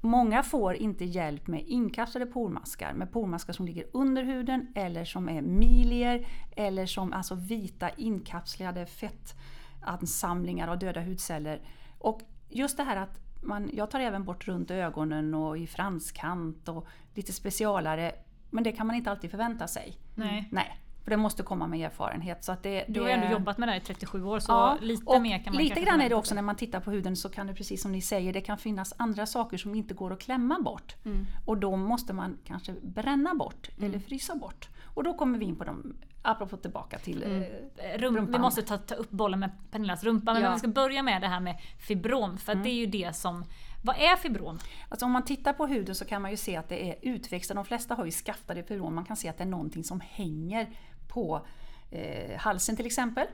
många 0.00 0.42
får 0.42 0.74
inte 0.74 1.04
hjälp 1.04 1.46
med 1.46 1.64
inkapslade 1.66 2.26
pormaskar, 2.26 2.92
med 2.92 3.12
pormaskar 3.12 3.52
som 3.52 3.66
ligger 3.66 3.86
under 3.92 4.24
huden 4.24 4.72
eller 4.74 5.04
som 5.04 5.28
är 5.28 5.42
milier 5.42 6.26
eller 6.56 6.86
som 6.86 7.12
alltså 7.12 7.34
vita 7.34 7.90
inkapslade 7.90 8.86
fettansamlingar 8.86 10.68
av 10.68 10.78
döda 10.78 11.00
hudceller. 11.00 11.60
Och 11.98 12.20
just 12.48 12.76
det 12.76 12.82
här 12.82 12.96
att 12.96 13.25
man, 13.46 13.70
jag 13.72 13.90
tar 13.90 14.00
även 14.00 14.24
bort 14.24 14.48
runt 14.48 14.70
ögonen 14.70 15.34
och 15.34 15.58
i 15.58 15.66
franskant 15.66 16.68
och 16.68 16.86
lite 17.14 17.32
specialare. 17.32 18.12
Men 18.50 18.64
det 18.64 18.72
kan 18.72 18.86
man 18.86 18.96
inte 18.96 19.10
alltid 19.10 19.30
förvänta 19.30 19.66
sig. 19.66 19.96
Nej. 20.14 20.48
Nej, 20.52 20.80
för 21.04 21.10
det 21.10 21.16
måste 21.16 21.42
komma 21.42 21.66
med 21.66 21.80
erfarenhet. 21.80 22.44
Så 22.44 22.52
att 22.52 22.62
det, 22.62 22.84
Du 22.88 23.00
har 23.00 23.06
det, 23.06 23.14
ju 23.14 23.20
ändå 23.20 23.32
jobbat 23.32 23.58
med 23.58 23.68
det 23.68 23.72
här 23.72 23.80
i 23.80 23.84
37 23.84 24.24
år 24.24 24.40
så 24.40 24.52
Ja, 24.52 24.78
lite 24.80 25.20
mer 25.20 25.44
kan 25.44 25.54
man 25.54 25.62
Lite 25.62 25.80
grann 25.80 26.00
är 26.00 26.08
det 26.08 26.14
också 26.14 26.34
när 26.34 26.42
man 26.42 26.56
tittar 26.56 26.80
på 26.80 26.90
huden 26.90 27.16
så 27.16 27.28
kan 27.28 27.46
det 27.46 27.54
precis 27.54 27.82
som 27.82 27.92
ni 27.92 28.02
säger, 28.02 28.32
det 28.32 28.40
kan 28.40 28.58
finnas 28.58 28.94
andra 28.96 29.26
saker 29.26 29.56
som 29.56 29.74
inte 29.74 29.94
går 29.94 30.12
att 30.12 30.20
klämma 30.20 30.58
bort. 30.60 30.94
Mm. 31.04 31.26
Och 31.44 31.56
då 31.56 31.76
måste 31.76 32.12
man 32.12 32.38
kanske 32.44 32.74
bränna 32.82 33.34
bort 33.34 33.68
eller 33.82 33.98
frysa 33.98 34.34
bort. 34.34 34.68
Och 34.96 35.04
då 35.04 35.14
kommer 35.14 35.38
vi 35.38 35.44
in 35.44 35.56
på 35.56 35.64
de, 35.64 35.96
apropå 36.22 36.56
tillbaka 36.56 36.98
till 36.98 37.22
Mm. 37.22 37.42
eh, 37.42 37.98
Rum, 37.98 38.14
vi 38.14 38.20
rumpan. 38.20 38.40
måste 38.40 38.62
ta, 38.62 38.78
ta 38.78 38.94
upp 38.94 39.10
bollen 39.10 39.40
med 39.40 39.50
Pernillas 39.70 40.04
rumpa 40.04 40.32
men 40.32 40.42
Ja. 40.42 40.52
vi 40.52 40.58
ska 40.58 40.68
börja 40.68 41.02
med 41.02 41.22
det 41.22 41.28
här 41.28 41.40
med 41.40 41.56
fibrom 41.78 42.38
för 42.38 42.52
att 42.52 42.62
det 42.62 42.70
är 42.70 42.74
ju 42.74 42.86
det 42.86 43.16
som... 43.16 43.44
Vad 43.82 43.96
är 43.96 44.16
fibrom? 44.16 44.58
Alltså 44.88 45.06
om 45.06 45.12
man 45.12 45.24
tittar 45.24 45.52
på 45.52 45.66
huden 45.66 45.94
så 45.94 46.04
kan 46.04 46.22
man 46.22 46.30
ju 46.30 46.36
se 46.36 46.56
att 46.56 46.68
det 46.68 46.90
är 46.90 46.96
utväxter. 47.02 47.54
De 47.54 47.64
flesta 47.64 47.94
har 47.94 48.04
ju 48.04 48.10
skaftade 48.10 48.62
fibrom. 48.62 48.94
Man 48.94 49.04
kan 49.04 49.16
se 49.16 49.28
att 49.28 49.38
det 49.38 49.44
är 49.44 49.48
någonting 49.48 49.84
som 49.84 50.00
hänger 50.00 50.66
på 51.08 51.46
eh, 51.90 52.36
halsen 52.38 52.76
till 52.76 52.86
exempel. 52.86 53.26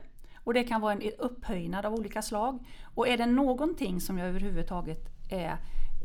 Och 0.43 0.53
det 0.53 0.63
kan 0.63 0.81
vara 0.81 0.93
en 0.93 1.01
upphöjnad 1.17 1.85
av 1.85 1.93
olika 1.93 2.21
slag. 2.21 2.65
Och 2.95 3.07
är 3.07 3.17
det 3.17 3.25
någonting 3.25 4.01
som 4.01 4.17
jag 4.17 4.27
överhuvudtaget 4.27 5.09
är 5.29 5.45
eh, 5.45 5.53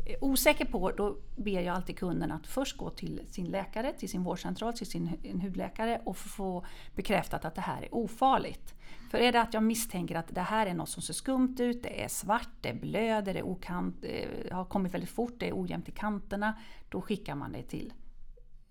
Eh, 0.09 0.15
osäker 0.21 0.65
på, 0.65 0.91
då 0.91 1.17
ber 1.35 1.61
jag 1.61 1.75
alltid 1.75 1.99
kunden 1.99 2.31
att 2.31 2.47
först 2.47 2.77
gå 2.77 2.89
till 2.89 3.21
sin 3.27 3.45
läkare, 3.45 3.93
till 3.93 4.09
sin 4.09 4.23
vårdcentral, 4.23 4.73
till 4.73 4.87
sin 4.87 5.41
hudläkare 5.41 6.01
och 6.05 6.17
få 6.17 6.65
bekräftat 6.95 7.45
att 7.45 7.55
det 7.55 7.61
här 7.61 7.81
är 7.81 7.95
ofarligt. 7.95 8.73
För 9.11 9.17
är 9.17 9.31
det 9.31 9.41
att 9.41 9.53
jag 9.53 9.63
misstänker 9.63 10.15
att 10.15 10.35
det 10.35 10.41
här 10.41 10.65
är 10.65 10.73
något 10.73 10.89
som 10.89 11.01
ser 11.01 11.13
skumt 11.13 11.55
ut, 11.59 11.83
det 11.83 12.03
är 12.03 12.07
svart, 12.07 12.49
det 12.61 12.73
blöder, 12.73 13.33
det 13.33 13.39
är 13.39 13.43
okant, 13.43 13.95
eh, 14.03 14.55
har 14.55 14.65
kommit 14.65 14.93
väldigt 14.93 15.09
fort, 15.09 15.33
det 15.37 15.49
är 15.49 15.61
ojämnt 15.61 15.89
i 15.89 15.91
kanterna, 15.91 16.57
då 16.89 17.01
skickar 17.01 17.35
man 17.35 17.51
det 17.51 17.63
till 17.63 17.93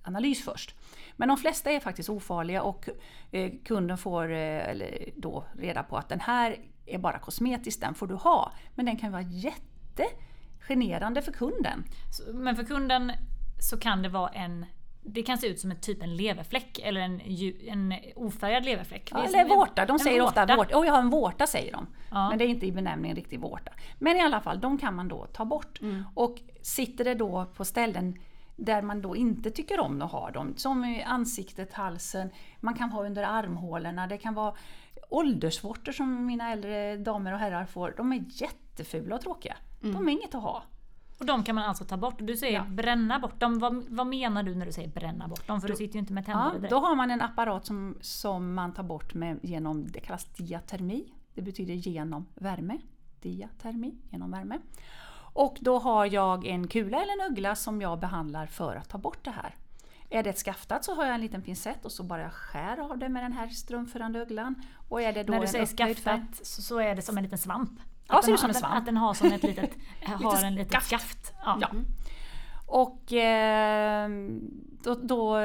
analys 0.03 0.45
först. 0.45 0.75
Men 1.17 1.29
de 1.29 1.37
flesta 1.37 1.71
är 1.71 1.81
faktiskt 1.81 2.09
ofarliga 2.09 2.63
och 2.63 2.89
eh, 3.31 3.53
kunden 3.65 3.99
får 3.99 4.29
då 5.21 5.45
reda 5.53 5.83
på 5.83 5.97
att 5.97 6.09
den 6.09 6.21
här 6.21 6.57
är 6.87 6.99
bara 6.99 7.19
kosmetisk, 7.19 7.81
den 7.81 7.95
får 7.95 8.07
du 8.07 8.15
ha. 8.15 8.53
Men 8.75 8.87
den 8.87 8.97
kan 8.97 9.13
vara 9.13 9.23
jätte 9.23 10.05
generande 10.69 11.23
för 11.23 11.33
kunden. 11.33 11.85
Men 12.35 12.57
för 12.57 12.65
kunden 12.65 13.13
så 13.61 13.79
kan 13.79 14.03
det 14.03 14.09
vara 14.09 14.29
en 14.29 14.67
det 15.03 15.23
kan 15.23 15.39
se 15.39 15.47
ut 15.47 15.61
som 15.61 15.71
en 15.71 15.81
typ 15.81 16.03
en 16.03 16.17
leverfläck 16.17 16.79
eller 16.79 17.01
en, 17.01 17.21
en 17.69 17.95
ofärgad 18.17 18.65
leverfläck. 18.65 19.11
Ja, 19.13 19.25
eller 19.25 19.45
vårta, 19.45 19.87
de 19.87 19.99
säger 19.99 20.23
ofta 20.23 20.41
vårta. 20.41 20.57
vårta. 20.57 20.79
Oh, 20.79 20.87
jag 20.87 20.93
har 20.93 21.01
en 21.01 21.11
vårta 21.11 21.47
säger 21.47 21.73
de. 21.73 21.87
Ja. 22.11 22.29
Men 22.29 22.39
det 22.39 22.45
är 22.45 22.49
inte 22.49 22.67
i 22.67 22.73
benämningen 22.73 23.17
riktig 23.17 23.41
vårta. 23.41 23.73
Men 23.99 24.17
i 24.17 24.21
alla 24.21 24.41
fall, 24.41 24.61
de 24.61 24.79
kan 24.79 24.95
man 24.95 25.09
då 25.09 25.27
ta 25.27 25.45
bort. 25.45 25.81
Mm. 25.81 26.05
Och 26.15 26.39
sitter 26.63 27.05
det 27.05 27.15
då 27.15 27.47
på 27.55 27.65
ställen 27.65 28.19
där 28.57 28.83
man 28.83 29.03
då 29.03 29.17
inte 29.17 29.51
tycker 29.51 29.81
om 29.81 30.03
att 30.03 30.13
ha 30.13 30.31
dem, 30.31 30.55
som 30.57 30.85
i 30.85 31.03
ansiktet, 31.03 31.73
halsen, 31.73 32.31
man 32.61 32.75
kan 32.75 32.91
ha 32.91 33.07
under 33.07 33.23
armhålorna, 33.23 34.07
det 34.07 34.19
kan 34.19 34.35
vara 34.35 34.55
åldersvårtor 35.09 35.93
som 35.93 36.27
mina 36.27 36.53
äldre 36.53 36.97
damer 36.97 37.33
och 37.33 37.39
herrar 37.39 37.65
får. 37.65 37.95
De 37.97 38.13
är 38.13 38.25
jättefula 38.29 39.15
och 39.15 39.21
tråkiga. 39.21 39.57
Mm. 39.83 39.95
De 39.95 40.09
är 40.09 40.13
inget 40.13 40.35
att 40.35 40.43
ha. 40.43 40.63
Och 41.19 41.27
de 41.27 41.43
kan 41.45 41.55
man 41.55 41.65
alltså 41.65 41.85
ta 41.85 41.97
bort. 41.97 42.15
Du 42.19 42.37
säger 42.37 42.59
Ja. 42.59 42.65
bränna 42.65 43.19
bort 43.19 43.41
dem. 43.41 43.59
Vad, 43.59 43.85
vad 43.89 44.07
menar 44.07 44.43
du 44.43 44.55
när 44.55 44.67
du 44.67 44.73
säger 44.73 44.89
bränna 44.89 45.29
bort 45.29 45.47
dem? 45.47 45.61
För 45.61 45.69
du 45.69 45.77
sitter 45.77 45.95
ju 45.95 46.01
inte 46.01 46.13
med 46.13 46.27
tänder 46.27 46.45
Ja, 46.47 46.53
direkt. 46.53 46.71
då 46.71 46.79
har 46.79 46.97
man 46.97 47.11
en 47.11 47.21
apparat 47.23 47.67
som, 47.67 47.97
som 48.01 48.55
man 48.55 48.73
tar 48.75 48.83
bort 48.83 49.15
med, 49.15 49.39
genom, 49.43 49.87
det 49.93 50.01
kallas 50.01 50.25
diatermi. 50.25 51.13
Det 51.35 51.43
betyder 51.43 51.75
genom 51.75 52.27
värme. 52.35 52.79
Diatermi, 53.21 53.95
genom 54.11 54.31
värme. 54.31 54.59
Och 55.33 55.57
då 55.61 55.79
har 55.79 56.07
jag 56.07 56.47
en 56.47 56.69
kula 56.69 57.03
eller 57.03 57.25
en 57.25 57.33
uggla 57.33 57.55
som 57.55 57.81
jag 57.81 57.99
behandlar 58.01 58.47
för 58.47 58.77
att 58.77 58.89
ta 58.89 58.99
bort 58.99 59.25
det 59.25 59.31
här. 59.31 59.55
Är 60.11 60.23
det 60.23 60.31
ett 60.31 60.39
skaftat 60.39 60.85
så 60.85 60.95
har 60.95 61.05
jag 61.05 61.15
en 61.15 61.21
liten 61.21 61.43
pincett 61.43 61.85
och 61.85 61.93
så 61.93 62.03
bara 62.03 62.31
skär 62.31 62.91
av 62.91 62.99
det 62.99 63.09
med 63.09 63.23
den 63.25 63.33
här 63.33 63.49
strömförande 63.49 64.23
ugglan. 64.23 64.55
Och 64.89 65.03
är 65.03 65.13
det 65.13 65.23
då 65.25 65.33
när 65.33 65.41
du 65.41 65.47
säger 65.47 65.67
skaftat 65.67 66.21
så, 66.43 66.63
så 66.63 66.79
är 66.79 66.95
det 66.97 67.03
som 67.03 67.17
en 67.19 67.23
liten 67.25 67.39
svamp. 67.39 67.81
Ja, 68.09 68.19
Att 68.19 68.25
ser 68.25 68.29
den 68.29 68.35
ut 68.35 68.41
som 68.41 68.51
en 68.51 68.55
svamp. 68.55 68.75
Att 68.75 68.87
den 68.87 68.97
har 68.97 69.15
som 69.15 69.33
ett 69.33 69.43
litet, 69.43 69.71
har 70.05 70.45
en 70.45 70.55
litet 70.55 70.83
skaft. 70.83 71.33
Ja. 71.45 71.59
Ja. 71.61 71.69
Och 72.67 73.13
eh, 73.13 74.09
då, 74.83 74.95
då 74.95 75.37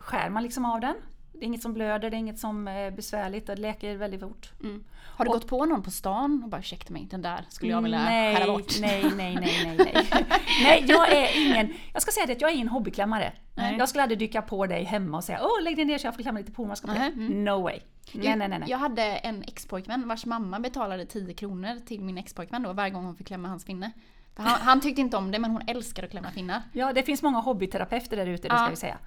skär 0.00 0.30
man 0.30 0.42
liksom 0.42 0.64
av 0.64 0.80
den. 0.80 0.94
Det 1.38 1.44
är 1.44 1.46
inget 1.46 1.62
som 1.62 1.72
blöder, 1.74 2.10
det 2.10 2.16
är 2.16 2.18
inget 2.18 2.38
som 2.38 2.68
är 2.68 2.90
besvärligt 2.90 3.48
och 3.48 3.56
det 3.56 3.62
läker 3.62 3.96
väldigt 3.96 4.20
fort. 4.20 4.52
Mm. 4.62 4.84
Har 5.16 5.24
du 5.24 5.30
gått 5.30 5.46
på 5.46 5.64
någon 5.64 5.82
på 5.82 5.90
stan 5.90 6.40
och 6.44 6.48
bara 6.50 6.60
ursäkta 6.60 6.92
mig, 6.92 7.06
den 7.10 7.22
där 7.22 7.44
skulle 7.48 7.72
jag 7.72 7.82
vilja 7.82 7.98
nej, 8.04 8.36
skära 8.36 8.52
bort? 8.52 8.72
Nej, 8.80 9.02
nej, 9.16 9.34
nej, 9.40 9.76
nej, 9.76 9.76
nej. 9.78 10.06
nej, 10.62 10.84
jag 10.88 11.12
är 11.12 11.46
ingen, 11.46 11.74
jag 11.92 12.02
ska 12.02 12.10
säga 12.12 12.26
det 12.26 12.32
att 12.32 12.40
jag 12.40 12.50
är 12.50 12.54
ingen 12.54 12.68
hobbyklämmare. 12.68 13.32
Nej. 13.54 13.76
Jag 13.78 13.88
skulle 13.88 14.02
aldrig 14.02 14.18
dyka 14.18 14.42
på 14.42 14.66
dig 14.66 14.84
hemma 14.84 15.16
och 15.16 15.24
säga 15.24 15.40
åh 15.42 15.62
lägg 15.62 15.76
dig 15.76 15.84
ner 15.84 15.98
så 15.98 16.06
jag 16.06 16.14
får 16.14 16.22
klämma 16.22 16.38
lite 16.38 16.52
pormaskar 16.52 16.88
på 16.88 16.94
dig. 16.94 17.12
Nej, 17.16 17.28
No 17.28 17.62
way. 17.62 17.80
Nej, 18.12 18.36
nej, 18.36 18.48
nej. 18.48 18.58
nej. 18.58 18.70
Jag 18.70 18.78
hade 18.78 19.02
en 19.02 19.42
ex-pojkvän 19.42 20.08
vars 20.08 20.26
mamma 20.26 20.60
betalade 20.60 21.06
10 21.06 21.34
kronor 21.34 21.80
till 21.86 22.00
min 22.00 22.18
ex-pojkvän 22.18 22.62
då 22.62 22.72
varje 22.72 22.90
gång 22.90 23.04
hon 23.04 23.16
fick 23.16 23.26
klämma 23.26 23.48
hans 23.48 23.64
finne. 23.64 23.90
Han, 24.36 24.60
han 24.60 24.80
tyckte 24.80 25.00
inte 25.00 25.16
om 25.16 25.30
det 25.30 25.38
men 25.38 25.50
hon 25.50 25.62
älskade 25.66 26.04
att 26.06 26.10
klämma 26.10 26.30
finnar. 26.30 26.62
Ja, 26.72 26.92
det 26.92 27.02
finns 27.02 27.22
många 27.22 27.38
hobbyterapeuter 27.38 28.16
där 28.16 28.26
ute, 28.26 28.48
det 28.48 28.54
ska 28.54 28.64
Ja. 28.64 28.70
vi 28.70 28.76
säga. 28.76 28.98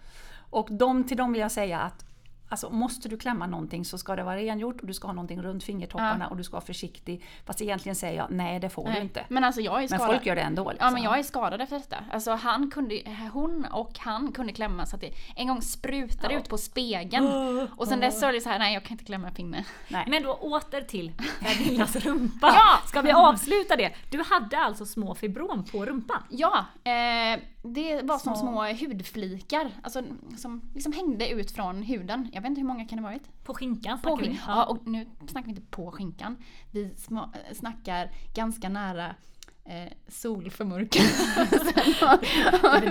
Och 0.49 0.67
de, 0.71 1.03
till 1.03 1.17
dem 1.17 1.31
vill 1.33 1.41
jag 1.41 1.51
säga 1.51 1.79
att 1.79 2.05
Alltså 2.49 2.69
måste 2.69 3.09
du 3.09 3.17
klämma 3.17 3.47
någonting 3.47 3.85
så 3.85 3.97
ska 3.97 4.15
det 4.15 4.23
vara 4.23 4.35
rengjort 4.37 4.81
och 4.81 4.87
du 4.87 4.93
ska 4.93 5.07
ha 5.07 5.13
någonting 5.13 5.41
runt 5.41 5.63
fingertopparna 5.63 6.27
och 6.27 6.37
du 6.37 6.43
ska 6.43 6.51
vara 6.53 6.65
försiktig. 6.65 7.23
Fast 7.45 7.61
egentligen 7.61 7.95
säger 7.95 8.17
jag, 8.17 8.27
nej 8.31 8.59
det 8.59 8.69
får 8.69 8.85
du 8.85 8.91
Nej. 8.91 9.01
inte. 9.01 9.25
Men 9.29 9.43
alltså 9.43 9.61
jag 9.61 9.83
är 9.83 9.87
Men 9.89 9.99
folk 9.99 10.25
gör 10.25 10.35
det 10.35 10.41
ändå. 10.41 10.71
Liksom. 10.71 10.85
Ja 10.87 10.91
men 10.91 11.03
jag 11.03 11.19
är 11.19 11.23
skadad 11.23 11.61
efter 11.61 11.79
detta. 11.79 11.97
Alltså 12.11 12.31
han 12.31 12.71
kunde, 12.71 13.01
hon 13.33 13.65
och 13.71 13.91
han 13.99 14.31
kunde 14.31 14.53
klämma 14.53 14.85
så 14.85 14.95
att 14.95 15.01
det 15.01 15.11
en 15.35 15.47
gång 15.47 15.61
sprutade 15.61 16.33
Ja. 16.33 16.39
ut 16.39 16.49
på 16.49 16.57
spegeln. 16.57 17.27
Och 17.77 17.87
sen 17.87 17.99
dess 17.99 18.19
så 18.19 18.25
är 18.25 18.33
det 18.33 18.41
så 18.41 18.49
här, 18.49 18.59
nej 18.59 18.73
jag 18.73 18.83
kan 18.83 18.91
inte 18.91 19.05
klämma 19.05 19.27
en 19.27 19.33
pinne. 19.33 19.65
nej. 19.87 20.05
Men 20.07 20.23
då 20.23 20.33
åter 20.33 20.81
till 20.81 21.11
Pernillas 21.39 21.95
rumpa. 21.95 22.47
Ja! 22.55 22.79
Ska 22.87 23.01
vi 23.01 23.11
avsluta 23.11 23.75
det? 23.75 23.91
Du 24.11 24.23
hade 24.23 24.57
alltså 24.57 24.85
små 24.85 25.15
fibrom 25.15 25.63
på 25.71 25.85
rumpan? 25.85 26.23
Ja, 26.29 26.65
eh, 26.83 27.39
det 27.63 28.01
var 28.03 28.17
som 28.17 28.35
Så. 28.35 28.39
små 28.39 28.63
hudflikar. 28.73 29.71
Alltså 29.83 30.03
som 30.37 30.61
liksom 30.73 30.93
hängde 30.93 31.29
ut 31.29 31.51
från 31.51 31.83
huden. 31.83 32.29
Jag 32.37 32.41
vet 32.41 32.49
inte 32.49 32.61
hur 32.61 32.67
många 32.67 32.85
kan 32.85 32.97
det 32.97 33.03
ha 33.03 33.09
varit? 33.09 33.43
På 33.43 33.53
skinkan 33.53 33.99
På 34.01 34.09
snackar 34.09 34.21
vi. 34.21 34.27
skink- 34.29 34.41
ja. 34.47 34.65
och 34.65 34.87
nu 34.87 35.05
snackar 35.27 35.45
vi 35.45 35.49
inte 35.55 35.71
på 35.71 35.91
skinkan. 35.91 36.37
Vi 36.71 36.83
eh, 36.83 37.53
snackar 37.53 38.09
ganska 38.35 38.69
nära 38.69 39.15
eh, 39.65 39.91
solförmörkelsen. 40.07 41.47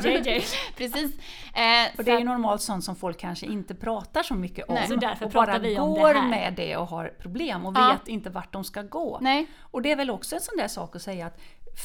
JJ. 0.25 0.45
Precis. 0.77 1.19
Eh, 1.55 1.99
Och 1.99 2.05
det 2.05 2.11
är 2.13 2.19
ju 2.19 2.25
normalt 2.25 2.63
sånt 2.63 2.85
som 2.85 2.97
folk 2.97 3.19
kanske 3.19 3.47
inte 3.47 3.75
pratar 3.75 4.23
så 4.23 4.35
mycket 4.35 4.69
om. 4.69 4.75
Nej. 4.75 4.89
Så 4.89 4.97
därför 4.97 5.27
och 5.27 5.33
pratar 5.33 5.53
bara 5.53 5.59
vi 5.59 5.79
om 5.79 5.95
det 5.95 6.01
går 6.01 6.15
här. 6.15 6.29
med 6.29 6.55
det 6.57 6.77
och 6.77 6.87
har 6.87 7.13
problem 7.19 7.67
och 7.67 7.77
Ja. 7.77 7.97
vet 7.99 8.09
inte 8.09 8.31
vart 8.31 8.53
de 8.53 8.65
ska 8.65 8.83
gå. 8.83 9.19
Nej, 9.21 9.47
Och 9.61 9.83
det 9.83 9.93
är 9.93 9.97
väl 9.97 10.11
också 10.11 10.35
en 10.35 10.41
sån 10.43 10.57
där 10.57 10.69
sak 10.69 10.97
att 10.97 11.03
säga 11.03 11.27
att 11.27 11.41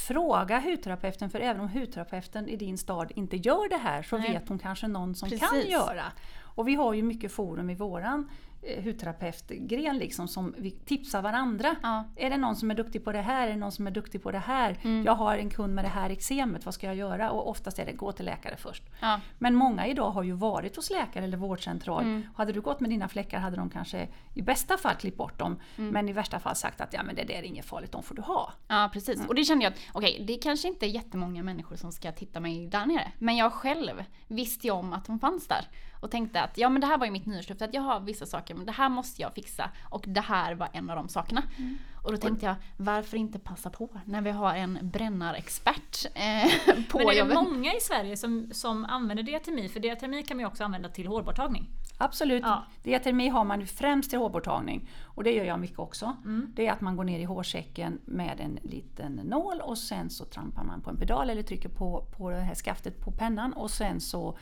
fråga 0.08 0.60
hudterapeuten, 0.60 1.30
för 1.30 1.40
även 1.40 1.60
om 1.62 1.68
hudterapeuten 1.68 2.48
i 2.48 2.56
din 2.56 2.78
stad 2.78 3.12
inte 3.16 3.36
gör 3.36 3.68
det 3.68 3.76
här 3.76 4.02
så 4.02 4.18
Nej. 4.18 4.32
vet 4.32 4.48
hon 4.48 4.58
kanske 4.58 4.88
någon 4.88 5.14
som 5.14 5.30
kan 5.30 5.38
Precis. 5.38 5.70
göra. 5.70 6.04
Och 6.54 6.68
vi 6.68 6.74
har 6.74 6.94
ju 6.94 7.02
mycket 7.02 7.32
forum 7.32 7.70
i 7.70 7.74
våran 7.74 8.30
eh, 8.62 8.84
hudterapeutgren 8.84 9.98
liksom 9.98 10.28
som 10.28 10.54
vi 10.58 10.70
tipsar 10.70 11.22
varandra. 11.22 11.76
Ja. 11.82 12.04
Är 12.16 12.30
det 12.30 12.36
någon 12.36 12.56
som 12.56 12.70
är 12.70 12.74
duktig 12.74 13.04
på 13.04 13.12
det 13.12 13.20
här? 13.20 13.46
Är 13.46 13.50
det 13.50 13.56
någon 13.56 13.72
som 13.72 13.86
är 13.86 13.90
duktig 13.90 14.22
på 14.22 14.30
det 14.30 14.38
här? 14.38 14.78
Mm. 14.82 15.04
Jag 15.04 15.14
har 15.14 15.38
en 15.38 15.50
kund 15.50 15.74
med 15.74 15.84
det 15.84 15.88
här 15.88 16.10
eksemet, 16.10 16.64
vad 16.64 16.74
ska 16.74 16.86
jag 16.86 16.96
göra? 16.96 17.30
Och 17.30 17.48
oftast 17.50 17.78
är 17.78 17.86
det 17.86 17.92
gå 17.92 18.12
till 18.12 18.24
läkare 18.24 18.56
först. 18.56 18.82
ja. 19.00 19.20
Men 19.38 19.54
många 19.54 19.86
idag 19.86 20.10
har 20.10 20.22
ju 20.22 20.32
varit 20.32 20.76
hos 20.76 20.90
läkare 20.90 21.24
eller 21.24 21.36
vårdcentral. 21.36 22.02
Mm. 22.04 22.22
Hade 22.36 22.52
du 22.52 22.60
gått 22.60 22.80
med 22.80 22.90
dina 22.90 23.08
fläckar 23.08 23.38
hade 23.38 23.56
de 23.56 23.70
kanske 23.70 24.08
i 24.34 24.42
bästa 24.42 24.76
fall 24.76 24.94
klippt 24.94 25.16
bort 25.16 25.38
dem. 25.38 25.60
Mm. 25.76 25.90
Men 25.90 26.08
i 26.08 26.12
värsta 26.12 26.38
fall 26.38 26.56
sagt 26.56 26.80
att 26.80 26.92
ja, 26.92 27.02
men 27.02 27.14
det 27.14 27.24
där 27.24 27.34
är 27.34 27.42
inget 27.42 27.64
farligt, 27.64 27.92
de 27.92 28.02
får 28.02 28.14
du 28.14 28.22
ha. 28.22 28.52
Ja 28.68 28.90
precis. 28.92 29.16
Mm. 29.16 29.28
Och 29.28 29.34
det 29.34 29.44
kände 29.44 29.64
jag 29.64 29.72
att, 29.72 29.78
okej 29.92 30.24
det 30.26 30.34
kanske 30.34 30.68
inte 30.68 30.86
är 30.86 30.90
jättemånga 30.90 31.42
människor 31.42 31.76
som 31.76 31.92
ska 31.92 32.12
titta 32.12 32.40
mig 32.40 32.66
där 32.66 32.86
nere. 32.86 33.12
Men 33.18 33.36
jag 33.36 33.52
själv 33.52 34.04
visste 34.28 34.66
ju 34.66 34.72
om 34.72 34.92
att 34.92 35.06
hon 35.06 35.18
fanns 35.18 35.48
där. 35.48 35.68
Och 36.02 36.10
tänkte 36.10 36.42
att 36.42 36.58
ja 36.58 36.68
men 36.68 36.80
det 36.80 36.86
här 36.86 36.98
var 36.98 37.06
ju 37.06 37.12
mitt 37.12 37.26
nyårslöfte, 37.26 37.64
att 37.64 37.74
jag 37.74 37.82
har 37.82 38.00
vissa 38.00 38.26
saker 38.26 38.54
men 38.54 38.66
det 38.66 38.72
här 38.72 38.88
måste 38.88 39.22
jag 39.22 39.34
fixa. 39.34 39.70
Och 39.90 40.04
det 40.08 40.20
här 40.20 40.54
var 40.54 40.68
en 40.72 40.90
av 40.90 40.96
de 40.96 41.08
sakerna. 41.08 41.42
Mm. 41.58 41.78
Och 42.02 42.12
då 42.12 42.16
tänkte 42.16 42.46
jag, 42.46 42.54
varför 42.76 43.16
inte 43.16 43.38
passa 43.38 43.70
på 43.70 43.88
när 44.04 44.20
vi 44.20 44.30
har 44.30 44.54
en 44.54 44.78
brännarexpert 44.82 46.06
eh, 46.14 46.74
på 46.90 46.98
Men 46.98 47.06
är 47.06 47.12
det 47.12 47.18
jobbet. 47.18 47.34
många 47.34 47.74
i 47.74 47.80
Sverige 47.80 48.16
som, 48.16 48.48
som 48.52 48.84
använder 48.84 49.22
diatermi? 49.22 49.68
För 49.68 49.80
diatermi 49.80 50.22
kan 50.22 50.36
man 50.36 50.42
ju 50.42 50.46
också 50.46 50.64
använda 50.64 50.88
till 50.88 51.06
hårborttagning. 51.06 51.68
Absolut. 51.98 52.42
Ja. 52.42 52.64
Diatermi 52.82 53.28
har 53.28 53.44
man 53.44 53.66
främst 53.66 54.10
till 54.10 54.18
hårborttagning. 54.18 54.90
Och 55.04 55.24
det 55.24 55.32
gör 55.32 55.44
jag 55.44 55.60
mycket 55.60 55.78
också. 55.78 56.16
Mm. 56.24 56.52
Det 56.54 56.66
är 56.66 56.72
att 56.72 56.80
man 56.80 56.96
går 56.96 57.04
ner 57.04 57.18
i 57.18 57.24
hårsäcken 57.24 58.00
med 58.04 58.40
en 58.40 58.58
liten 58.62 59.12
nål 59.12 59.60
och 59.60 59.78
sen 59.78 60.10
så 60.10 60.24
trampar 60.24 60.64
man 60.64 60.80
på 60.80 60.90
en 60.90 60.96
pedal 60.96 61.30
eller 61.30 61.42
trycker 61.42 61.68
på, 61.68 62.06
på 62.16 62.30
det 62.30 62.36
här 62.36 62.54
skaftet 62.54 63.00
på 63.00 63.10
pennan 63.10 63.52
och 63.52 63.70
sen 63.70 64.00
så 64.00 64.38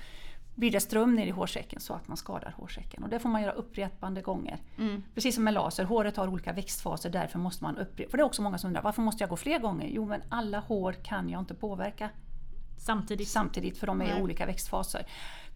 blir 0.54 0.70
det 0.70 0.80
ström 0.80 1.14
ner 1.14 1.26
i 1.26 1.30
hårsäcken 1.30 1.80
så 1.80 1.94
att 1.94 2.08
man 2.08 2.16
skadar 2.16 2.54
hårsäcken. 2.56 3.02
Och 3.02 3.08
det 3.08 3.18
får 3.18 3.28
man 3.28 3.42
göra 3.42 3.52
upprepande 3.52 4.22
gånger. 4.22 4.58
Mm. 4.78 5.02
Precis 5.14 5.34
som 5.34 5.44
med 5.44 5.54
laser, 5.54 5.84
håret 5.84 6.16
har 6.16 6.28
olika 6.28 6.52
växtfaser 6.52 7.10
därför 7.10 7.38
måste 7.38 7.64
man 7.64 7.76
upprepa. 7.76 8.10
För 8.10 8.18
det 8.18 8.22
är 8.22 8.26
också 8.26 8.42
många 8.42 8.58
som 8.58 8.68
undrar, 8.68 8.82
varför 8.82 9.02
måste 9.02 9.22
jag 9.22 9.30
gå 9.30 9.36
fler 9.36 9.58
gånger? 9.58 9.88
Jo 9.88 10.04
men 10.04 10.22
alla 10.28 10.60
hår 10.60 10.92
kan 10.92 11.28
jag 11.28 11.40
inte 11.40 11.54
påverka 11.54 12.10
Samtidigt. 12.78 13.28
samtidigt 13.28 13.78
för 13.78 13.86
de 13.86 14.00
är 14.00 14.18
i 14.18 14.22
olika 14.22 14.46
växtfaser. 14.46 15.06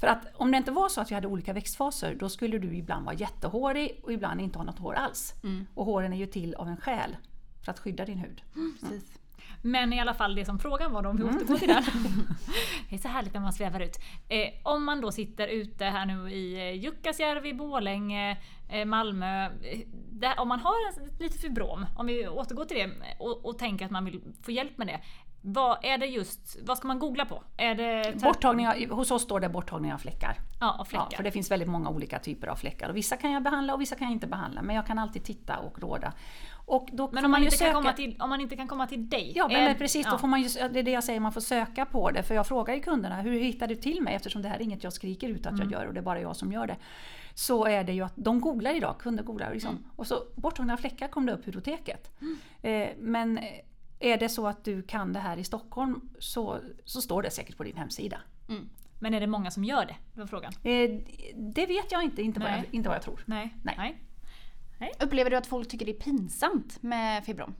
För 0.00 0.06
att 0.06 0.26
om 0.34 0.50
det 0.50 0.56
inte 0.56 0.70
var 0.70 0.88
så 0.88 1.00
att 1.00 1.10
vi 1.10 1.14
hade 1.14 1.26
olika 1.26 1.52
växtfaser 1.52 2.14
då 2.14 2.28
skulle 2.28 2.58
du 2.58 2.76
ibland 2.76 3.04
vara 3.04 3.14
jättehårig 3.14 4.00
och 4.02 4.12
ibland 4.12 4.40
inte 4.40 4.58
ha 4.58 4.64
något 4.64 4.78
hår 4.78 4.94
alls. 4.94 5.34
Mm. 5.42 5.66
Och 5.74 5.86
håren 5.86 6.12
är 6.12 6.16
ju 6.16 6.26
till 6.26 6.54
av 6.54 6.68
en 6.68 6.76
själ 6.76 7.16
för 7.64 7.72
att 7.72 7.78
skydda 7.78 8.04
din 8.04 8.18
hud. 8.18 8.42
Precis. 8.80 9.18
Men 9.66 9.92
i 9.92 10.00
alla 10.00 10.14
fall 10.14 10.34
det 10.34 10.44
som 10.44 10.58
frågan 10.58 10.92
var 10.92 11.02
då, 11.02 11.08
om 11.08 11.16
vi 11.16 11.22
återgår 11.22 11.56
till 11.58 11.68
den. 11.68 11.82
det 12.88 12.94
är 12.94 12.98
så 12.98 13.08
härligt 13.08 13.34
när 13.34 13.40
man 13.40 13.52
svävar 13.52 13.80
ut. 13.80 13.98
Eh, 14.28 14.48
om 14.62 14.84
man 14.84 15.00
då 15.00 15.12
sitter 15.12 15.48
ute 15.48 15.84
här 15.84 16.06
nu 16.06 16.30
i 16.30 16.54
eh, 16.54 16.84
Jukkasjärvi, 16.84 17.54
Borlänge, 17.54 18.36
eh, 18.68 18.84
Malmö. 18.84 19.44
Eh, 19.44 19.78
där, 20.12 20.40
om 20.40 20.48
man 20.48 20.60
har 20.60 20.72
en, 20.72 21.10
lite 21.18 21.38
fibrom, 21.38 21.86
om 21.96 22.06
vi 22.06 22.28
återgår 22.28 22.64
till 22.64 22.76
det 22.76 22.90
och, 23.18 23.46
och 23.46 23.58
tänker 23.58 23.84
att 23.84 23.90
man 23.90 24.04
vill 24.04 24.20
få 24.42 24.50
hjälp 24.50 24.78
med 24.78 24.86
det. 24.86 25.00
Vad 25.46 25.78
är 25.82 25.98
det 25.98 26.06
just, 26.06 26.56
vad 26.62 26.78
ska 26.78 26.88
man 26.88 26.98
googla 26.98 27.24
på? 27.24 27.42
Är 27.56 27.74
det 27.74 28.22
Borttagning 28.22 28.90
hos 28.90 29.10
oss 29.10 29.22
står 29.22 29.40
det 29.40 29.48
borttagning 29.48 29.92
av 29.92 29.98
fläckar. 29.98 30.38
Ja, 30.60 30.74
Ja, 30.78 30.84
fläckar. 30.84 31.16
för 31.16 31.22
det 31.24 31.30
finns 31.30 31.50
väldigt 31.50 31.68
många 31.68 31.88
olika 31.90 32.18
typer 32.18 32.46
av 32.46 32.56
fläckar. 32.56 32.88
Och 32.88 32.96
vissa 32.96 33.16
kan 33.16 33.32
jag 33.32 33.42
behandla 33.42 33.74
och 33.74 33.80
vissa 33.80 33.96
kan 33.96 34.06
jag 34.06 34.12
inte 34.12 34.26
behandla. 34.26 34.62
Men 34.62 34.76
jag 34.76 34.86
kan 34.86 34.98
alltid 34.98 35.24
titta 35.24 35.58
och 35.58 35.78
råda. 35.78 36.12
Och 36.66 36.88
då 36.92 37.10
men 37.12 37.24
om 37.24 37.30
man, 37.30 37.42
inte 37.44 37.56
kan 37.56 37.66
söka- 37.66 37.72
komma 37.72 37.92
till, 37.92 38.16
om 38.20 38.28
man 38.30 38.40
inte 38.40 38.56
kan 38.56 38.68
komma 38.68 38.86
till 38.86 39.08
dig? 39.08 39.32
Ja, 39.36 39.48
men, 39.48 39.64
men 39.64 39.76
precis. 39.76 40.06
ja. 40.06 40.12
Då 40.12 40.18
får 40.18 40.28
man 40.28 40.42
ju, 40.42 40.48
det 40.48 40.78
är 40.78 40.82
det 40.82 40.90
jag 40.90 41.04
säger, 41.04 41.20
man 41.20 41.32
får 41.32 41.40
söka 41.40 41.84
på 41.86 42.10
det. 42.10 42.22
För 42.22 42.34
jag 42.34 42.46
frågar 42.46 42.74
ju 42.74 42.80
kunderna, 42.80 43.20
hur 43.20 43.40
hittar 43.40 43.66
du 43.66 43.74
till 43.76 44.02
mig? 44.02 44.14
Eftersom 44.14 44.42
det 44.42 44.48
här 44.48 44.56
är 44.56 44.62
inget 44.62 44.84
jag 44.84 44.92
skriker 44.92 45.28
ut 45.28 45.46
att 45.46 45.52
Mm. 45.52 45.70
jag 45.70 45.80
gör 45.80 45.86
och 45.88 45.94
det 45.94 46.00
är 46.00 46.04
bara 46.04 46.20
jag 46.20 46.36
som 46.36 46.52
gör 46.52 46.66
det. 46.66 46.76
Så 47.34 47.64
är 47.66 47.84
det 47.84 47.92
ju 47.92 48.02
att 48.02 48.12
de 48.16 48.40
googlar 48.40 48.74
idag, 48.76 48.98
kunder 48.98 49.22
googlar 49.24 49.50
liksom. 49.52 49.70
Mm. 49.70 49.82
Och 49.96 50.06
så 50.06 50.22
borttagna 50.36 50.76
fläckar 50.76 51.08
kom 51.08 51.26
det 51.26 51.32
upp 51.32 51.46
hudoteket. 51.46 52.10
Eh, 52.62 52.88
men 52.98 53.40
är 53.98 54.16
det 54.16 54.28
så 54.28 54.46
att 54.46 54.64
du 54.64 54.82
kan 54.82 55.12
det 55.12 55.18
här 55.20 55.36
i 55.36 55.44
Stockholm 55.44 56.10
så, 56.18 56.58
så 56.84 57.00
står 57.00 57.22
det 57.22 57.30
säkert 57.30 57.56
på 57.56 57.64
din 57.64 57.76
hemsida. 57.76 58.18
Mm. 58.48 58.68
Men 59.00 59.14
är 59.14 59.20
det 59.20 59.26
många 59.26 59.50
som 59.50 59.64
gör 59.64 59.86
det? 59.86 59.96
Det 60.14 60.20
var 60.20 60.26
frågan. 60.26 60.52
Eh, 60.62 60.90
det 61.36 61.66
vet 61.66 61.92
jag 61.92 62.02
inte, 62.02 62.22
inte 62.22 62.40
vad 62.40 62.50
jag, 62.50 62.62
inte 62.70 62.88
vad 62.88 62.96
jag 62.96 63.02
tror. 63.02 63.22
Nej. 63.26 63.54
Nej. 63.62 63.74
Nej. 63.78 63.96
Upplever 65.00 65.30
du 65.30 65.36
att 65.36 65.46
folk 65.46 65.68
tycker 65.68 65.86
det 65.86 65.92
är 65.92 66.00
pinsamt 66.00 66.82
med 66.82 67.24
fibrom? 67.24 67.54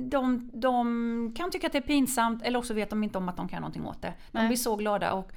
de, 0.00 0.50
de 0.54 1.34
kan 1.36 1.50
tycka 1.50 1.66
att 1.66 1.72
det 1.72 1.78
är 1.78 1.82
pinsamt 1.82 2.42
eller 2.42 2.58
också 2.58 2.74
vet 2.74 2.90
de 2.90 3.04
inte 3.04 3.18
om 3.18 3.28
att 3.28 3.36
de 3.36 3.48
kan 3.48 3.60
någonting 3.60 3.86
åt 3.86 4.02
det. 4.02 4.14
De 4.32 4.38
Nej. 4.38 4.46
blir 4.46 4.56
så 4.56 4.76
glada. 4.76 5.12
Och 5.12 5.32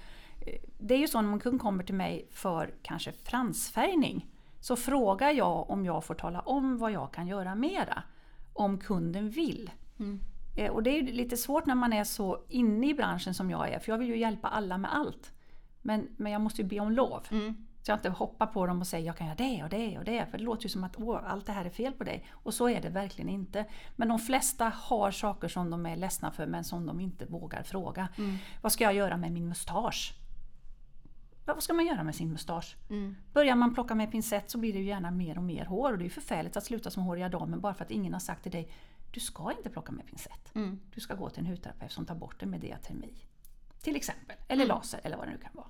eh, 0.47 0.59
det 0.79 0.93
är 0.93 0.97
ju 0.99 1.07
så 1.07 1.21
när 1.21 1.33
en 1.33 1.39
kund 1.39 1.61
kommer 1.61 1.83
till 1.83 1.95
mig 1.95 2.27
för 2.31 2.73
kanske 2.81 3.11
fransfärgning 3.11 4.27
så 4.59 4.75
frågar 4.75 5.31
jag 5.31 5.69
om 5.69 5.85
jag 5.85 6.03
får 6.03 6.15
tala 6.15 6.39
om 6.39 6.77
vad 6.77 6.91
jag 6.91 7.13
kan 7.13 7.27
göra 7.27 7.55
mera. 7.55 8.03
Om 8.53 8.77
kunden 8.77 9.29
vill. 9.29 9.71
Eh, 10.57 10.71
Och 10.71 10.83
det 10.83 10.89
är 10.89 11.01
ju 11.01 11.11
lite 11.11 11.37
svårt 11.37 11.65
när 11.65 11.75
man 11.75 11.93
är 11.93 12.03
så 12.03 12.43
inne 12.49 12.89
i 12.89 12.93
branschen 12.93 13.33
som 13.33 13.49
jag 13.49 13.69
är 13.69 13.79
för 13.79 13.91
jag 13.91 13.97
vill 13.97 14.07
ju 14.09 14.17
hjälpa 14.17 14.47
alla 14.47 14.77
med 14.77 14.95
allt. 14.95 15.31
Men, 15.81 16.07
men 16.17 16.31
jag 16.31 16.41
måste 16.41 16.61
ju 16.61 16.67
be 16.67 16.79
om 16.79 16.91
lov. 16.91 17.27
Så 17.81 17.91
jag 17.91 17.97
inte 17.97 18.09
hoppar 18.09 18.47
på 18.47 18.65
dem 18.65 18.81
och 18.81 18.87
säger 18.87 19.05
jag 19.05 19.17
kan 19.17 19.27
göra 19.27 19.37
det 19.37 19.63
och 19.63 19.69
det 19.69 19.97
och 19.97 20.05
det. 20.05 20.25
För 20.31 20.37
det 20.37 20.43
låter 20.43 20.63
ju 20.63 20.69
som 20.69 20.83
att 20.83 20.99
Åh, 20.99 21.19
allt 21.25 21.45
det 21.45 21.51
här 21.51 21.65
är 21.65 21.69
fel 21.69 21.93
på 21.93 22.03
dig. 22.03 22.25
Och 22.31 22.53
så 22.53 22.69
är 22.69 22.81
det 22.81 22.89
verkligen 22.89 23.29
inte. 23.29 23.65
Men 23.95 24.07
de 24.07 24.19
flesta 24.19 24.71
har 24.75 25.11
saker 25.11 25.47
som 25.47 25.69
de 25.69 25.85
är 25.85 25.95
ledsna 25.95 26.31
för 26.31 26.45
men 26.45 26.63
som 26.63 26.85
de 26.85 26.99
inte 26.99 27.25
vågar 27.25 27.63
fråga. 27.63 28.07
Vad 28.61 28.71
ska 28.71 28.83
jag 28.83 28.93
göra 28.93 29.17
med 29.17 29.31
min 29.31 29.47
mustasch? 29.47 30.13
Vad 31.45 31.63
ska 31.63 31.73
man 31.73 31.85
göra 31.85 32.03
med 32.03 32.15
sin 32.15 32.31
mustasch? 32.31 32.75
Börjar 33.33 33.55
man 33.55 33.73
plocka 33.73 33.95
med 33.95 34.11
pincett 34.11 34.49
så 34.51 34.57
blir 34.57 34.73
det 34.73 34.79
ju 34.79 34.85
gärna 34.85 35.11
mer 35.11 35.37
och 35.37 35.43
mer 35.43 35.65
hår. 35.65 35.91
Och 35.91 35.97
det 35.97 36.01
är 36.03 36.05
ju 36.05 36.09
förfärligt 36.09 36.57
att 36.57 36.63
sluta 36.63 36.91
som 36.91 37.03
håriga 37.03 37.29
damen 37.29 37.61
bara 37.61 37.73
för 37.73 37.85
att 37.85 37.91
ingen 37.91 38.13
har 38.13 38.19
sagt 38.19 38.43
till 38.43 38.51
dig 38.51 38.71
du 39.11 39.19
ska 39.19 39.51
inte 39.57 39.69
plocka 39.69 39.91
med 39.91 40.05
pincett. 40.05 40.51
Du 40.93 41.01
ska 41.01 41.15
gå 41.15 41.29
till 41.29 41.39
en 41.43 41.49
hudterapeut 41.49 41.91
som 41.91 42.05
tar 42.05 42.15
bort 42.15 42.39
det 42.39 42.45
med 42.45 42.59
diatermi. 42.59 43.13
Till 43.81 43.95
exempel. 43.95 44.37
Eller 44.47 44.65
laser 44.65 44.99
eller 45.03 45.17
vad 45.17 45.27
det 45.27 45.31
nu 45.31 45.37
kan 45.37 45.51
vara. 45.53 45.67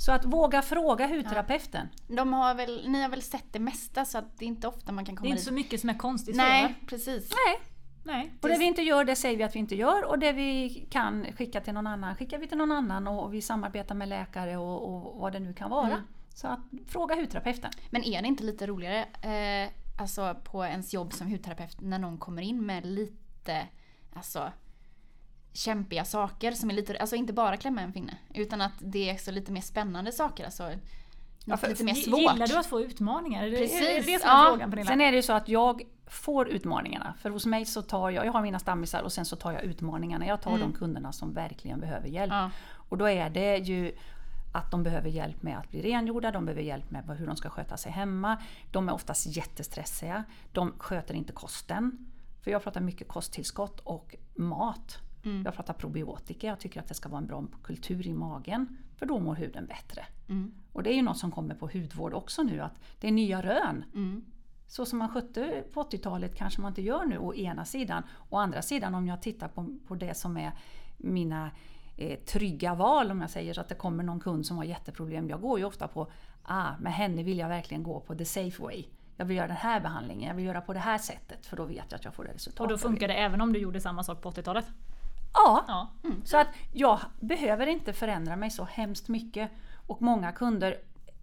Så 0.00 0.12
att 0.12 0.24
våga 0.24 0.62
fråga 0.62 1.06
hudterapeuten. 1.06 1.88
De 2.08 2.32
har 2.32 2.54
väl, 2.54 2.88
ni 2.88 3.02
har 3.02 3.08
väl 3.08 3.22
sett 3.22 3.52
det 3.52 3.58
mesta 3.58 4.04
så 4.04 4.18
att 4.18 4.38
det 4.38 4.44
är 4.44 4.46
inte 4.46 4.68
ofta 4.68 4.92
man 4.92 5.04
kan 5.04 5.14
Det 5.14 5.18
komma 5.18 5.28
är 5.28 5.30
inte 5.30 5.40
dit. 5.40 5.46
så 5.48 5.52
mycket 5.54 5.80
som 5.80 5.90
är 5.90 5.98
konstigt 5.98 6.36
Nej, 6.36 6.62
så, 6.62 6.68
va? 6.68 6.74
precis. 6.86 7.30
Nej. 7.46 7.60
Nej. 8.04 8.32
Och 8.42 8.48
det 8.48 8.58
vi 8.58 8.64
inte 8.64 8.82
gör, 8.82 9.04
det 9.04 9.16
säger 9.16 9.36
vi 9.38 9.42
att 9.44 9.54
vi 9.54 9.58
inte 9.58 9.74
gör. 9.74 10.04
Och 10.04 10.18
det 10.18 10.32
vi 10.32 10.68
kan 10.90 11.26
skicka 11.38 11.60
till 11.60 11.74
någon 11.74 11.86
annan, 11.86 12.16
skickar 12.16 12.38
vi 12.38 12.46
till 12.46 12.58
någon 12.58 12.72
annan. 12.72 13.08
Och 13.08 13.34
vi 13.34 13.42
samarbetar 13.42 13.94
med 13.94 14.08
läkare 14.08 14.56
och, 14.56 14.94
och 14.94 15.20
vad 15.20 15.32
det 15.32 15.40
nu 15.40 15.54
kan 15.54 15.70
vara. 15.70 16.02
Så 16.34 16.46
att, 16.46 16.60
fråga 16.86 17.14
hudterapeuten. 17.14 17.70
Men 17.90 18.04
är 18.04 18.22
det 18.22 18.28
inte 18.28 18.44
lite 18.44 18.66
roligare 18.66 19.04
eh, 19.04 19.70
alltså 19.98 20.36
på 20.44 20.64
ens 20.64 20.94
jobb 20.94 21.12
som 21.12 21.26
hudterapeut 21.26 21.80
när 21.80 21.98
någon 21.98 22.18
kommer 22.18 22.42
in 22.42 22.66
med 22.66 22.86
lite 22.86 23.66
alltså, 24.12 24.52
kämpiga 25.52 26.04
saker 26.04 26.52
som 26.52 26.70
är 26.70 26.74
lite, 26.74 26.98
alltså 26.98 27.16
inte 27.16 27.32
bara 27.32 27.56
klämma 27.56 27.80
en 27.80 27.92
finne 27.92 28.16
utan 28.34 28.60
att 28.60 28.72
det 28.78 29.10
är 29.10 29.16
så 29.16 29.30
lite 29.30 29.52
mer 29.52 29.60
spännande 29.60 30.12
saker, 30.12 30.44
alltså 30.44 30.70
något 31.44 31.60
för- 31.60 31.68
lite 31.68 31.84
mer 31.84 31.94
svårt. 31.94 32.18
Gillar 32.18 32.46
du 32.46 32.56
att 32.56 32.66
få 32.66 32.80
utmaningar? 32.80 33.42
Det, 33.42 33.48
är 33.48 33.50
det 33.50 33.56
Precis, 33.58 34.06
det 34.06 34.18
som 34.18 34.30
är 34.30 34.34
ja. 34.34 34.46
frågan 34.50 34.70
Pernilla? 34.70 34.88
Sen 34.90 35.00
är 35.00 35.10
det 35.12 35.16
ju 35.16 35.22
så 35.22 35.32
att 35.32 35.48
jag 35.48 35.82
får 36.06 36.48
utmaningarna. 36.48 37.14
För 37.20 37.30
hos 37.30 37.46
mig 37.46 37.64
så 37.64 37.82
tar 37.82 38.10
jag, 38.10 38.26
jag 38.26 38.32
har 38.32 38.42
mina 38.42 38.58
stammisar 38.58 39.02
och 39.02 39.12
sen 39.12 39.24
så 39.24 39.36
tar 39.36 39.52
jag 39.52 39.62
utmaningarna. 39.62 40.26
Jag 40.26 40.42
tar 40.42 40.58
de 40.58 40.72
kunderna 40.72 41.12
som 41.12 41.32
verkligen 41.32 41.80
behöver 41.80 42.08
hjälp. 42.08 42.32
Ja. 42.32 42.50
Och 42.88 42.98
då 42.98 43.08
är 43.08 43.30
det 43.30 43.56
ju 43.56 43.92
att 44.52 44.70
de 44.70 44.82
behöver 44.82 45.08
hjälp 45.10 45.42
med 45.42 45.58
att 45.58 45.70
bli 45.70 45.82
rengjorda, 45.82 46.30
de 46.30 46.44
behöver 46.44 46.62
hjälp 46.62 46.90
med 46.90 47.04
hur 47.18 47.26
de 47.26 47.36
ska 47.36 47.50
sköta 47.50 47.76
sig 47.76 47.92
hemma. 47.92 48.42
De 48.70 48.88
är 48.88 48.92
oftast 48.92 49.36
jättestressiga. 49.36 50.24
De 50.52 50.72
sköter 50.78 51.14
inte 51.14 51.32
kosten. 51.32 52.06
För 52.42 52.50
jag 52.50 52.62
pratar 52.62 52.80
mycket 52.80 53.08
kosttillskott 53.08 53.80
och 53.80 54.14
mat. 54.34 54.98
Jag 55.44 55.54
pratar 55.54 55.74
probiotika, 55.74 56.46
jag 56.46 56.60
tycker 56.60 56.80
att 56.80 56.88
det 56.88 56.94
ska 56.94 57.08
vara 57.08 57.18
en 57.20 57.26
bra 57.26 57.44
kultur 57.62 58.06
i 58.06 58.14
magen. 58.14 58.76
För 58.96 59.06
då 59.06 59.18
mår 59.18 59.34
huden 59.34 59.66
bättre. 59.66 60.04
Och 60.72 60.82
det 60.82 60.90
är 60.92 60.94
ju 60.94 61.02
något 61.02 61.18
som 61.18 61.30
kommer 61.30 61.54
på 61.54 61.66
hudvård 61.72 62.14
också 62.14 62.42
nu, 62.42 62.60
att 62.60 62.80
det 63.00 63.08
är 63.08 63.12
nya 63.12 63.42
rön. 63.42 63.84
Så 64.66 64.86
som 64.86 64.98
man 64.98 65.08
skötte 65.08 65.64
på 65.72 65.82
80-talet 65.82 66.34
kanske 66.34 66.60
man 66.60 66.70
inte 66.70 66.82
gör 66.82 67.04
nu 67.04 67.18
å 67.18 67.34
ena 67.34 67.64
sidan. 67.64 68.02
Å 68.30 68.36
andra 68.36 68.62
sidan 68.62 68.94
om 68.94 69.06
jag 69.06 69.22
tittar 69.22 69.48
på, 69.48 69.78
på 69.86 69.94
det 69.94 70.14
som 70.14 70.36
är 70.36 70.52
mina 70.96 71.50
eh, 71.96 72.18
trygga 72.18 72.74
val 72.74 73.10
om 73.10 73.20
jag 73.20 73.30
säger 73.30 73.54
så 73.54 73.60
att 73.60 73.68
det 73.68 73.74
kommer 73.74 74.04
någon 74.04 74.20
kund 74.20 74.46
som 74.46 74.56
har 74.56 74.64
jätteproblem. 74.64 75.28
Jag 75.28 75.40
går 75.40 75.58
ju 75.58 75.64
ofta 75.64 75.88
på, 75.88 76.10
ah, 76.42 76.72
med 76.80 76.92
henne 76.92 77.22
vill 77.22 77.38
jag 77.38 77.48
verkligen 77.48 77.82
gå 77.82 78.00
på 78.00 78.14
the 78.14 78.24
safe 78.24 78.62
way. 78.62 78.84
Jag 79.16 79.24
vill 79.24 79.36
göra 79.36 79.46
den 79.46 79.56
här 79.56 79.80
behandlingen, 79.80 80.28
jag 80.28 80.34
vill 80.34 80.44
göra 80.44 80.60
på 80.60 80.72
det 80.72 80.78
här 80.78 80.98
sättet 80.98 81.46
för 81.46 81.56
då 81.56 81.64
vet 81.64 81.84
jag 81.88 81.98
att 81.98 82.04
jag 82.04 82.14
får 82.14 82.24
det 82.24 82.32
resultat 82.32 82.60
Och 82.60 82.68
då 82.68 82.78
funkar 82.78 83.08
det 83.08 83.14
även 83.14 83.40
om 83.40 83.52
du 83.52 83.58
gjorde 83.58 83.80
samma 83.80 84.04
sak 84.04 84.22
på 84.22 84.30
80-talet? 84.30 84.66
Ja, 85.34 85.64
Ja. 85.68 85.88
så 86.24 86.36
att 86.36 86.48
jag 86.72 87.00
behöver 87.20 87.66
inte 87.66 87.92
förändra 87.92 88.36
mig 88.36 88.50
så 88.50 88.64
hemskt 88.64 89.08
mycket. 89.08 89.50
Och 89.86 90.02
många 90.02 90.32
kunder 90.32 90.76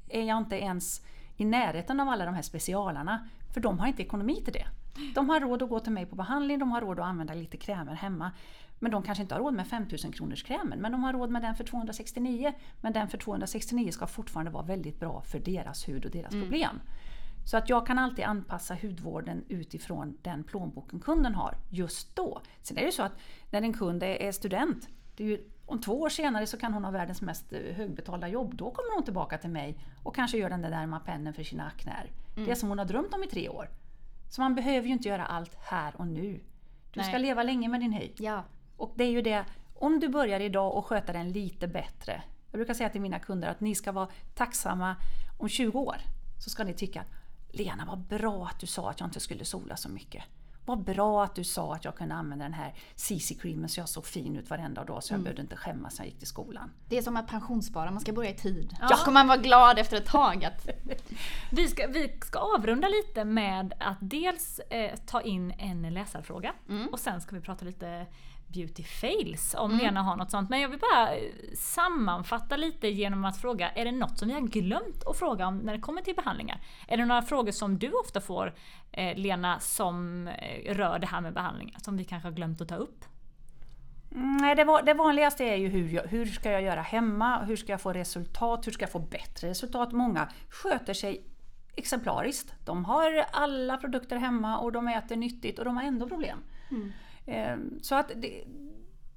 är 0.10 0.24
jag 0.24 0.38
inte 0.38 0.56
ens 0.56 1.02
i 1.38 1.46
närheten 1.46 2.00
av 2.00 2.10
alla 2.10 2.26
de 2.26 2.36
här 2.36 2.42
specialarna. 2.42 3.28
För 3.54 3.62
de 3.62 3.80
har 3.80 3.88
inte 3.88 4.02
ekonomi 4.02 4.42
till 4.44 4.54
det. 4.54 4.68
De 5.16 5.30
har 5.30 5.40
råd 5.40 5.64
att 5.64 5.70
gå 5.70 5.80
till 5.80 5.92
mig 5.92 6.06
på 6.06 6.16
behandling, 6.16 6.60
de 6.60 6.72
har 6.72 6.82
råd 6.82 7.00
att 7.00 7.06
använda 7.06 7.34
lite 7.34 7.58
krämer 7.58 7.94
hemma. 7.94 8.32
Men 8.80 8.92
de 8.92 9.04
kanske 9.04 9.22
inte 9.22 9.36
har 9.36 9.40
råd 9.40 9.54
med 9.54 9.68
5000 9.68 10.12
kronors 10.12 10.44
krämen, 10.44 10.80
men 10.80 10.92
de 10.92 11.04
har 11.04 11.14
råd 11.14 11.30
med 11.30 11.42
den 11.42 11.56
för 11.56 11.64
269. 11.64 12.54
Men 12.82 12.94
den 12.94 13.08
för 13.08 13.18
269 13.18 13.92
ska 13.92 14.08
fortfarande 14.08 14.52
vara 14.52 14.64
väldigt 14.64 15.00
bra 15.00 15.22
för 15.22 15.40
deras 15.40 15.88
hud 15.90 16.06
och 16.06 16.12
deras 16.12 16.32
problem. 16.32 16.80
Så 17.48 17.58
att 17.58 17.70
jag 17.70 17.88
kan 17.88 18.00
alltid 18.00 18.26
anpassa 18.26 18.78
hudvården 18.82 19.44
utifrån 19.48 20.18
den 20.22 20.44
plånboken 20.44 21.00
kunden 21.00 21.36
har 21.36 21.58
just 21.70 22.16
då. 22.16 22.42
Sen 22.62 22.78
är 22.78 22.82
det 22.82 22.86
ju 22.86 22.92
så 22.92 23.04
att 23.04 23.18
när 23.52 23.62
en 23.62 23.74
kund 23.74 24.04
är 24.04 24.32
student, 24.32 24.90
det 25.16 25.24
är 25.24 25.28
ju, 25.28 25.50
om 25.66 25.82
två 25.82 26.02
år 26.02 26.10
senare 26.10 26.48
så 26.48 26.58
kan 26.58 26.74
hon 26.74 26.84
ha 26.86 26.92
världens 26.92 27.22
mest 27.22 27.54
eh, 27.54 27.76
högbetalda 27.76 28.28
jobb. 28.28 28.56
Då 28.56 28.72
kommer 28.72 28.96
hon 28.96 29.04
tillbaka 29.04 29.38
till 29.38 29.50
mig 29.50 29.80
och 30.04 30.16
kanske 30.16 30.38
gör 30.38 30.50
den 30.50 30.62
där 30.62 30.70
dermapennen 30.70 31.34
för 31.34 31.44
sina 31.44 31.66
akner. 31.68 32.12
Det 32.36 32.56
som 32.56 32.70
hon 32.70 32.78
har 32.78 32.86
drömt 32.86 33.14
om 33.14 33.24
i 33.24 33.28
tre 33.28 33.50
år. 33.50 33.70
Så 34.30 34.42
man 34.42 34.56
behöver 34.56 34.88
ju 34.88 34.94
inte 34.94 35.10
göra 35.10 35.26
allt 35.26 35.56
här 35.60 35.94
och 35.98 36.08
nu. 36.08 36.40
Du 36.92 37.04
ska 37.04 37.12
Nej. 37.12 37.22
leva 37.22 37.44
länge 37.44 37.70
med 37.70 37.80
din 37.80 37.92
hy. 37.92 38.12
Ja. 38.18 38.44
Och 38.78 38.94
det 38.96 39.04
är 39.04 39.12
ju 39.12 39.22
det, 39.22 39.46
om 39.74 40.00
du 40.00 40.08
börjar 40.08 40.40
idag 40.40 40.76
och 40.76 40.86
sköta 40.86 41.14
den 41.14 41.32
lite 41.32 41.68
bättre. 41.68 42.24
Jag 42.52 42.58
brukar 42.58 42.74
säga 42.74 42.90
till 42.90 43.02
mina 43.02 43.20
kunder 43.20 43.48
att 43.48 43.62
ni 43.62 43.76
ska 43.76 43.92
vara 43.92 44.08
tacksamma 44.36 44.96
om 45.38 45.50
20 45.50 45.80
år. 45.80 45.98
Så 46.40 46.50
ska 46.50 46.64
ni 46.64 46.74
tycka, 46.74 47.04
Lena 47.52 47.86
vad 47.86 48.00
bra 48.00 48.46
att 48.46 48.60
du 48.60 48.68
sa 48.68 48.90
att 48.90 49.00
jag 49.00 49.08
inte 49.08 49.20
skulle 49.20 49.46
sola 49.46 49.78
så 49.78 49.90
mycket. 49.90 50.24
Vad 50.66 50.84
bra 50.84 51.24
att 51.24 51.36
du 51.36 51.44
sa 51.44 51.76
att 51.76 51.86
jag 51.86 51.96
kunde 51.96 52.16
använda 52.16 52.46
den 52.46 52.54
här 52.54 52.74
CC-creamen 52.96 53.68
så 53.68 53.80
jag 53.80 53.90
såg 53.90 54.06
fin 54.06 54.36
ut 54.36 54.50
varenda 54.50 54.84
dag 54.84 55.04
så 55.04 55.14
jag 55.14 55.22
behövde 55.22 55.42
inte 55.42 55.56
skämmas 55.56 56.00
när 56.00 56.06
jag 56.06 56.10
gick 56.10 56.20
till 56.20 56.28
skolan. 56.28 56.72
Det 56.90 56.98
är 56.98 57.02
som 57.02 57.18
att 57.18 57.28
pensionsspara, 57.28 57.92
man 57.92 58.02
ska 58.02 58.14
börja 58.14 58.30
i 58.30 58.36
tid. 58.36 58.76
Ja. 58.82 58.88
Då 58.88 58.96
kommer 58.96 59.14
man 59.14 59.28
vara 59.28 59.38
glad 59.38 59.80
efter 59.80 59.98
ett 59.98 60.06
tag 60.06 60.46
att 60.46 60.70
Vi 61.52 61.68
ska, 61.68 61.88
vi 61.88 62.18
ska 62.22 62.40
avrunda 62.40 62.88
lite 62.88 63.26
med 63.26 63.74
att 63.80 63.98
dels 64.02 64.60
eh, 64.60 64.96
ta 65.06 65.22
in 65.22 65.52
en 65.58 65.94
läsarfråga 65.94 66.54
och 66.92 67.00
sen 67.00 67.22
ska 67.22 67.36
vi 67.36 67.42
prata 67.42 67.66
lite 67.66 68.06
beauty 68.48 68.84
fails 68.84 69.56
om 69.58 69.72
Lena 69.72 70.02
har 70.04 70.16
något 70.16 70.32
sånt. 70.32 70.50
Men 70.50 70.62
jag 70.62 70.70
vill 70.70 70.80
bara 70.80 71.16
eh, 71.16 71.32
sammanfatta 71.56 72.58
lite 72.58 72.88
genom 72.88 73.26
att 73.26 73.42
fråga, 73.42 73.70
är 73.70 73.86
det 73.86 73.92
något 73.92 74.20
som 74.20 74.28
vi 74.28 74.34
har 74.34 74.42
glömt 74.42 75.04
att 75.08 75.20
fråga 75.20 75.48
om 75.48 75.58
när 75.58 75.74
det 75.74 75.80
kommer 75.80 76.02
till 76.02 76.16
behandlingar? 76.16 76.62
Är 76.88 76.98
det 76.98 77.06
några 77.06 77.22
frågor 77.22 77.52
som 77.52 77.80
du 77.80 77.92
ofta 77.92 78.22
får 78.22 78.54
eh, 78.92 79.18
Lena 79.18 79.60
som 79.60 80.28
eh, 80.28 80.74
rör 80.74 81.00
det 81.00 81.08
här 81.08 81.22
med 81.22 81.34
behandlingar 81.34 81.80
som 81.80 81.98
vi 81.98 82.04
kanske 82.04 82.28
har 82.28 82.34
glömt 82.34 82.62
att 82.62 82.70
ta 82.70 82.76
upp? 82.76 83.06
Mm, 84.12 84.38
Nej, 84.38 84.56
det, 84.56 84.82
det 84.86 84.94
vanligaste 84.94 85.44
är 85.44 85.56
ju 85.56 85.68
hur, 85.68 85.90
jag, 85.90 86.04
hur 86.04 86.26
ska 86.26 86.52
jag 86.52 86.62
göra 86.62 86.82
hemma, 86.82 87.44
hur 87.44 87.56
ska 87.56 87.72
jag 87.72 87.82
få 87.82 87.94
resultat, 87.94 88.68
hur 88.68 88.72
ska 88.72 88.84
jag 88.84 88.92
få 88.92 89.00
bättre 89.00 89.50
resultat. 89.50 89.92
Många 89.92 90.30
sköter 90.50 90.94
sig 90.94 91.24
exemplariskt. 91.76 92.54
De 92.66 92.86
har 92.86 93.26
alla 93.32 93.78
produkter 93.78 94.18
hemma 94.18 94.58
och 94.58 94.72
de 94.72 94.88
äter 94.88 95.16
nyttigt 95.16 95.60
och 95.60 95.66
de 95.66 95.78
har 95.78 95.84
ändå 95.84 96.08
problem. 96.08 96.40
Eh, 96.72 96.78
Så 97.82 97.96
att 97.96 98.12
det, 98.16 98.44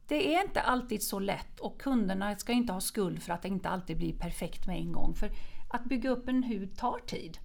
det 0.07 0.35
är 0.35 0.43
inte 0.43 0.61
alltid 0.61 1.03
så 1.03 1.19
lätt 1.19 1.61
och 1.61 1.81
kunderna 1.81 2.37
ska 2.37 2.53
inte 2.53 2.73
ha 2.73 2.81
skuld 2.81 3.23
för 3.23 3.33
att 3.33 3.43
det 3.43 3.49
inte 3.49 3.69
alltid 3.69 3.97
blir 3.97 4.13
perfekt 4.13 4.67
med 4.67 4.77
en 4.77 4.93
gång. 4.93 5.15
För 5.15 5.31
att 5.71 5.85
bygga 5.85 6.11
upp 6.11 6.29
en 6.29 6.43
hud 6.43 6.77
tar 6.77 6.99
tid. 6.99 7.39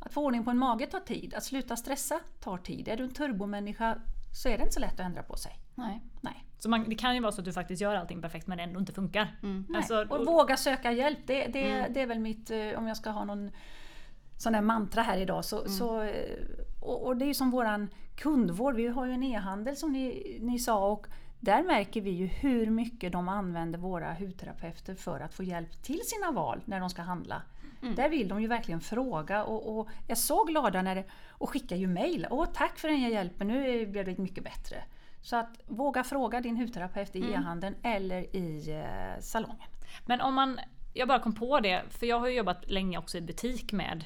Att 0.00 0.12
få 0.12 0.24
ordning 0.24 0.44
på 0.44 0.50
en 0.50 0.58
mage 0.58 0.86
tar 0.86 1.00
tid. 1.00 1.34
Att 1.34 1.44
sluta 1.44 1.76
stressa 1.76 2.20
tar 2.40 2.58
tid. 2.58 2.88
Är 2.88 2.96
du 2.96 3.04
en 3.04 3.14
turbomänniska 3.14 3.98
så 4.32 4.48
är 4.48 4.56
det 4.58 4.62
inte 4.62 4.74
så 4.74 4.80
lätt 4.80 4.92
att 4.92 5.06
ändra 5.06 5.22
på 5.22 5.36
sig. 5.36 5.52
Nej. 5.74 6.02
Nej. 6.20 6.44
Så 6.58 6.68
man, 6.68 6.84
det 6.88 6.94
kan 6.94 7.14
ju 7.14 7.20
vara 7.20 7.32
så 7.32 7.40
att 7.40 7.44
du 7.44 7.52
faktiskt 7.52 7.82
gör 7.82 7.94
allting 7.94 8.22
perfekt 8.22 8.46
men 8.46 8.60
ändå 8.60 8.80
inte 8.80 8.92
funkar. 8.92 9.38
Nej. 9.42 9.76
Alltså, 9.76 10.06
och 10.08 10.26
våga 10.26 10.56
söka 10.56 10.92
hjälp, 10.92 11.18
det, 11.26 11.46
det, 11.46 11.86
det 11.90 12.00
är 12.00 12.06
väl 12.06 12.18
mitt, 12.18 12.50
eh, 12.50 12.78
om 12.78 12.86
jag 12.86 12.96
ska 12.96 13.10
ha 13.10 13.24
någon 13.24 13.50
sån 14.36 14.52
där 14.52 14.60
mantra 14.60 15.02
här 15.02 15.18
idag. 15.18 15.44
Så, 15.44 15.68
så, 15.68 16.02
eh, 16.02 16.36
och, 16.80 17.06
och 17.06 17.16
det 17.16 17.24
är 17.24 17.26
ju 17.26 17.34
som 17.34 17.50
våran 17.50 17.88
kundvård, 18.16 18.74
vi 18.74 18.86
har 18.86 19.06
ju 19.06 19.12
en 19.12 19.22
e-handel 19.22 19.76
som 19.76 19.92
ni, 19.92 20.38
ni 20.40 20.58
sa 20.58 20.86
och 20.86 21.06
där 21.40 21.62
märker 21.62 22.00
vi 22.00 22.10
ju 22.10 22.26
hur 22.26 22.70
mycket 22.70 23.12
de 23.12 23.28
använder 23.28 23.78
våra 23.78 24.14
hudterapeuter 24.14 24.94
för 24.94 25.20
att 25.20 25.34
få 25.34 25.42
hjälp 25.42 25.82
till 25.82 26.00
sina 26.04 26.30
val 26.30 26.60
när 26.64 26.80
de 26.80 26.90
ska 26.90 27.02
handla. 27.02 27.42
Där 27.96 28.08
vill 28.08 28.28
de 28.28 28.42
ju 28.42 28.48
verkligen 28.48 28.80
fråga 28.80 29.44
och, 29.44 29.78
och 29.78 29.88
är 30.08 30.14
så 30.14 30.44
glada 30.44 30.82
när 30.82 30.94
det, 30.94 31.04
och 31.28 31.50
skickar 31.50 31.76
ju 31.76 31.86
mejl. 31.86 32.26
Åh 32.30 32.46
tack 32.54 32.78
för 32.78 32.88
den 32.88 32.98
här 32.98 33.10
hjälpen, 33.10 33.48
nu 33.48 33.86
blev 33.86 34.04
det 34.04 34.18
mycket 34.18 34.44
bättre. 34.44 34.84
Så 35.22 35.36
att 35.36 35.60
våga 35.66 36.04
fråga 36.04 36.40
din 36.40 36.56
hudterapeut 36.56 37.16
i 37.16 37.32
e-handeln 37.32 37.74
eller 37.82 38.36
i 38.36 38.70
eh, 38.70 39.20
salongen. 39.20 39.68
Men 40.06 40.20
om 40.20 40.34
man, 40.34 40.58
jag 40.94 41.08
bara 41.08 41.18
kom 41.18 41.34
på 41.34 41.60
det, 41.60 41.82
för 41.90 42.06
jag 42.06 42.20
har 42.20 42.28
jobbat 42.28 42.70
länge 42.70 42.98
också 42.98 43.18
i 43.18 43.20
butik 43.20 43.72
med, 43.72 44.04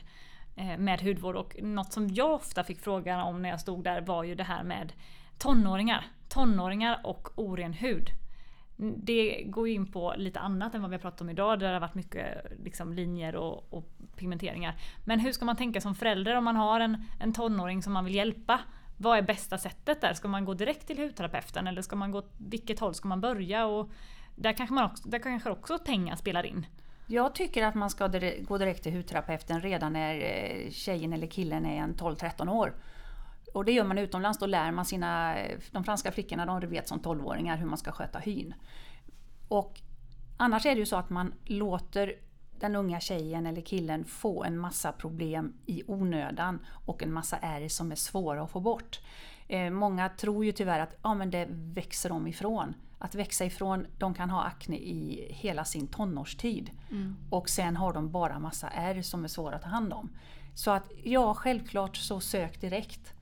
Eh, 0.56 0.78
med 0.78 1.00
hudvård 1.00 1.36
och 1.36 1.56
något 1.62 1.92
som 1.92 2.08
jag 2.08 2.34
ofta 2.34 2.64
fick 2.64 2.80
frågan 2.80 3.20
om 3.20 3.42
när 3.42 3.48
jag 3.48 3.60
stod 3.60 3.84
där 3.84 4.00
var 4.00 4.24
ju 4.24 4.34
det 4.34 4.44
här 4.44 4.62
med 4.62 4.92
tonåringar. 5.38 6.06
Tonåringar 6.28 7.00
och 7.04 7.28
oren 7.34 7.72
hud. 7.72 8.08
Det 8.96 9.42
går 9.46 9.68
ju 9.68 9.74
in 9.74 9.92
på 9.92 10.14
lite 10.16 10.40
annat 10.40 10.74
än 10.74 10.80
vad 10.82 10.90
vi 10.90 10.96
har 10.96 11.00
pratat 11.00 11.20
om 11.20 11.30
idag 11.30 11.58
där 11.58 11.66
det 11.66 11.72
har 11.72 11.80
varit 11.80 11.94
mycket 11.94 12.52
liksom, 12.64 12.92
linjer 12.92 13.36
och, 13.36 13.72
och 13.72 13.88
pigmenteringar. 14.16 14.74
Men 15.04 15.20
hur 15.20 15.32
ska 15.32 15.44
man 15.44 15.56
tänka 15.56 15.80
som 15.80 15.94
förälder 15.94 16.36
om 16.36 16.44
man 16.44 16.56
har 16.56 16.80
en, 16.80 17.04
en 17.20 17.32
tonåring 17.32 17.82
som 17.82 17.92
man 17.92 18.04
vill 18.04 18.14
hjälpa? 18.14 18.60
Vad 18.96 19.18
är 19.18 19.22
bästa 19.22 19.58
sättet 19.58 20.00
där? 20.00 20.14
Ska 20.14 20.28
man 20.28 20.44
gå 20.44 20.54
direkt 20.54 20.86
till 20.86 20.98
hudterapeuten 20.98 21.66
eller 21.66 21.82
ska 21.82 21.96
man 21.96 22.10
gå, 22.10 22.22
vilket 22.38 22.80
håll 22.80 22.94
ska 22.94 23.08
man 23.08 23.20
börja? 23.20 23.66
Och 23.66 23.90
där 24.36 24.52
kanske, 24.52 24.74
man 24.74 24.84
också, 24.84 25.08
där 25.08 25.18
kanske 25.18 25.50
också 25.50 25.78
pengar 25.78 26.16
spelar 26.16 26.46
in. 26.46 26.66
Jag 27.06 27.34
tycker 27.34 27.62
att 27.62 27.74
man 27.74 27.90
ska 27.90 28.08
gå 28.40 28.58
direkt 28.58 28.82
till 28.82 28.92
hudterapeuten 28.92 29.60
redan 29.60 29.92
när 29.92 30.14
eh, 30.14 30.70
tjejen 30.70 31.12
eller 31.12 31.26
killen 31.26 31.66
är 31.66 31.76
en 31.76 31.94
12-13 31.94 32.50
år. 32.52 32.74
Och 33.52 33.64
det 33.64 33.72
gör 33.72 33.84
man 33.84 33.98
utomlands, 33.98 34.38
då 34.38 34.46
lär 34.46 34.72
man 34.72 34.84
sina, 34.84 35.36
eh, 35.36 35.58
de 35.70 35.84
franska 35.84 36.12
flickorna 36.12 36.46
de 36.46 36.66
vet 36.66 36.88
som 36.88 37.00
12-åringar 37.00 37.56
hur 37.56 37.66
man 37.66 37.78
ska 37.78 37.92
sköta 37.92 38.18
hyn. 38.18 38.54
Och 39.48 39.80
annars 40.36 40.66
är 40.66 40.74
det 40.74 40.78
ju 40.78 40.86
så 40.86 40.96
att 40.96 41.10
man 41.10 41.34
låter 41.44 42.14
den 42.60 42.76
unga 42.76 43.00
tjejen 43.00 43.46
eller 43.46 43.60
killen 43.60 44.04
få 44.04 44.44
en 44.44 44.58
massa 44.58 44.92
problem 44.92 45.54
i 45.66 45.82
onödan 45.86 46.66
och 46.86 47.02
en 47.02 47.12
massa 47.12 47.36
ärr 47.36 47.68
som 47.68 47.92
är 47.92 47.96
svåra 47.96 48.42
att 48.42 48.50
få 48.50 48.60
bort. 48.60 49.00
Eh, 49.48 49.70
många 49.70 50.08
tror 50.08 50.44
ju 50.44 50.52
tyvärr 50.52 50.80
att 50.80 50.94
ja, 51.02 51.14
men 51.14 51.30
det 51.30 51.46
växer 51.50 52.08
de 52.08 52.26
ifrån. 52.26 52.74
Att 53.04 53.14
växa 53.14 53.44
ifrån, 53.44 53.86
de 53.98 54.14
kan 54.14 54.30
ha 54.30 54.42
akne 54.42 54.76
i 54.76 55.26
hela 55.30 55.64
sin 55.64 55.86
tonårstid. 55.86 56.70
Mm. 56.90 57.16
Och 57.30 57.48
sen 57.48 57.76
har 57.76 57.92
de 57.92 58.10
bara 58.10 58.38
massa 58.38 58.68
ärr 58.68 59.02
som 59.02 59.24
är 59.24 59.28
svåra 59.28 59.56
att 59.56 59.62
ta 59.62 59.68
hand 59.68 59.92
om. 59.92 60.10
Så 60.54 60.70
att 60.70 60.90
ja, 61.02 61.34
självklart 61.34 61.96
så 61.96 62.20
sök 62.20 62.60
direkt. 62.60 63.14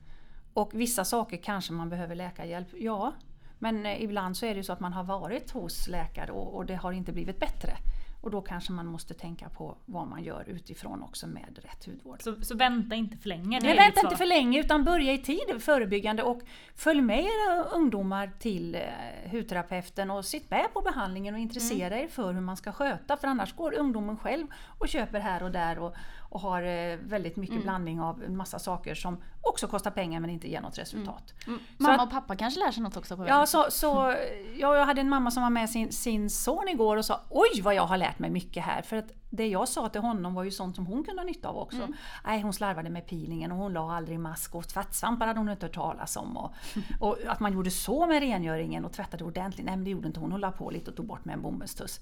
Och 0.53 0.71
vissa 0.73 1.05
saker 1.05 1.37
kanske 1.37 1.73
man 1.73 1.89
behöver 1.89 2.15
läkarhjälp, 2.15 2.67
ja. 2.79 3.13
Men 3.59 3.85
eh, 3.85 4.03
ibland 4.03 4.37
så 4.37 4.45
är 4.45 4.55
det 4.55 4.63
så 4.63 4.73
att 4.73 4.79
man 4.79 4.93
har 4.93 5.03
varit 5.03 5.51
hos 5.51 5.87
läkare 5.87 6.31
och, 6.31 6.55
och 6.55 6.65
det 6.65 6.75
har 6.75 6.91
inte 6.91 7.11
blivit 7.11 7.39
bättre. 7.39 7.77
Och 8.23 8.31
då 8.31 8.41
kanske 8.41 8.71
man 8.71 8.85
måste 8.85 9.13
tänka 9.13 9.49
på 9.49 9.77
vad 9.85 10.07
man 10.07 10.23
gör 10.23 10.49
utifrån 10.49 11.03
också 11.03 11.27
med 11.27 11.59
rätt 11.63 11.85
hudvård. 11.85 12.21
Så, 12.21 12.41
så 12.41 12.55
vänta 12.55 12.95
inte 12.95 13.17
för 13.17 13.29
länge? 13.29 13.59
Nej, 13.63 13.75
vänta 13.77 14.01
inte 14.01 14.17
för 14.17 14.25
länge 14.25 14.59
utan 14.59 14.83
börja 14.83 15.13
i 15.13 15.17
tid 15.17 15.61
förebyggande 15.61 16.23
och 16.23 16.41
följ 16.75 17.01
med 17.01 17.19
era 17.19 17.63
ungdomar 17.63 18.31
till 18.39 18.75
eh, 18.75 19.31
hudterapeuten 19.31 20.11
och 20.11 20.25
sitt 20.25 20.51
med 20.51 20.73
på 20.73 20.81
behandlingen 20.81 21.33
och 21.33 21.39
intressera 21.39 21.95
mm. 21.95 22.03
er 22.03 22.07
för 22.07 22.33
hur 22.33 22.41
man 22.41 22.57
ska 22.57 22.71
sköta 22.71 23.17
för 23.17 23.27
annars 23.27 23.55
går 23.55 23.73
ungdomen 23.73 24.17
själv 24.17 24.47
och 24.77 24.87
köper 24.87 25.19
här 25.19 25.43
och 25.43 25.51
där 25.51 25.79
och, 25.79 25.95
och 26.33 26.39
har 26.39 26.63
eh, 26.63 26.97
väldigt 26.97 27.35
mycket 27.35 27.53
mm. 27.53 27.63
blandning 27.63 28.01
av 28.01 28.23
en 28.23 28.37
massa 28.37 28.59
saker 28.59 28.95
som 28.95 29.17
också 29.41 29.67
kostar 29.67 29.91
pengar 29.91 30.19
men 30.19 30.29
inte 30.29 30.49
ger 30.49 30.61
något 30.61 30.77
resultat. 30.77 31.33
Mm. 31.47 31.59
Mm. 31.59 31.65
Mamma 31.77 31.95
att, 31.95 32.07
och 32.07 32.11
pappa 32.11 32.35
kanske 32.35 32.59
lär 32.59 32.71
sig 32.71 32.83
något 32.83 32.97
också 32.97 33.15
på 33.15 33.23
vägen? 33.23 33.37
Ja, 33.37 33.45
så, 33.45 33.65
så, 33.69 34.15
ja, 34.57 34.75
jag 34.75 34.85
hade 34.85 35.01
en 35.01 35.09
mamma 35.09 35.31
som 35.31 35.43
var 35.43 35.49
med 35.49 35.69
sin, 35.69 35.91
sin 35.91 36.29
son 36.29 36.67
igår 36.67 36.97
och 36.97 37.05
sa 37.05 37.21
Oj 37.29 37.61
vad 37.61 37.75
jag 37.75 37.85
har 37.85 37.97
lärt 37.97 38.19
mig 38.19 38.29
mycket 38.29 38.63
här. 38.63 38.81
För 38.81 38.97
att 38.97 39.11
det 39.29 39.47
jag 39.47 39.67
sa 39.67 39.89
till 39.89 40.01
honom 40.01 40.33
var 40.33 40.43
ju 40.43 40.51
sånt 40.51 40.75
som 40.75 40.85
hon 40.85 41.03
kunde 41.03 41.21
ha 41.21 41.25
nytta 41.25 41.49
av 41.49 41.57
också. 41.57 41.77
Mm. 41.77 41.93
Nej, 42.25 42.41
hon 42.41 42.53
slarvade 42.53 42.89
med 42.89 43.07
peelingen 43.07 43.51
och 43.51 43.57
hon 43.57 43.73
la 43.73 43.95
aldrig 43.95 44.19
mask 44.19 44.55
och 44.55 44.67
tvättsvampar 44.67 45.27
hade 45.27 45.39
hon 45.39 45.49
inte 45.49 45.65
hört 45.65 45.75
talas 45.75 46.17
om. 46.17 46.37
Och, 46.37 46.53
och 46.99 47.17
att 47.27 47.39
man 47.39 47.53
gjorde 47.53 47.71
så 47.71 48.07
med 48.07 48.19
rengöringen 48.19 48.85
och 48.85 48.93
tvättade 48.93 49.23
ordentligt. 49.23 49.65
Nej 49.65 49.75
men 49.75 49.83
det 49.83 49.91
gjorde 49.91 50.07
inte 50.07 50.19
hon. 50.19 50.31
Hon 50.31 50.41
la 50.41 50.51
på 50.51 50.69
lite 50.69 50.91
och 50.91 50.97
tog 50.97 51.07
bort 51.07 51.25
med 51.25 51.33
en 51.33 51.41
bomullstuss. 51.41 51.99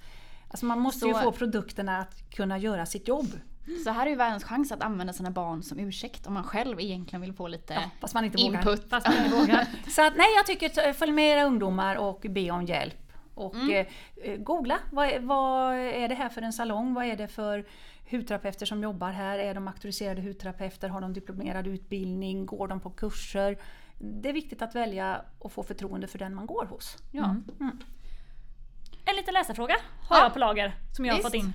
Alltså 0.51 0.65
man 0.65 0.79
måste 0.79 0.99
så, 0.99 1.07
ju 1.07 1.13
få 1.13 1.31
produkterna 1.31 1.97
att 1.97 2.29
kunna 2.29 2.57
göra 2.57 2.85
sitt 2.85 3.07
jobb. 3.07 3.27
Så 3.83 3.89
här 3.89 4.05
är 4.05 4.09
ju 4.09 4.15
världens 4.15 4.43
chans 4.43 4.71
att 4.71 4.81
använda 4.81 5.13
sina 5.13 5.31
barn 5.31 5.63
som 5.63 5.79
ursäkt 5.79 6.27
om 6.27 6.33
man 6.33 6.43
själv 6.43 6.79
egentligen 6.79 7.21
vill 7.21 7.33
få 7.33 7.47
lite 7.47 7.73
ja, 7.73 7.81
fast 7.99 8.13
man 8.13 8.25
inte 8.25 8.41
input. 8.41 8.65
Vågar. 8.65 8.87
Fast 8.89 9.07
man 9.07 9.17
inte 9.17 9.37
vågar. 9.37 9.67
Så 9.89 10.07
att, 10.07 10.15
nej, 10.15 10.27
jag 10.35 10.45
tycker 10.45 10.93
följ 10.93 11.11
med 11.11 11.37
era 11.37 11.43
ungdomar 11.43 11.95
och 11.95 12.25
be 12.29 12.51
om 12.51 12.65
hjälp. 12.65 13.13
Och 13.33 13.55
mm. 13.55 13.69
eh, 13.69 13.87
eh 14.23 14.37
googla, 14.37 14.79
vad, 14.91 15.21
vad, 15.21 15.75
är 15.75 16.07
det 16.07 16.15
här 16.15 16.29
för 16.29 16.41
en 16.41 16.53
salong? 16.53 16.93
Vad 16.93 17.05
är 17.05 17.15
det 17.15 17.27
för 17.27 17.65
hudterapeuter 18.11 18.65
som 18.65 18.83
jobbar 18.83 19.11
här? 19.11 19.39
Är 19.39 19.53
de 19.53 19.67
auktoriserade 19.67 20.21
hudterapeuter? 20.21 20.89
Har 20.89 21.01
de 21.01 21.13
diplomerad 21.13 21.67
utbildning? 21.67 22.45
Går 22.45 22.67
de 22.67 22.79
på 22.79 22.89
kurser? 22.89 23.57
Det 23.99 24.29
är 24.29 24.33
viktigt 24.33 24.61
att 24.61 24.75
välja 24.75 25.21
och 25.39 25.51
få 25.51 25.63
förtroende 25.63 26.07
för 26.07 26.19
den 26.19 26.35
man 26.35 26.45
går 26.45 26.65
hos. 26.65 26.97
Ja. 27.11 27.23
Mm. 27.59 27.79
En 29.05 29.15
liten 29.15 29.33
läsarfråga 29.33 29.75
har 30.09 30.17
ja. 30.17 30.23
jag 30.23 30.33
på 30.33 30.39
lager 30.39 30.75
som 30.95 31.05
jag 31.05 31.13
har 31.13 31.21
fått 31.21 31.33
in. 31.33 31.53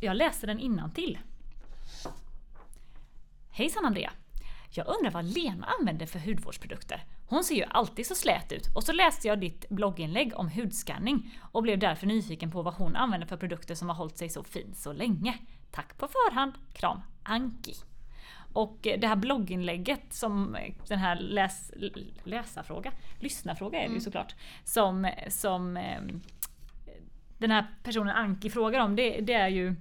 Jag 0.00 0.16
läser 0.16 0.46
den 0.46 0.58
innan 0.58 0.90
till. 0.90 1.18
Hejsan 3.50 3.84
Andrea! 3.84 4.12
Jag 4.70 4.86
undrar 4.86 5.10
vad 5.10 5.24
Lena 5.24 5.66
använder 5.80 6.06
för 6.06 6.18
hudvårdsprodukter. 6.18 7.04
Hon 7.26 7.44
ser 7.44 7.54
ju 7.54 7.64
alltid 7.64 8.06
så 8.06 8.14
slät 8.14 8.52
ut 8.52 8.66
och 8.74 8.84
så 8.84 8.92
läste 8.92 9.28
jag 9.28 9.40
ditt 9.40 9.68
blogginlägg 9.68 10.32
om 10.36 10.48
hudskanning 10.48 11.38
och 11.52 11.62
blev 11.62 11.78
därför 11.78 12.06
nyfiken 12.06 12.50
på 12.50 12.62
vad 12.62 12.74
hon 12.74 12.96
använder 12.96 13.26
för 13.26 13.36
produkter 13.36 13.74
som 13.74 13.88
har 13.88 13.96
hållit 13.96 14.18
sig 14.18 14.28
så 14.28 14.44
fin 14.44 14.74
så 14.74 14.92
länge. 14.92 15.38
Tack 15.70 15.98
på 15.98 16.08
förhand! 16.08 16.52
Kram! 16.72 17.00
Anki. 17.22 17.74
Och 18.52 18.78
det 18.82 19.06
här 19.06 19.16
blogginlägget 19.16 20.12
som 20.12 20.56
den 20.88 20.98
här 20.98 21.16
läs, 21.16 21.72
läsarfråga, 22.24 22.92
lyssnarfråga 23.18 23.78
är 23.78 23.82
det 23.82 23.86
ju 23.86 23.90
mm. 23.90 24.00
såklart, 24.00 24.34
som, 24.64 25.10
som 25.28 25.76
ehm, 25.76 26.20
den 27.44 27.50
här 27.50 27.66
personen 27.82 28.16
Anki 28.16 28.50
frågar 28.50 28.80
om, 28.80 28.96
det, 28.96 29.20
det 29.20 29.32
är 29.32 29.48
ju 29.48 29.74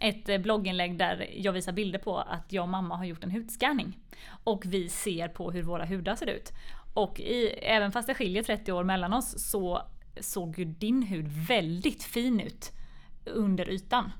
ett 0.00 0.28
eh, 0.28 0.38
blogginlägg 0.38 0.98
där 0.98 1.30
jag 1.36 1.52
visar 1.52 1.72
bilder 1.72 1.98
på 1.98 2.18
att 2.18 2.52
jag 2.52 2.62
och 2.62 2.68
mamma 2.68 2.96
har 2.96 3.04
gjort 3.04 3.24
en 3.24 3.30
hudscanning. 3.30 3.98
Och 4.44 4.64
vi 4.66 4.88
ser 4.88 5.28
på 5.28 5.50
hur 5.50 5.62
våra 5.62 5.84
hudar 5.84 6.16
ser 6.16 6.26
ut. 6.26 6.52
Och 6.94 7.20
i, 7.20 7.46
även 7.62 7.92
fast 7.92 8.08
det 8.08 8.14
skiljer 8.14 8.42
30 8.42 8.72
år 8.72 8.84
mellan 8.84 9.12
oss 9.12 9.50
så 9.50 9.82
såg 10.20 10.58
ju 10.58 10.64
din 10.64 11.02
hud 11.02 11.28
väldigt 11.28 12.02
fin 12.02 12.40
ut 12.40 12.72
under 13.24 13.70
ytan. 13.70 14.12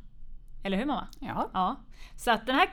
Eller 0.64 0.76
hur 0.76 0.84
mamma? 0.84 1.08
Ja. 1.20 1.50
ja. 1.52 1.80
Så 2.16 2.30
att 2.30 2.46
den 2.46 2.54
här 2.54 2.68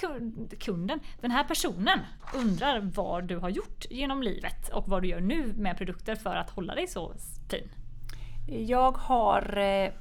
kunden, 0.59 0.99
den 1.21 1.31
här 1.31 1.43
personen 1.43 1.99
undrar 2.35 2.79
vad 2.79 3.23
du 3.23 3.37
har 3.37 3.49
gjort 3.49 3.85
genom 3.89 4.23
livet 4.23 4.69
och 4.69 4.87
vad 4.87 5.01
du 5.01 5.07
gör 5.07 5.21
nu 5.21 5.53
med 5.57 5.77
produkter 5.77 6.15
för 6.15 6.35
att 6.35 6.49
hålla 6.49 6.75
dig 6.75 6.87
så 6.87 7.13
fin. 7.49 7.69
Jag 8.49 8.97
har 8.97 9.57
eh, 9.57 9.91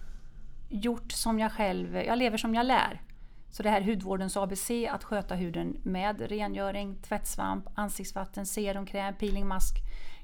gjort 0.68 1.12
som 1.12 1.38
jag 1.38 1.52
själv, 1.52 1.96
jag 1.96 2.18
lever 2.18 2.36
som 2.38 2.54
jag 2.54 2.66
lär. 2.66 3.02
Så 3.50 3.62
det 3.62 3.70
här 3.70 3.80
hudvårdens 3.80 4.36
ABC, 4.36 4.70
att 4.90 5.04
sköta 5.04 5.34
huden 5.34 5.76
med 5.82 6.20
rengöring, 6.20 6.96
tvättsvamp, 7.02 7.64
ansiktsvatten, 7.74 8.46
serumkräm, 8.46 9.14
peelingmask, 9.14 9.74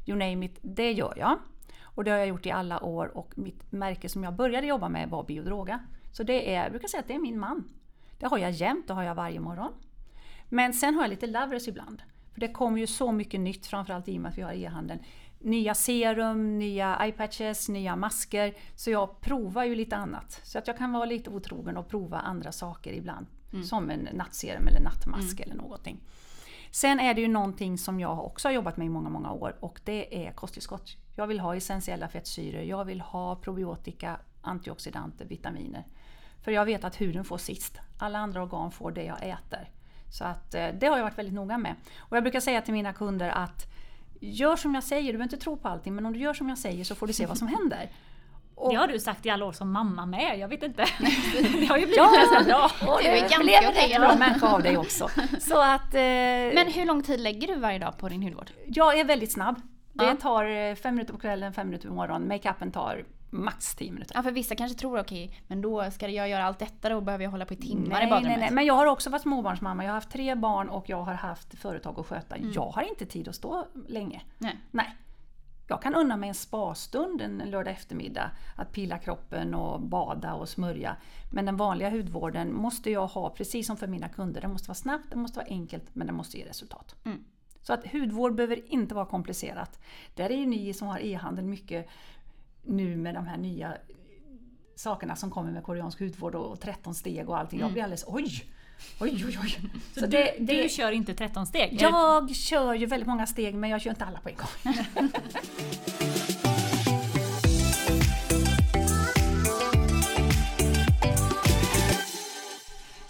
you 0.07 0.19
name 0.19 0.47
it, 0.47 0.59
det 0.63 0.93
gör 0.93 1.15
jag. 1.17 1.39
Och 1.83 2.05
det 2.05 2.11
har 2.11 2.19
jag 2.19 2.29
gjort 2.29 2.47
i 2.47 2.51
alla 2.51 2.83
år 2.83 3.17
och 3.17 3.39
mitt 3.39 3.73
märke 3.73 4.09
som 4.09 4.25
jag 4.25 4.35
började 4.35 4.67
jobba 4.67 4.89
med 4.89 5.09
var 5.09 5.25
Biodroga. 5.25 5.81
Så 6.13 6.23
det 6.23 6.55
är, 6.55 6.63
jag 6.63 6.71
brukar 6.71 6.89
säga 6.89 7.01
att 7.01 7.09
det 7.09 7.15
är 7.15 7.19
min 7.19 7.39
man. 7.39 7.69
Det 8.19 8.27
har 8.27 8.39
jag 8.39 8.51
jämt, 8.51 8.89
det 8.89 8.95
har 8.95 9.03
jag 9.03 9.15
varje 9.15 9.41
morgon. 9.41 9.73
Men 10.49 10.73
sen 10.73 10.95
har 10.95 11.03
jag 11.03 11.11
lite 11.11 11.27
lovers 11.27 11.69
ibland. 11.69 12.03
För 12.33 12.41
det 12.41 12.49
kommer 12.49 12.79
ju 12.79 12.87
så 12.87 13.13
mycket 13.13 13.41
nytt, 13.41 13.67
framförallt 13.67 14.09
i 14.09 14.17
och 14.17 14.21
med 14.21 14.31
att 14.31 14.39
vi 14.39 14.43
har 14.43 14.53
e-handeln 14.53 15.01
nya 15.43 15.75
serum, 15.75 16.59
nya 16.59 16.97
eyepatches, 16.97 17.69
nya 17.69 17.97
masker. 17.97 18.55
Så 18.75 18.91
jag 18.91 19.21
provar 19.21 19.65
ju 19.65 19.75
lite 19.75 19.97
annat. 19.97 20.41
Så 20.45 20.59
att 20.59 20.67
jag 20.67 20.79
kan 20.79 20.93
vara 20.93 21.05
lite 21.05 21.31
otrogen 21.31 21.77
och 21.77 21.89
prova 21.89 22.19
andra 22.19 22.53
saker 22.53 22.93
ibland. 22.93 23.27
Mm. 23.53 23.65
Som 23.65 23.91
en 23.91 24.09
nattserum 24.13 24.67
eller 24.67 24.81
nattmask 24.81 25.41
mm. 25.41 25.43
eller 25.43 25.63
någonting. 25.63 26.01
Sen 26.71 27.01
är 27.01 27.15
det 27.15 27.21
ju 27.21 27.29
någonting 27.29 27.79
som 27.79 28.01
jag 28.01 28.25
också 28.25 28.49
har 28.49 28.53
jobbat 28.53 28.77
med 28.77 28.87
i 28.87 28.91
många, 28.91 29.09
många 29.09 29.33
år 29.33 29.57
och 29.61 29.81
det 29.85 30.27
är 30.27 30.33
kosttillskott. 30.33 30.97
Jag 31.17 31.27
vill 31.27 31.41
ha 31.41 31.57
essentiella 31.57 32.09
fettsyror, 32.09 32.63
jag 32.63 32.85
vill 32.85 33.01
ha 33.01 33.37
probiotika, 33.37 34.21
antioxidanter, 34.43 35.25
vitaminer. 35.25 35.87
För 36.43 36.53
jag 36.53 36.65
vet 36.65 36.85
att 36.85 37.01
huden 37.01 37.25
får 37.25 37.39
sist. 37.39 37.79
Alla 37.99 38.19
andra 38.19 38.43
organ 38.43 38.71
får 38.71 38.91
det 38.91 39.05
jag 39.05 39.23
äter. 39.23 39.71
Så 40.11 40.25
att 40.25 40.55
eh, 40.55 40.69
det 40.81 40.87
har 40.87 40.97
jag 40.97 41.05
varit 41.05 41.19
väldigt 41.19 41.35
noga 41.35 41.59
med. 41.59 41.75
Och 41.99 42.17
jag 42.17 42.25
brukar 42.25 42.41
säga 42.41 42.63
till 42.63 42.75
mina 42.75 42.93
kunder 42.93 43.29
att 43.29 43.67
gör 44.27 44.57
som 44.57 44.75
jag 44.75 44.85
säger, 44.85 45.03
du 45.03 45.13
behöver 45.13 45.25
inte 45.25 45.45
tro 45.45 45.57
på 45.57 45.69
allting, 45.69 45.95
men 45.95 46.07
om 46.07 46.13
du 46.13 46.19
gör 46.19 46.35
som 46.35 46.49
jag 46.49 46.59
säger 46.59 46.85
så 46.85 46.95
får 46.95 47.07
du 47.07 47.13
se 47.13 47.27
vad 47.27 47.39
som 47.39 47.49
händer. 47.49 47.91
Och, 48.55 48.71
det 48.71 48.77
har 48.77 48.89
du 48.89 48.99
sagt 48.99 49.27
i 49.27 49.31
alla 49.31 49.45
år 49.45 49.53
som 49.53 49.73
mamma 49.73 50.07
med, 50.07 50.39
jag 50.39 50.49
vet 50.49 50.63
inte. 50.63 50.85
det 51.61 51.67
har 51.67 51.77
ju 51.77 51.87
blivit 51.87 51.97
ja, 51.97 52.13
ganska 52.17 52.45
bra. 52.45 52.93
Och 52.93 53.01
du 53.03 53.09
är 53.09 53.21
ganska 53.21 53.69
okej. 53.71 53.91
Jag 53.91 54.01
bra 54.01 54.17
människa 54.17 54.49
av 54.49 54.63
dig 54.63 54.77
också. 54.77 55.09
Så 55.41 55.61
att, 55.63 55.95
eh, 55.95 56.01
men 56.55 56.73
hur 56.75 56.87
lång 56.87 57.03
tid 57.03 57.21
lägger 57.21 57.47
du 57.49 57.57
varje 57.57 57.79
dag 57.79 57.99
på 57.99 58.09
din 58.09 58.23
hudvård? 58.23 58.51
Jag 58.67 58.99
är 58.99 59.05
väldigt 59.05 59.33
snabb. 59.33 59.61
Det 59.93 60.15
tar 60.15 60.45
eh, 60.45 60.75
fem 60.75 60.95
minuter 60.95 61.13
på 61.13 61.21
kvällen, 61.21 61.53
fem 61.53 61.67
minuter 61.67 61.89
på 61.89 61.95
morgonen. 61.95 62.29
Makeupen 62.29 62.73
tar 62.73 63.05
max 63.33 63.75
10 63.75 63.93
minuter. 63.93 64.15
Ja 64.15 64.23
för 64.23 64.33
vissa 64.33 64.55
kanske 64.55 64.79
tror 64.79 64.99
okej, 64.99 65.25
okay, 65.25 65.39
men 65.47 65.61
då 65.61 65.91
ska 65.91 66.09
jag 66.09 66.29
göra 66.29 66.45
allt 66.45 66.59
detta 66.59 66.89
då 66.89 67.01
behöver 67.01 67.25
jag 67.25 67.31
hålla 67.31 67.47
på 67.47 67.55
i 67.55 67.57
timmar 67.57 67.89
nej, 67.89 68.07
i 68.07 68.11
badrummet. 68.11 68.39
Nej, 68.39 68.47
nej, 68.47 68.51
men 68.53 68.67
jag 68.67 68.75
har 68.75 68.87
också 68.87 69.11
varit 69.11 69.23
småbarnsmamma. 69.23 69.85
Jag 69.85 69.91
har 69.91 69.95
haft 69.95 70.11
tre 70.11 70.35
barn 70.35 70.69
och 70.69 70.89
jag 70.89 71.03
har 71.03 71.15
haft 71.15 71.59
företag 71.59 72.01
att 72.01 72.07
sköta. 72.07 72.37
Mm. 72.37 72.53
Jag 72.53 72.71
har 72.71 72.83
inte 72.83 73.07
tid 73.07 73.29
att 73.29 73.35
stå 73.35 73.67
länge. 73.89 74.23
Nej. 74.39 74.57
nej. 74.71 74.97
Jag 75.67 75.83
kan 75.83 75.95
unna 75.95 76.17
mig 76.17 76.29
en 76.29 76.35
spastund 76.35 77.21
en 77.21 77.39
lördag 77.39 77.73
eftermiddag. 77.73 78.31
Att 78.57 78.73
pilla 78.73 78.99
kroppen 78.99 79.55
och 79.55 79.81
bada 79.81 80.35
och 80.35 80.49
smörja. 80.49 80.97
Men 81.31 81.47
den 81.47 81.57
vanliga 81.57 81.91
hudvården 81.91 82.55
måste 82.55 82.91
jag 82.91 83.07
ha, 83.07 83.31
precis 83.31 83.67
som 83.67 83.77
för 83.77 83.87
mina 83.87 84.09
kunder. 84.09 84.41
Den 84.41 84.53
måste 84.53 84.69
vara 84.69 84.75
snabbt, 84.75 85.11
den 85.11 85.21
måste 85.21 85.39
vara 85.39 85.49
enkelt, 85.49 85.85
men 85.93 86.07
den 86.07 86.17
måste 86.17 86.39
ge 86.39 86.45
resultat. 86.45 86.95
Mm. 87.05 87.25
Så 87.63 87.73
att 87.73 87.93
hudvård 87.93 88.35
behöver 88.35 88.73
inte 88.73 88.95
vara 88.95 89.07
komplicerat. 89.07 89.81
Där 90.15 90.31
är 90.31 90.37
ju 90.37 90.47
ni 90.47 90.75
som 90.75 90.89
har 90.89 90.99
e-handel 90.99 91.45
mycket 91.45 91.89
nu 92.63 92.97
med 92.97 93.15
de 93.15 93.27
här 93.27 93.37
nya 93.37 93.77
sakerna 94.75 95.17
som 95.17 95.31
kommer 95.31 95.53
med 95.53 95.65
koreansk 95.65 96.01
hudvård 96.01 96.35
och 96.35 96.61
13 96.61 96.95
steg 96.95 97.29
och 97.29 97.39
allting. 97.39 97.61
Jag 97.61 97.73
blir 97.73 97.83
alldeles 97.83 98.05
oj! 98.07 98.45
Oj, 99.01 99.25
oj, 99.27 99.39
oj. 99.43 99.71
Så, 99.95 100.01
så 100.01 100.07
det, 100.07 100.35
du, 100.39 100.45
det, 100.45 100.63
du 100.63 100.69
kör 100.69 100.93
inte 100.93 101.15
13 101.15 101.47
steg? 101.47 101.77
Jag 101.81 102.35
kör 102.35 102.75
ju 102.75 102.87
väldigt 102.87 103.09
många 103.09 103.27
steg 103.27 103.55
men 103.55 103.71
jag 103.71 103.81
kör 103.81 103.91
inte 103.91 104.05
alla 104.05 104.19
på 104.21 104.29
en 104.29 104.37
gång. 104.37 104.75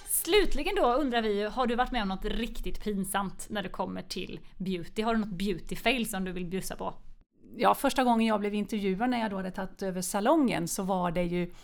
Slutligen 0.09 0.75
då 0.75 0.95
undrar 0.95 1.23
vi, 1.23 1.43
har 1.43 1.67
du 1.67 1.75
varit 1.75 1.93
med 1.93 2.03
om 2.03 2.09
något 2.09 2.25
riktigt 2.25 2.85
pinsamt 2.85 3.47
när 3.51 3.63
det 3.63 3.69
kommer 3.69 4.03
till 4.03 4.41
beauty? 4.57 5.03
Har 5.03 5.15
du 5.15 5.21
något 5.21 5.29
beauty 5.29 5.77
fail 5.77 6.09
som 6.09 6.25
du 6.25 6.33
vill 6.33 6.47
bjussa 6.47 6.77
på? 6.77 6.95
Ja, 7.57 7.75
första 7.75 8.05
gången 8.05 8.27
jag 8.27 8.41
blev 8.41 8.55
intervjuad 8.55 9.11
när 9.11 9.21
jag 9.21 9.31
då 9.31 9.37
hade 9.37 9.51
tagit 9.51 9.83
över 9.83 10.03
salongen 10.03 10.69
så 10.69 10.83
var 10.83 11.11
det 11.11 11.23
ju 11.23 11.55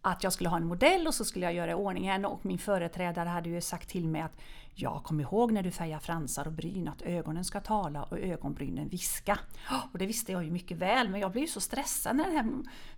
att 0.00 0.24
jag 0.24 0.32
skulle 0.32 0.48
ha 0.48 0.56
en 0.56 0.66
modell 0.66 1.06
och 1.06 1.14
så 1.14 1.24
skulle 1.24 1.44
jag 1.44 1.54
göra 1.54 1.70
i 1.70 1.74
ordning 1.74 2.08
henne 2.08 2.28
och 2.28 2.46
min 2.46 2.58
företrädare 2.58 3.28
hade 3.28 3.48
ju 3.48 3.60
sagt 3.60 3.88
till 3.88 4.08
mig 4.08 4.22
att 4.22 4.40
Ja, 4.78 5.00
kom 5.00 5.20
ihåg 5.20 5.52
när 5.52 5.62
du 5.62 5.70
färgar 5.70 5.98
fransar 5.98 6.46
och 6.46 6.52
bryn 6.52 6.88
att 6.88 7.02
ögonen 7.02 7.44
ska 7.44 7.60
tala 7.60 8.02
och 8.02 8.18
ögonbrynen 8.18 8.88
viska. 8.88 9.38
Och 9.92 9.98
det 9.98 10.06
visste 10.06 10.32
jag 10.32 10.44
ju 10.44 10.50
mycket 10.50 10.76
väl 10.76 11.08
men 11.08 11.20
jag 11.20 11.32
blev 11.32 11.42
ju 11.42 11.48
så 11.48 11.60
stressad 11.60 12.16
när 12.16 12.24
den 12.24 12.36
här 12.36 12.46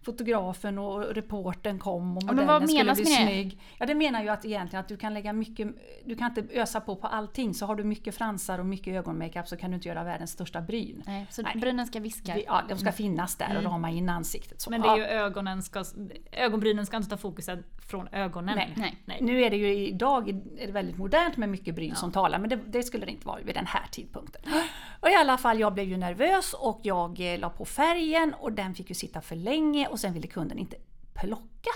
fotografen 0.02 0.78
och 0.78 1.14
reporten 1.14 1.78
kom 1.78 2.16
och 2.16 2.24
modellen 2.24 2.48
ja, 2.48 2.66
skulle 2.66 2.94
bli 2.94 3.04
snygg. 3.04 3.60
Ja, 3.78 3.86
det 3.86 3.94
menar 3.94 4.22
ju 4.22 4.28
att 4.28 4.44
egentligen 4.44 4.80
att 4.80 4.88
du 4.88 4.96
kan 4.96 5.14
lägga 5.14 5.32
mycket, 5.32 5.68
du 6.04 6.16
kan 6.16 6.28
inte 6.36 6.60
ösa 6.60 6.80
på 6.80 6.96
på 6.96 7.06
allting. 7.06 7.54
Så 7.54 7.66
har 7.66 7.76
du 7.76 7.84
mycket 7.84 8.14
fransar 8.14 8.58
och 8.58 8.66
mycket 8.66 8.94
ögonmakeup 8.94 9.48
så 9.48 9.56
kan 9.56 9.70
du 9.70 9.74
inte 9.74 9.88
göra 9.88 10.04
världens 10.04 10.30
största 10.30 10.60
bryn. 10.60 11.02
Nej, 11.06 11.26
så 11.30 11.42
Nej. 11.42 11.56
brynen 11.56 11.86
ska 11.86 12.00
viska? 12.00 12.38
Ja, 12.38 12.62
de 12.68 12.78
ska 12.78 12.92
finnas 12.92 13.36
där 13.36 13.56
och 13.56 13.64
rama 13.64 13.90
in 13.90 14.08
ansiktet. 14.08 14.60
Så, 14.60 14.70
men 14.70 14.80
det 14.80 14.88
är 14.88 14.96
ju 14.96 15.04
ögonen 15.04 15.62
ska, 15.62 15.84
ögonbrynen 16.32 16.86
ska 16.86 16.96
inte 16.96 17.10
ta 17.10 17.16
fokuset 17.16 17.60
från 17.88 18.08
ögonen. 18.08 18.56
Nej. 18.56 18.72
Nej. 18.76 19.02
Nej. 19.04 19.18
Nu 19.20 19.42
är 19.42 19.50
det 19.50 19.56
ju 19.56 19.86
idag 19.86 20.28
är 20.28 20.66
det 20.66 20.72
väldigt 20.72 20.96
modernt 20.96 21.36
med 21.36 21.48
mycket 21.48 21.67
bryn 21.72 21.90
ja. 21.90 21.94
som 21.94 22.12
talar 22.12 22.38
men 22.38 22.50
det, 22.50 22.56
det, 22.56 22.82
skulle 22.82 23.06
det 23.06 23.12
inte 23.12 23.26
vara 23.26 23.40
vid 23.40 23.54
den 23.54 23.66
här 23.66 23.86
tidpunkten. 23.92 24.42
Och 25.00 25.08
i 25.08 25.14
alla 25.14 25.38
fall, 25.38 25.60
jag 25.60 25.74
blev 25.74 25.88
ju 25.88 25.96
nervös 25.96 26.54
och 26.54 26.80
jag 26.82 27.20
eh, 27.20 27.38
la 27.38 27.50
på 27.50 27.64
färgen 27.64 28.34
och 28.34 28.52
den 28.52 28.74
fick 28.74 28.88
ju 28.88 28.94
sitta 28.94 29.20
för 29.20 29.36
länge 29.36 29.86
och 29.86 30.00
sen 30.00 30.12
ville 30.12 30.26
kunden 30.26 30.58
inte 30.58 30.76
plocka 31.14 31.70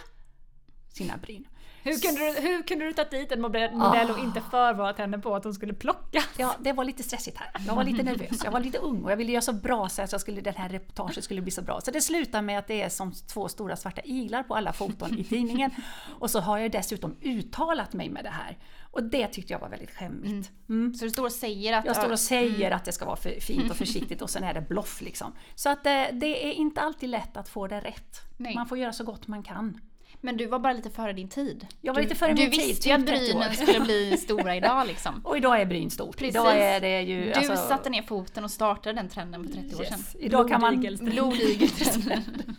sina 0.88 1.16
bryn. 1.16 1.46
Hur 1.84 1.98
kunde, 1.98 2.20
du, 2.20 2.48
hur 2.48 2.62
kunde 2.62 2.84
du 2.84 2.92
ta 2.92 3.04
dit 3.04 3.32
en 3.32 3.40
modell 3.40 4.10
och 4.10 4.18
inte 4.18 4.40
förvarat 4.50 4.98
henne 4.98 5.18
på 5.18 5.36
att 5.36 5.44
hon 5.44 5.54
skulle 5.54 5.74
plocka? 5.74 6.22
Ja, 6.36 6.54
det 6.60 6.72
var 6.72 6.84
lite 6.84 7.02
stressigt 7.02 7.38
här. 7.38 7.50
Jag 7.66 7.74
var 7.74 7.84
lite 7.84 8.02
nervös, 8.02 8.44
jag 8.44 8.50
var 8.50 8.60
lite 8.60 8.78
ung 8.78 9.04
och 9.04 9.10
jag 9.10 9.16
ville 9.16 9.32
göra 9.32 9.42
så 9.42 9.52
bra 9.52 9.88
så 9.88 10.02
att 10.02 10.12
jag 10.12 10.20
skulle, 10.20 10.40
den 10.40 10.54
här 10.54 10.68
reportaget 10.68 11.24
skulle 11.24 11.40
bli 11.40 11.50
så 11.50 11.62
bra. 11.62 11.80
Så 11.80 11.90
det 11.90 12.00
slutar 12.00 12.42
med 12.42 12.58
att 12.58 12.66
det 12.66 12.82
är 12.82 12.88
som 12.88 13.12
två 13.12 13.48
stora 13.48 13.76
svarta 13.76 14.00
iglar 14.04 14.42
på 14.42 14.54
alla 14.54 14.72
foton 14.72 15.18
i 15.18 15.24
tidningen. 15.24 15.70
Och 16.18 16.30
så 16.30 16.40
har 16.40 16.58
jag 16.58 16.72
dessutom 16.72 17.16
uttalat 17.20 17.92
mig 17.92 18.08
med 18.08 18.24
det 18.24 18.30
här. 18.30 18.58
Och 18.92 19.02
det 19.02 19.26
tyckte 19.26 19.52
jag 19.52 19.60
var 19.60 19.68
väldigt 19.68 19.90
skämmigt. 19.90 20.50
Mm. 20.68 20.80
Mm. 20.82 20.94
Så 20.94 21.04
du 21.04 21.10
står 21.10 21.24
och 21.24 21.32
säger 21.32 21.72
att... 21.72 21.84
Jag 21.84 21.96
står 21.96 22.12
och 22.12 22.20
säger 22.20 22.66
mm. 22.66 22.76
att 22.76 22.84
det 22.84 22.92
ska 22.92 23.04
vara 23.04 23.16
för 23.16 23.40
fint 23.40 23.70
och 23.70 23.76
försiktigt 23.76 24.22
och 24.22 24.30
sen 24.30 24.44
är 24.44 24.54
det 24.54 24.60
bloff 24.60 25.00
liksom. 25.00 25.32
Så 25.54 25.68
att 25.68 25.84
det, 25.84 26.08
eh, 26.08 26.14
det 26.14 26.46
är 26.46 26.52
inte 26.52 26.80
alltid 26.80 27.08
lätt 27.08 27.36
att 27.36 27.48
få 27.48 27.66
det 27.66 27.80
rätt. 27.80 28.20
Nej. 28.36 28.54
Man 28.54 28.66
får 28.66 28.78
göra 28.78 28.92
så 28.92 29.04
gott 29.04 29.26
man 29.26 29.42
kan. 29.42 29.80
Men 30.20 30.36
du 30.36 30.46
var 30.46 30.58
bara 30.58 30.72
lite 30.72 30.90
före 30.90 31.12
din 31.12 31.28
tid. 31.28 31.66
Jag 31.80 31.94
var 31.94 32.00
du, 32.00 32.08
lite 32.08 32.18
före 32.18 32.28
min 32.28 32.36
tid. 32.36 32.50
Du 32.50 32.66
visste 32.66 32.88
ju 32.88 32.94
att 32.94 33.06
brynen 33.06 33.54
skulle 33.54 33.80
bli 33.80 34.16
stora 34.18 34.56
idag 34.56 34.86
liksom. 34.86 35.20
Och 35.24 35.36
idag 35.36 35.60
är 35.60 35.66
bryn 35.66 35.90
stort. 35.90 36.16
Precis. 36.16 36.34
Idag 36.34 36.58
är 36.58 36.80
det 36.80 37.02
ju, 37.02 37.24
du 37.24 37.32
alltså... 37.32 37.56
satte 37.56 37.90
ner 37.90 38.02
foten 38.02 38.44
och 38.44 38.50
startade 38.50 38.96
den 38.96 39.08
trenden 39.08 39.44
för 39.44 39.52
30 39.52 39.66
yes. 39.66 39.80
år 39.80 39.84
sedan. 39.84 40.00
Idag 40.18 40.48
kan 40.48 40.60
man... 40.60 40.80
Blodigeltrenden. 41.00 42.22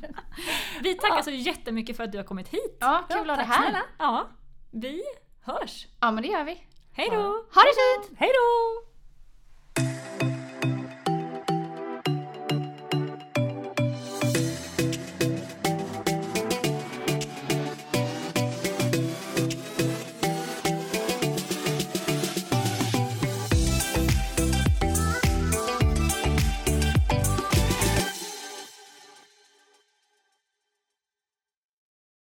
vi 0.83 0.93
tackar 0.93 1.15
ja. 1.15 1.23
så 1.23 1.31
jättemycket 1.31 1.97
för 1.97 2.03
att 2.03 2.11
du 2.11 2.17
har 2.17 2.25
kommit 2.25 2.47
hit. 2.47 2.77
Ja, 2.79 3.05
kul 3.09 3.17
att 3.19 3.27
ha 3.27 3.35
dig 3.35 3.45
här. 3.45 3.81
Ja, 3.97 4.27
vi 4.71 5.03
hörs. 5.45 5.87
Ja 6.01 6.11
men 6.11 6.23
det 6.23 6.29
gör 6.29 6.43
vi. 6.43 6.63
Hej 6.93 7.09
då! 7.11 7.21
Ha 7.53 7.61
det 7.63 7.73
fint! 8.07 8.19
Hej 8.19 8.31
då! 8.33 8.81